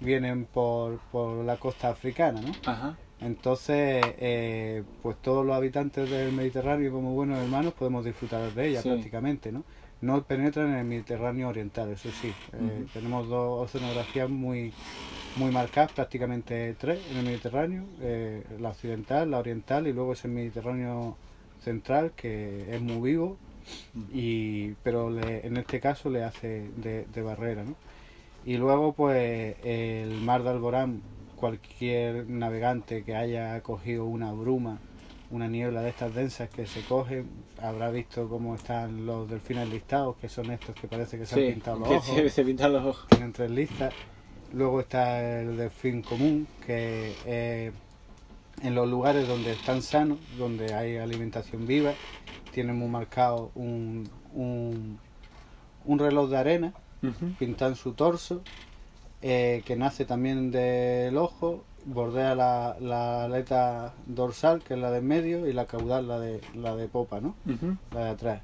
vienen 0.00 0.46
por, 0.46 0.98
por 1.10 1.44
la 1.44 1.56
costa 1.58 1.88
africana, 1.90 2.40
¿no? 2.42 2.56
Ajá. 2.64 2.96
Entonces, 3.20 4.14
eh, 4.18 4.82
pues 5.02 5.16
todos 5.22 5.46
los 5.46 5.56
habitantes 5.56 6.10
del 6.10 6.32
Mediterráneo 6.32 6.92
como 6.92 7.14
buenos 7.14 7.38
hermanos 7.38 7.74
podemos 7.74 8.04
disfrutar 8.04 8.52
de 8.52 8.68
ella 8.68 8.82
Sí. 8.82 8.88
prácticamente, 8.88 9.52
¿no? 9.52 9.64
No 10.00 10.22
penetran 10.24 10.70
en 10.70 10.78
el 10.78 10.84
Mediterráneo 10.84 11.48
oriental, 11.48 11.90
eso 11.90 12.10
sí. 12.12 12.34
Eh. 12.52 12.86
Tenemos 12.92 13.28
dos 13.28 13.62
oceanografías 13.70 14.28
muy, 14.28 14.74
muy 15.36 15.50
marcadas, 15.50 15.90
prácticamente 15.92 16.74
tres 16.78 16.98
en 17.10 17.16
el 17.16 17.24
Mediterráneo, 17.24 17.84
eh, 18.00 18.44
la 18.58 18.70
occidental, 18.70 19.30
la 19.30 19.38
oriental 19.38 19.86
y 19.86 19.92
luego 19.92 20.12
es 20.12 20.24
el 20.24 20.32
Mediterráneo 20.32 21.16
central 21.64 22.12
que 22.16 22.74
es 22.74 22.80
muy 22.80 23.10
vivo, 23.12 23.38
y, 24.12 24.72
pero 24.82 25.10
le- 25.10 25.46
en 25.46 25.56
este 25.56 25.80
caso 25.80 26.10
le 26.10 26.24
hace 26.24 26.70
de, 26.76 27.06
de 27.06 27.22
barrera, 27.22 27.64
¿no? 27.64 27.76
Y 28.44 28.56
luego, 28.58 28.92
pues, 28.92 29.56
el 29.64 30.20
mar 30.20 30.42
de 30.42 30.50
Alborán, 30.50 31.00
cualquier 31.34 32.28
navegante 32.28 33.02
que 33.04 33.14
haya 33.16 33.60
cogido 33.62 34.04
una 34.04 34.32
bruma, 34.32 34.78
una 35.30 35.48
niebla 35.48 35.82
de 35.82 35.90
estas 35.90 36.14
densas 36.14 36.50
que 36.50 36.66
se 36.66 36.80
cogen, 36.84 37.26
habrá 37.58 37.90
visto 37.90 38.28
cómo 38.28 38.54
están 38.54 39.06
los 39.06 39.28
delfines 39.30 39.68
listados, 39.68 40.16
que 40.18 40.28
son 40.28 40.50
estos 40.50 40.76
que 40.76 40.88
parece 40.88 41.18
que 41.18 41.26
se 41.26 41.34
han 41.36 41.42
pintado 41.44 41.78
los 41.80 41.88
ojos, 41.90 42.14
se, 42.16 42.30
se 42.30 42.44
pintan 42.44 42.72
los 42.72 42.84
ojos. 42.84 43.06
tienen 43.08 43.32
tres 43.32 43.50
listas. 43.50 43.92
Luego 44.52 44.80
está 44.80 45.40
el 45.40 45.56
delfín 45.56 46.02
común, 46.02 46.46
que 46.60 47.16
eh, 47.24 47.72
en 48.64 48.74
los 48.74 48.88
lugares 48.88 49.28
donde 49.28 49.52
están 49.52 49.82
sanos, 49.82 50.18
donde 50.36 50.74
hay 50.74 50.96
alimentación 50.96 51.66
viva, 51.66 51.94
tienen 52.50 52.76
muy 52.76 52.88
marcado 52.88 53.50
un, 53.54 54.10
un, 54.32 54.98
un 55.84 55.98
reloj 55.98 56.30
de 56.30 56.36
arena 56.38 56.74
Ujú. 57.02 57.34
pintado 57.38 57.70
en 57.72 57.76
su 57.76 57.92
torso, 57.92 58.42
eh, 59.22 59.62
que 59.66 59.76
nace 59.76 60.04
también 60.04 60.50
del 60.50 61.16
ojo, 61.18 61.64
bordea 61.84 62.34
la, 62.34 62.76
la 62.80 63.24
aleta 63.24 63.94
dorsal, 64.06 64.62
que 64.62 64.74
es 64.74 64.80
la 64.80 64.90
de 64.90 64.98
en 64.98 65.06
medio, 65.06 65.46
y 65.46 65.52
la 65.52 65.66
caudal, 65.66 66.08
la 66.08 66.18
de, 66.18 66.40
la 66.54 66.76
de 66.76 66.88
popa, 66.88 67.20
¿no? 67.20 67.34
La 67.92 68.04
de 68.04 68.10
atrás. 68.10 68.42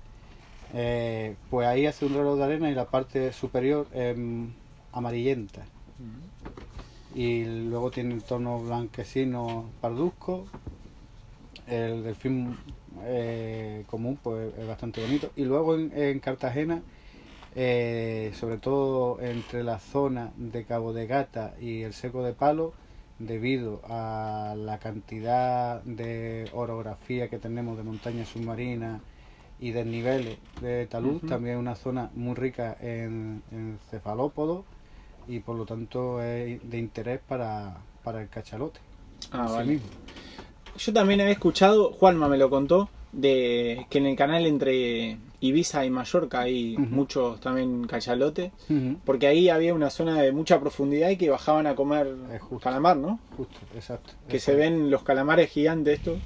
Eh, 0.72 1.36
pues 1.48 1.66
ahí 1.66 1.86
hace 1.86 2.04
un 2.06 2.14
reloj 2.14 2.38
de 2.38 2.44
arena 2.44 2.70
y 2.70 2.74
la 2.74 2.86
parte 2.90 3.32
superior 3.32 3.88
es 3.92 4.16
mm, 4.16 4.46
amarillenta. 4.92 5.66
Y 7.14 7.44
luego 7.44 7.90
tiene 7.90 8.14
el 8.14 8.22
tono 8.22 8.60
blanquecino 8.60 9.64
parduzco. 9.80 10.46
El 11.66 12.02
delfín 12.02 12.56
eh, 13.02 13.84
común 13.88 14.18
pues 14.22 14.52
es 14.56 14.66
bastante 14.66 15.00
bonito. 15.00 15.30
Y 15.36 15.44
luego 15.44 15.74
en, 15.74 15.92
en 15.94 16.20
Cartagena, 16.20 16.82
eh, 17.56 18.32
sobre 18.34 18.58
todo 18.58 19.20
entre 19.20 19.64
la 19.64 19.78
zona 19.78 20.32
de 20.36 20.64
Cabo 20.64 20.92
de 20.92 21.06
Gata 21.06 21.54
y 21.60 21.82
el 21.82 21.92
Seco 21.94 22.22
de 22.22 22.32
Palo, 22.32 22.72
debido 23.18 23.82
a 23.84 24.54
la 24.56 24.78
cantidad 24.78 25.82
de 25.82 26.48
orografía 26.54 27.28
que 27.28 27.38
tenemos 27.38 27.76
de 27.76 27.82
montañas 27.82 28.28
submarinas 28.28 29.02
y 29.60 29.72
desniveles 29.72 30.38
de 30.62 30.86
talud, 30.86 31.20
también 31.28 31.56
es 31.56 31.60
una 31.60 31.74
zona 31.74 32.10
muy 32.14 32.34
rica 32.34 32.76
en, 32.80 33.42
en 33.52 33.78
cefalópodos 33.90 34.64
y 35.30 35.40
por 35.40 35.56
lo 35.56 35.64
tanto 35.64 36.22
es 36.22 36.60
de 36.68 36.78
interés 36.78 37.20
para, 37.26 37.78
para 38.02 38.20
el 38.20 38.28
cachalote. 38.28 38.80
Ah, 39.30 39.48
vale. 39.50 39.72
mismo. 39.72 39.88
Yo 40.76 40.92
también 40.92 41.20
había 41.20 41.32
escuchado, 41.32 41.92
Juanma 41.92 42.28
me 42.28 42.38
lo 42.38 42.50
contó, 42.50 42.88
de 43.12 43.86
que 43.90 43.98
en 43.98 44.06
el 44.06 44.16
canal 44.16 44.46
entre 44.46 45.18
Ibiza 45.40 45.84
y 45.84 45.90
Mallorca 45.90 46.40
hay 46.40 46.76
muchos 46.76 47.40
también 47.40 47.86
cachalotes, 47.86 48.52
porque 49.04 49.26
ahí 49.26 49.48
había 49.48 49.74
una 49.74 49.90
zona 49.90 50.20
de 50.20 50.32
mucha 50.32 50.60
profundidad 50.60 51.10
y 51.10 51.16
que 51.16 51.30
bajaban 51.30 51.66
a 51.66 51.74
comer 51.74 52.14
justo. 52.40 52.60
calamar, 52.60 52.96
¿no? 52.96 53.18
Justo, 53.36 53.58
exacto. 53.74 54.12
Que 54.28 54.38
se 54.38 54.54
ven 54.54 54.90
los 54.90 55.02
calamares 55.02 55.50
gigantes 55.50 55.98
estos, 55.98 56.18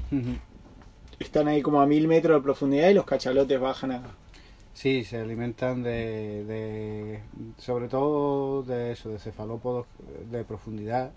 están 1.19 1.49
ahí 1.49 1.63
como 1.63 1.81
a 1.81 1.87
mil 1.87 2.07
metros 2.07 2.37
de 2.39 2.43
profundidad 2.43 2.91
y 2.91 2.95
los 2.95 3.05
cachalotes 3.05 3.59
bajan 3.59 3.93
a... 3.93 4.03
Sí, 4.75 5.05
se 5.05 5.19
alimentan 5.19 5.83
de, 5.83 6.45
de 6.45 7.21
sobre 7.59 7.89
todo 7.89 8.63
de 8.65 8.93
eso, 8.93 9.09
de 9.11 9.19
cefalópodos 9.19 9.87
de 10.31 10.45
profundidad. 10.45 11.13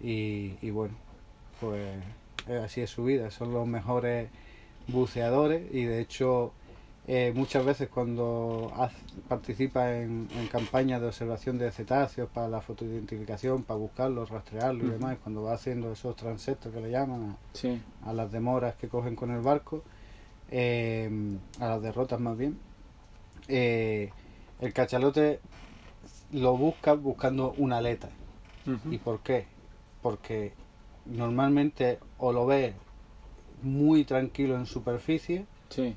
Y, 0.00 0.58
y 0.60 0.70
bueno, 0.70 0.94
pues 1.60 1.98
eh, 2.46 2.58
así 2.58 2.80
es 2.82 2.90
su 2.90 3.04
vida, 3.04 3.30
son 3.30 3.52
los 3.52 3.66
mejores 3.66 4.30
buceadores 4.86 5.74
y 5.74 5.84
de 5.84 6.00
hecho 6.00 6.52
eh, 7.06 7.32
muchas 7.34 7.64
veces 7.64 7.88
cuando 7.88 8.70
haz- 8.76 8.92
participa 9.28 9.94
en, 9.96 10.28
en 10.36 10.46
campañas 10.48 11.00
de 11.00 11.08
observación 11.08 11.58
de 11.58 11.70
cetáceos 11.72 12.30
para 12.30 12.48
la 12.48 12.60
fotoidentificación, 12.60 13.64
para 13.64 13.78
buscarlos, 13.78 14.30
rastrearlos 14.30 14.86
y 14.86 14.90
demás, 14.92 15.18
cuando 15.22 15.42
va 15.42 15.54
haciendo 15.54 15.92
esos 15.92 16.14
transectos 16.16 16.72
que 16.72 16.80
le 16.80 16.90
llaman 16.90 17.36
Sí. 17.54 17.82
a, 18.02 18.10
a 18.10 18.12
las 18.12 18.30
demoras 18.30 18.76
que 18.76 18.88
cogen 18.88 19.16
con 19.16 19.30
el 19.30 19.40
barco, 19.40 19.82
eh, 20.50 21.10
a 21.60 21.66
las 21.68 21.82
derrotas 21.82 22.20
más 22.20 22.36
bien, 22.36 22.58
eh, 23.48 24.10
el 24.60 24.72
cachalote 24.72 25.40
lo 26.32 26.56
busca 26.56 26.94
buscando 26.94 27.54
una 27.56 27.78
aleta. 27.78 28.10
¿Y 28.90 28.98
por 28.98 29.20
qué? 29.20 29.46
Porque 30.02 30.52
normalmente 31.06 31.98
o 32.18 32.32
lo 32.32 32.46
ves 32.46 32.74
muy 33.62 34.04
tranquilo 34.04 34.56
en 34.56 34.66
superficie 34.66 35.46
Sí, 35.70 35.96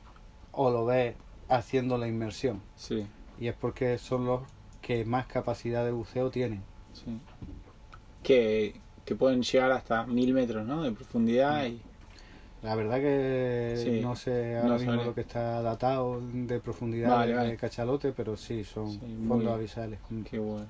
o 0.52 0.70
lo 0.70 0.86
ves 0.86 1.16
haciendo 1.50 1.98
la 1.98 2.08
inmersión. 2.08 2.62
sí, 2.78 3.06
Y 3.40 3.48
es 3.48 3.56
porque 3.56 3.98
son 3.98 4.26
los 4.26 4.42
que 4.82 5.06
más 5.06 5.26
capacidad 5.28 5.84
de 5.86 5.92
buceo 5.92 6.30
tienen. 6.32 6.62
sí. 6.94 7.20
Que, 8.24 8.76
que 9.06 9.16
pueden 9.16 9.42
llegar 9.42 9.72
hasta 9.72 10.06
mil 10.06 10.34
metros, 10.34 10.66
¿no? 10.66 10.84
De 10.84 10.92
profundidad 10.92 11.66
y... 11.66 11.82
La 12.64 12.76
verdad 12.76 13.00
que 13.00 13.74
Sí, 13.76 14.00
no 14.02 14.16
sé 14.16 14.56
ahora 14.58 14.70
no 14.70 14.80
mismo 14.80 15.04
lo 15.04 15.16
que 15.16 15.22
está 15.22 15.62
datado 15.64 16.22
de 16.32 16.60
profundidad 16.60 17.10
Vale, 17.10 17.32
de 17.32 17.38
vale. 17.38 17.58
cachalote, 17.58 18.12
pero 18.12 18.38
sí, 18.38 18.64
son 18.64 18.92
Sí, 18.92 19.00
muy 19.06 19.28
fondos 19.28 19.40
bien. 19.40 19.54
abisales. 19.56 20.00
Qué 20.30 20.38
bueno. 20.40 20.68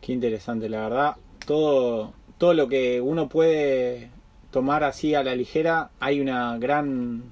Qué 0.00 0.12
interesante, 0.12 0.68
la 0.68 0.80
verdad. 0.82 1.16
Todo, 1.46 2.12
todo 2.38 2.54
lo 2.54 2.68
que 2.68 3.00
uno 3.00 3.28
puede 3.28 4.10
tomar 4.50 4.82
así 4.82 5.14
a 5.14 5.22
la 5.22 5.34
ligera, 5.36 5.90
hay 6.00 6.20
una 6.20 6.58
gran, 6.58 7.22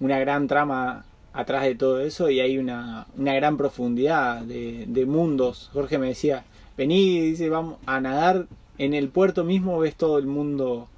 una 0.00 0.18
gran 0.18 0.46
trama 0.48 1.04
atrás 1.32 1.62
de 1.62 1.74
todo 1.74 2.00
eso 2.00 2.30
y 2.30 2.40
hay 2.40 2.58
una, 2.58 3.06
una 3.16 3.34
gran 3.34 3.56
profundidad 3.56 4.40
de, 4.42 4.86
de 4.88 5.06
mundos. 5.06 5.70
Jorge 5.72 5.98
me 5.98 6.08
decía, 6.08 6.44
vení, 6.76 7.20
dice, 7.20 7.48
vamos 7.48 7.76
a 7.86 8.00
nadar 8.00 8.46
en 8.78 8.94
el 8.94 9.08
puerto 9.08 9.44
mismo, 9.44 9.78
ves 9.78 9.94
todo 9.94 10.18
el 10.18 10.26
mundo. 10.26 10.88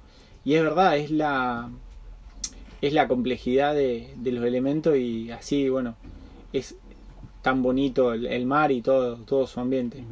Y 0.45 0.55
es 0.55 0.63
verdad, 0.63 0.97
es 0.97 1.11
la, 1.11 1.69
es 2.81 2.93
la 2.93 3.07
complejidad 3.07 3.73
de, 3.73 4.13
de 4.15 4.31
los 4.31 4.43
elementos 4.45 4.97
y 4.97 5.31
así, 5.31 5.69
bueno, 5.69 5.95
es 6.51 6.75
tan 7.41 7.61
bonito 7.61 8.13
el, 8.13 8.25
el 8.25 8.45
mar 8.45 8.71
y 8.71 8.81
todo, 8.81 9.17
todo 9.17 9.47
su 9.47 9.59
ambiente. 9.59 10.03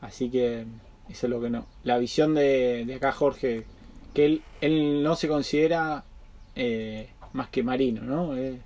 Así 0.00 0.30
que 0.30 0.64
eso 1.08 1.26
es 1.26 1.30
lo 1.30 1.40
que 1.40 1.50
no. 1.50 1.66
La 1.84 1.98
visión 1.98 2.34
de, 2.34 2.84
de 2.86 2.94
acá 2.94 3.12
Jorge, 3.12 3.64
que 4.14 4.24
él, 4.24 4.42
él 4.60 5.02
no 5.02 5.14
se 5.14 5.28
considera 5.28 6.04
eh, 6.56 7.08
más 7.32 7.48
que 7.48 7.62
marino, 7.62 8.02
¿no? 8.02 8.36
Eh, 8.36 8.60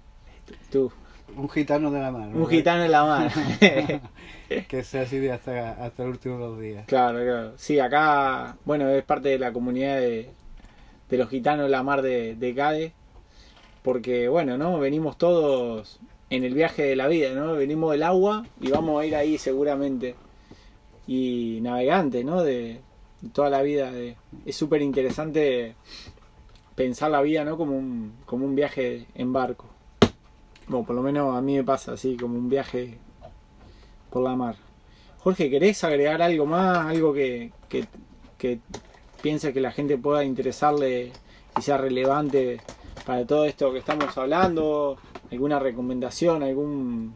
tú, 0.71 0.93
un 1.37 1.49
gitano 1.49 1.91
de 1.91 2.01
la 2.01 2.11
mar. 2.11 2.29
Un 2.35 2.47
gitano 2.47 2.83
de 2.83 2.89
la 2.89 3.05
mar. 3.05 3.33
que 4.69 4.85
sea 4.85 5.03
así 5.03 5.29
hasta, 5.29 5.73
hasta 5.73 6.03
el 6.05 6.11
último 6.11 6.39
dos 6.39 6.61
días. 6.61 6.87
Claro, 6.87 7.19
claro. 7.19 7.53
Sí, 7.57 7.79
acá, 7.79 8.57
bueno, 8.65 8.89
es 8.89 9.05
parte 9.05 9.31
de 9.31 9.39
la 9.39 9.53
comunidad 9.53 9.97
de, 9.97 10.31
de 11.09 11.17
los 11.17 11.29
gitanos 11.29 11.71
la 11.71 11.83
mar 11.83 12.03
de, 12.03 12.35
de 12.35 12.55
Cade. 12.55 12.93
Porque, 13.83 14.29
bueno, 14.29 14.59
¿no? 14.59 14.79
Venimos 14.79 15.17
todos 15.17 16.01
en 16.31 16.45
el 16.45 16.55
viaje 16.55 16.83
de 16.83 16.97
la 16.97 17.07
vida, 17.07 17.33
¿no? 17.35 17.55
Venimos 17.55 17.93
del 17.93 18.03
agua 18.03 18.45
y 18.61 18.71
vamos 18.71 19.01
a 19.01 19.07
ir 19.07 19.15
ahí 19.15 19.39
seguramente. 19.39 20.17
Y 21.07 21.61
navegante, 21.63 22.25
¿no? 22.25 22.43
De, 22.43 22.81
toda 23.33 23.51
la 23.51 23.63
vida. 23.63 23.93
De, 23.93 24.17
es 24.45 24.57
súper 24.57 24.83
interesante 24.83 25.77
pensar 26.75 27.11
la 27.11 27.23
vida, 27.23 27.45
¿no? 27.45 27.57
Como 27.57 27.77
un, 27.77 28.15
como 28.27 28.45
un 28.45 28.55
viaje 28.57 29.07
en 29.15 29.33
barco. 29.33 29.67
Bueno, 30.67 30.85
por 30.85 30.97
lo 30.97 31.03
menos 31.03 31.37
a 31.37 31.41
mí 31.41 31.55
me 31.55 31.63
pasa 31.63 31.93
así, 31.93 32.17
como 32.17 32.37
un 32.37 32.49
viaje 32.49 32.99
por 34.11 34.25
la 34.25 34.35
mar. 34.35 34.57
Jorge, 35.19 35.49
¿querés 35.49 35.83
agregar 35.85 36.23
algo 36.23 36.45
más? 36.45 36.87
Algo 36.87 37.13
que 37.13 37.53
piense 39.21 39.53
que 39.53 39.61
la 39.61 39.73
gente 39.73 39.99
pueda 39.99 40.25
interesarle 40.25 41.21
y 41.57 41.63
sea 41.63 41.79
relevante 41.79 42.67
para 43.05 43.27
todo 43.27 43.45
esto 43.47 43.73
que 43.73 43.79
estamos 43.81 44.17
hablando? 44.19 45.01
¿Alguna 45.31 45.59
recomendación? 45.59 46.43
¿Algún...? 46.43 47.15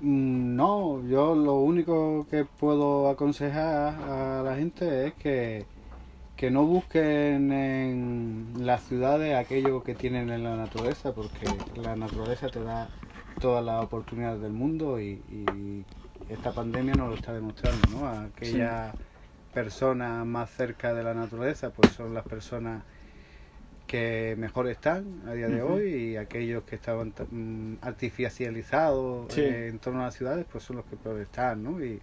Mm, 0.00 0.56
No, 0.56 1.02
yo 1.04 1.34
lo 1.34 1.54
único 1.60 2.26
que 2.28 2.44
puedo 2.44 3.08
aconsejar 3.08 4.00
a 4.02 4.42
la 4.42 4.56
gente 4.56 5.06
es 5.08 5.14
que, 5.14 5.68
que 6.36 6.50
no 6.50 6.66
busquen 6.66 7.52
en 7.52 8.52
las 8.58 8.84
ciudades 8.84 9.36
aquello 9.36 9.82
que 9.82 9.94
tienen 9.96 10.30
en 10.30 10.44
la 10.44 10.56
naturaleza, 10.56 11.14
porque 11.14 11.66
la 11.74 11.96
naturaleza 11.96 12.50
te 12.50 12.62
da 12.62 12.92
todas 13.38 13.64
las 13.64 13.84
oportunidades 13.84 14.40
del 14.42 14.52
mundo 14.52 15.00
y, 15.00 15.24
y 15.28 15.86
esta 16.28 16.54
pandemia 16.54 16.96
nos 16.96 17.08
lo 17.10 17.14
está 17.16 17.32
demostrando, 17.32 17.88
¿no? 17.88 18.06
Aquellas 18.08 18.96
personas 19.52 20.26
más 20.26 20.50
cerca 20.50 20.94
de 20.94 21.02
la 21.04 21.14
naturaleza, 21.14 21.70
pues 21.70 21.92
son 21.92 22.14
las 22.14 22.24
personas 22.26 22.84
que 23.86 24.34
mejor 24.38 24.68
están 24.68 25.22
a 25.26 25.32
día 25.34 25.48
de 25.48 25.60
hoy 25.62 25.90
y 25.92 26.16
aquellos 26.16 26.64
que 26.64 26.76
estaban 26.76 27.12
mm, 27.30 27.74
artificializados 27.82 29.30
Sí. 29.34 29.40
eh, 29.42 29.68
en 29.68 29.78
torno 29.78 30.00
a 30.02 30.06
las 30.06 30.14
ciudades, 30.14 30.46
pues 30.50 30.64
son 30.64 30.76
los 30.76 30.86
que 30.86 30.96
peor 30.96 31.20
están, 31.20 31.62
¿no? 31.62 31.84
Y, 31.84 32.00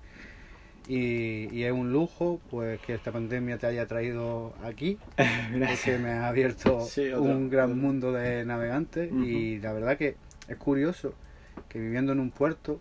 y, 0.87 1.49
y 1.55 1.63
es 1.63 1.71
un 1.71 1.91
lujo 1.91 2.39
pues 2.49 2.79
que 2.81 2.93
esta 2.95 3.11
pandemia 3.11 3.57
te 3.57 3.67
haya 3.67 3.87
traído 3.87 4.53
aquí, 4.63 4.99
porque 5.67 5.97
me 5.99 6.11
ha 6.11 6.27
abierto 6.27 6.93
Sí, 6.95 7.11
un 7.13 7.49
gran 7.49 7.79
mundo 7.79 8.11
de 8.13 8.45
navegantes 8.45 9.11
y 9.21 9.59
la 9.59 9.73
verdad 9.73 9.97
que 9.97 10.15
es 10.47 10.57
curioso 10.57 11.13
que 11.69 11.79
viviendo 11.79 12.11
en 12.13 12.19
un 12.19 12.31
puerto 12.31 12.79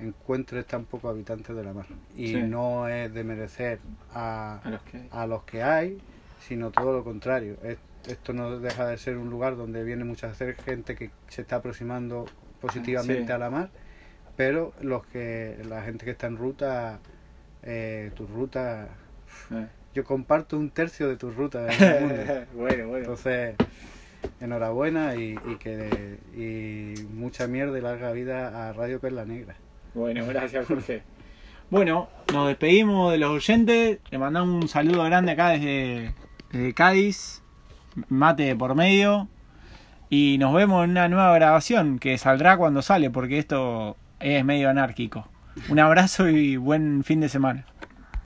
encuentres 0.00 0.66
tan 0.66 0.84
pocos 0.84 1.10
habitantes 1.10 1.54
de 1.54 1.62
la 1.64 1.72
mar. 1.72 1.86
Y 2.16 2.28
Sí. 2.28 2.42
no 2.42 2.88
es 2.88 3.12
de 3.12 3.24
merecer 3.24 3.78
a, 4.14 4.60
A 4.64 4.70
los 4.70 4.82
que... 4.82 5.02
a 5.10 5.26
los 5.26 5.42
que 5.44 5.62
hay, 5.62 5.98
sino 6.46 6.70
todo 6.70 6.92
lo 6.92 7.04
contrario. 7.04 7.56
Es- 7.62 7.78
Esto 8.08 8.32
no 8.32 8.58
deja 8.60 8.86
de 8.86 8.96
ser 8.96 9.18
un 9.18 9.28
lugar 9.28 9.56
donde 9.58 9.84
viene 9.84 10.04
mucha 10.04 10.32
gente 10.34 10.94
que 10.96 11.10
se 11.28 11.42
está 11.42 11.56
aproximando 11.56 12.24
positivamente 12.60 13.26
Sí. 13.26 13.32
a 13.32 13.36
la 13.36 13.50
mar, 13.50 13.68
pero 14.36 14.72
los 14.80 15.04
que 15.06 15.58
la 15.68 15.82
gente 15.82 16.06
que 16.06 16.12
está 16.12 16.26
en 16.26 16.38
ruta, 16.38 16.98
eh, 17.62 18.10
tu 18.16 18.26
ruta, 18.26 18.88
Eh. 19.50 19.66
yo 19.94 20.04
comparto 20.04 20.56
un 20.56 20.70
tercio 20.70 21.08
de 21.10 21.16
tu 21.16 21.30
ruta 21.30 21.66
en 21.70 21.82
el 21.82 22.00
mundo. 22.06 22.22
bueno, 22.54 22.88
bueno. 22.88 22.98
Entonces, 23.04 23.56
enhorabuena 24.40 25.14
y, 25.16 25.38
y 25.46 25.56
que 25.56 26.18
y 26.34 27.02
mucha 27.12 27.46
mierda 27.48 27.76
y 27.78 27.82
larga 27.82 28.12
vida 28.12 28.68
a 28.68 28.72
Radio 28.72 28.98
Perla 29.00 29.24
Negra. 29.26 29.56
Bueno, 29.94 30.26
gracias 30.26 30.66
Jorge. 30.66 31.02
Bueno, 31.70 32.08
nos 32.32 32.48
despedimos 32.48 33.12
de 33.12 33.18
los 33.18 33.30
oyentes. 33.30 33.98
Le 34.10 34.18
mandamos 34.18 34.62
un 34.62 34.68
saludo 34.68 35.04
grande 35.04 35.32
acá 35.32 35.50
desde, 35.50 36.14
desde 36.52 36.74
Cádiz. 36.74 37.42
Mate 38.08 38.44
de 38.44 38.56
por 38.56 38.74
medio. 38.74 39.28
Y 40.08 40.36
nos 40.38 40.52
vemos 40.54 40.84
en 40.84 40.90
una 40.90 41.08
nueva 41.08 41.34
grabación 41.34 41.98
que 41.98 42.18
saldrá 42.18 42.56
cuando 42.56 42.82
sale 42.82 43.10
porque 43.10 43.38
esto 43.38 43.96
es 44.18 44.44
medio 44.44 44.68
anárquico. 44.68 45.28
Un 45.68 45.78
abrazo 45.78 46.28
y 46.28 46.56
buen 46.56 47.04
fin 47.04 47.20
de 47.20 47.28
semana. 47.28 47.64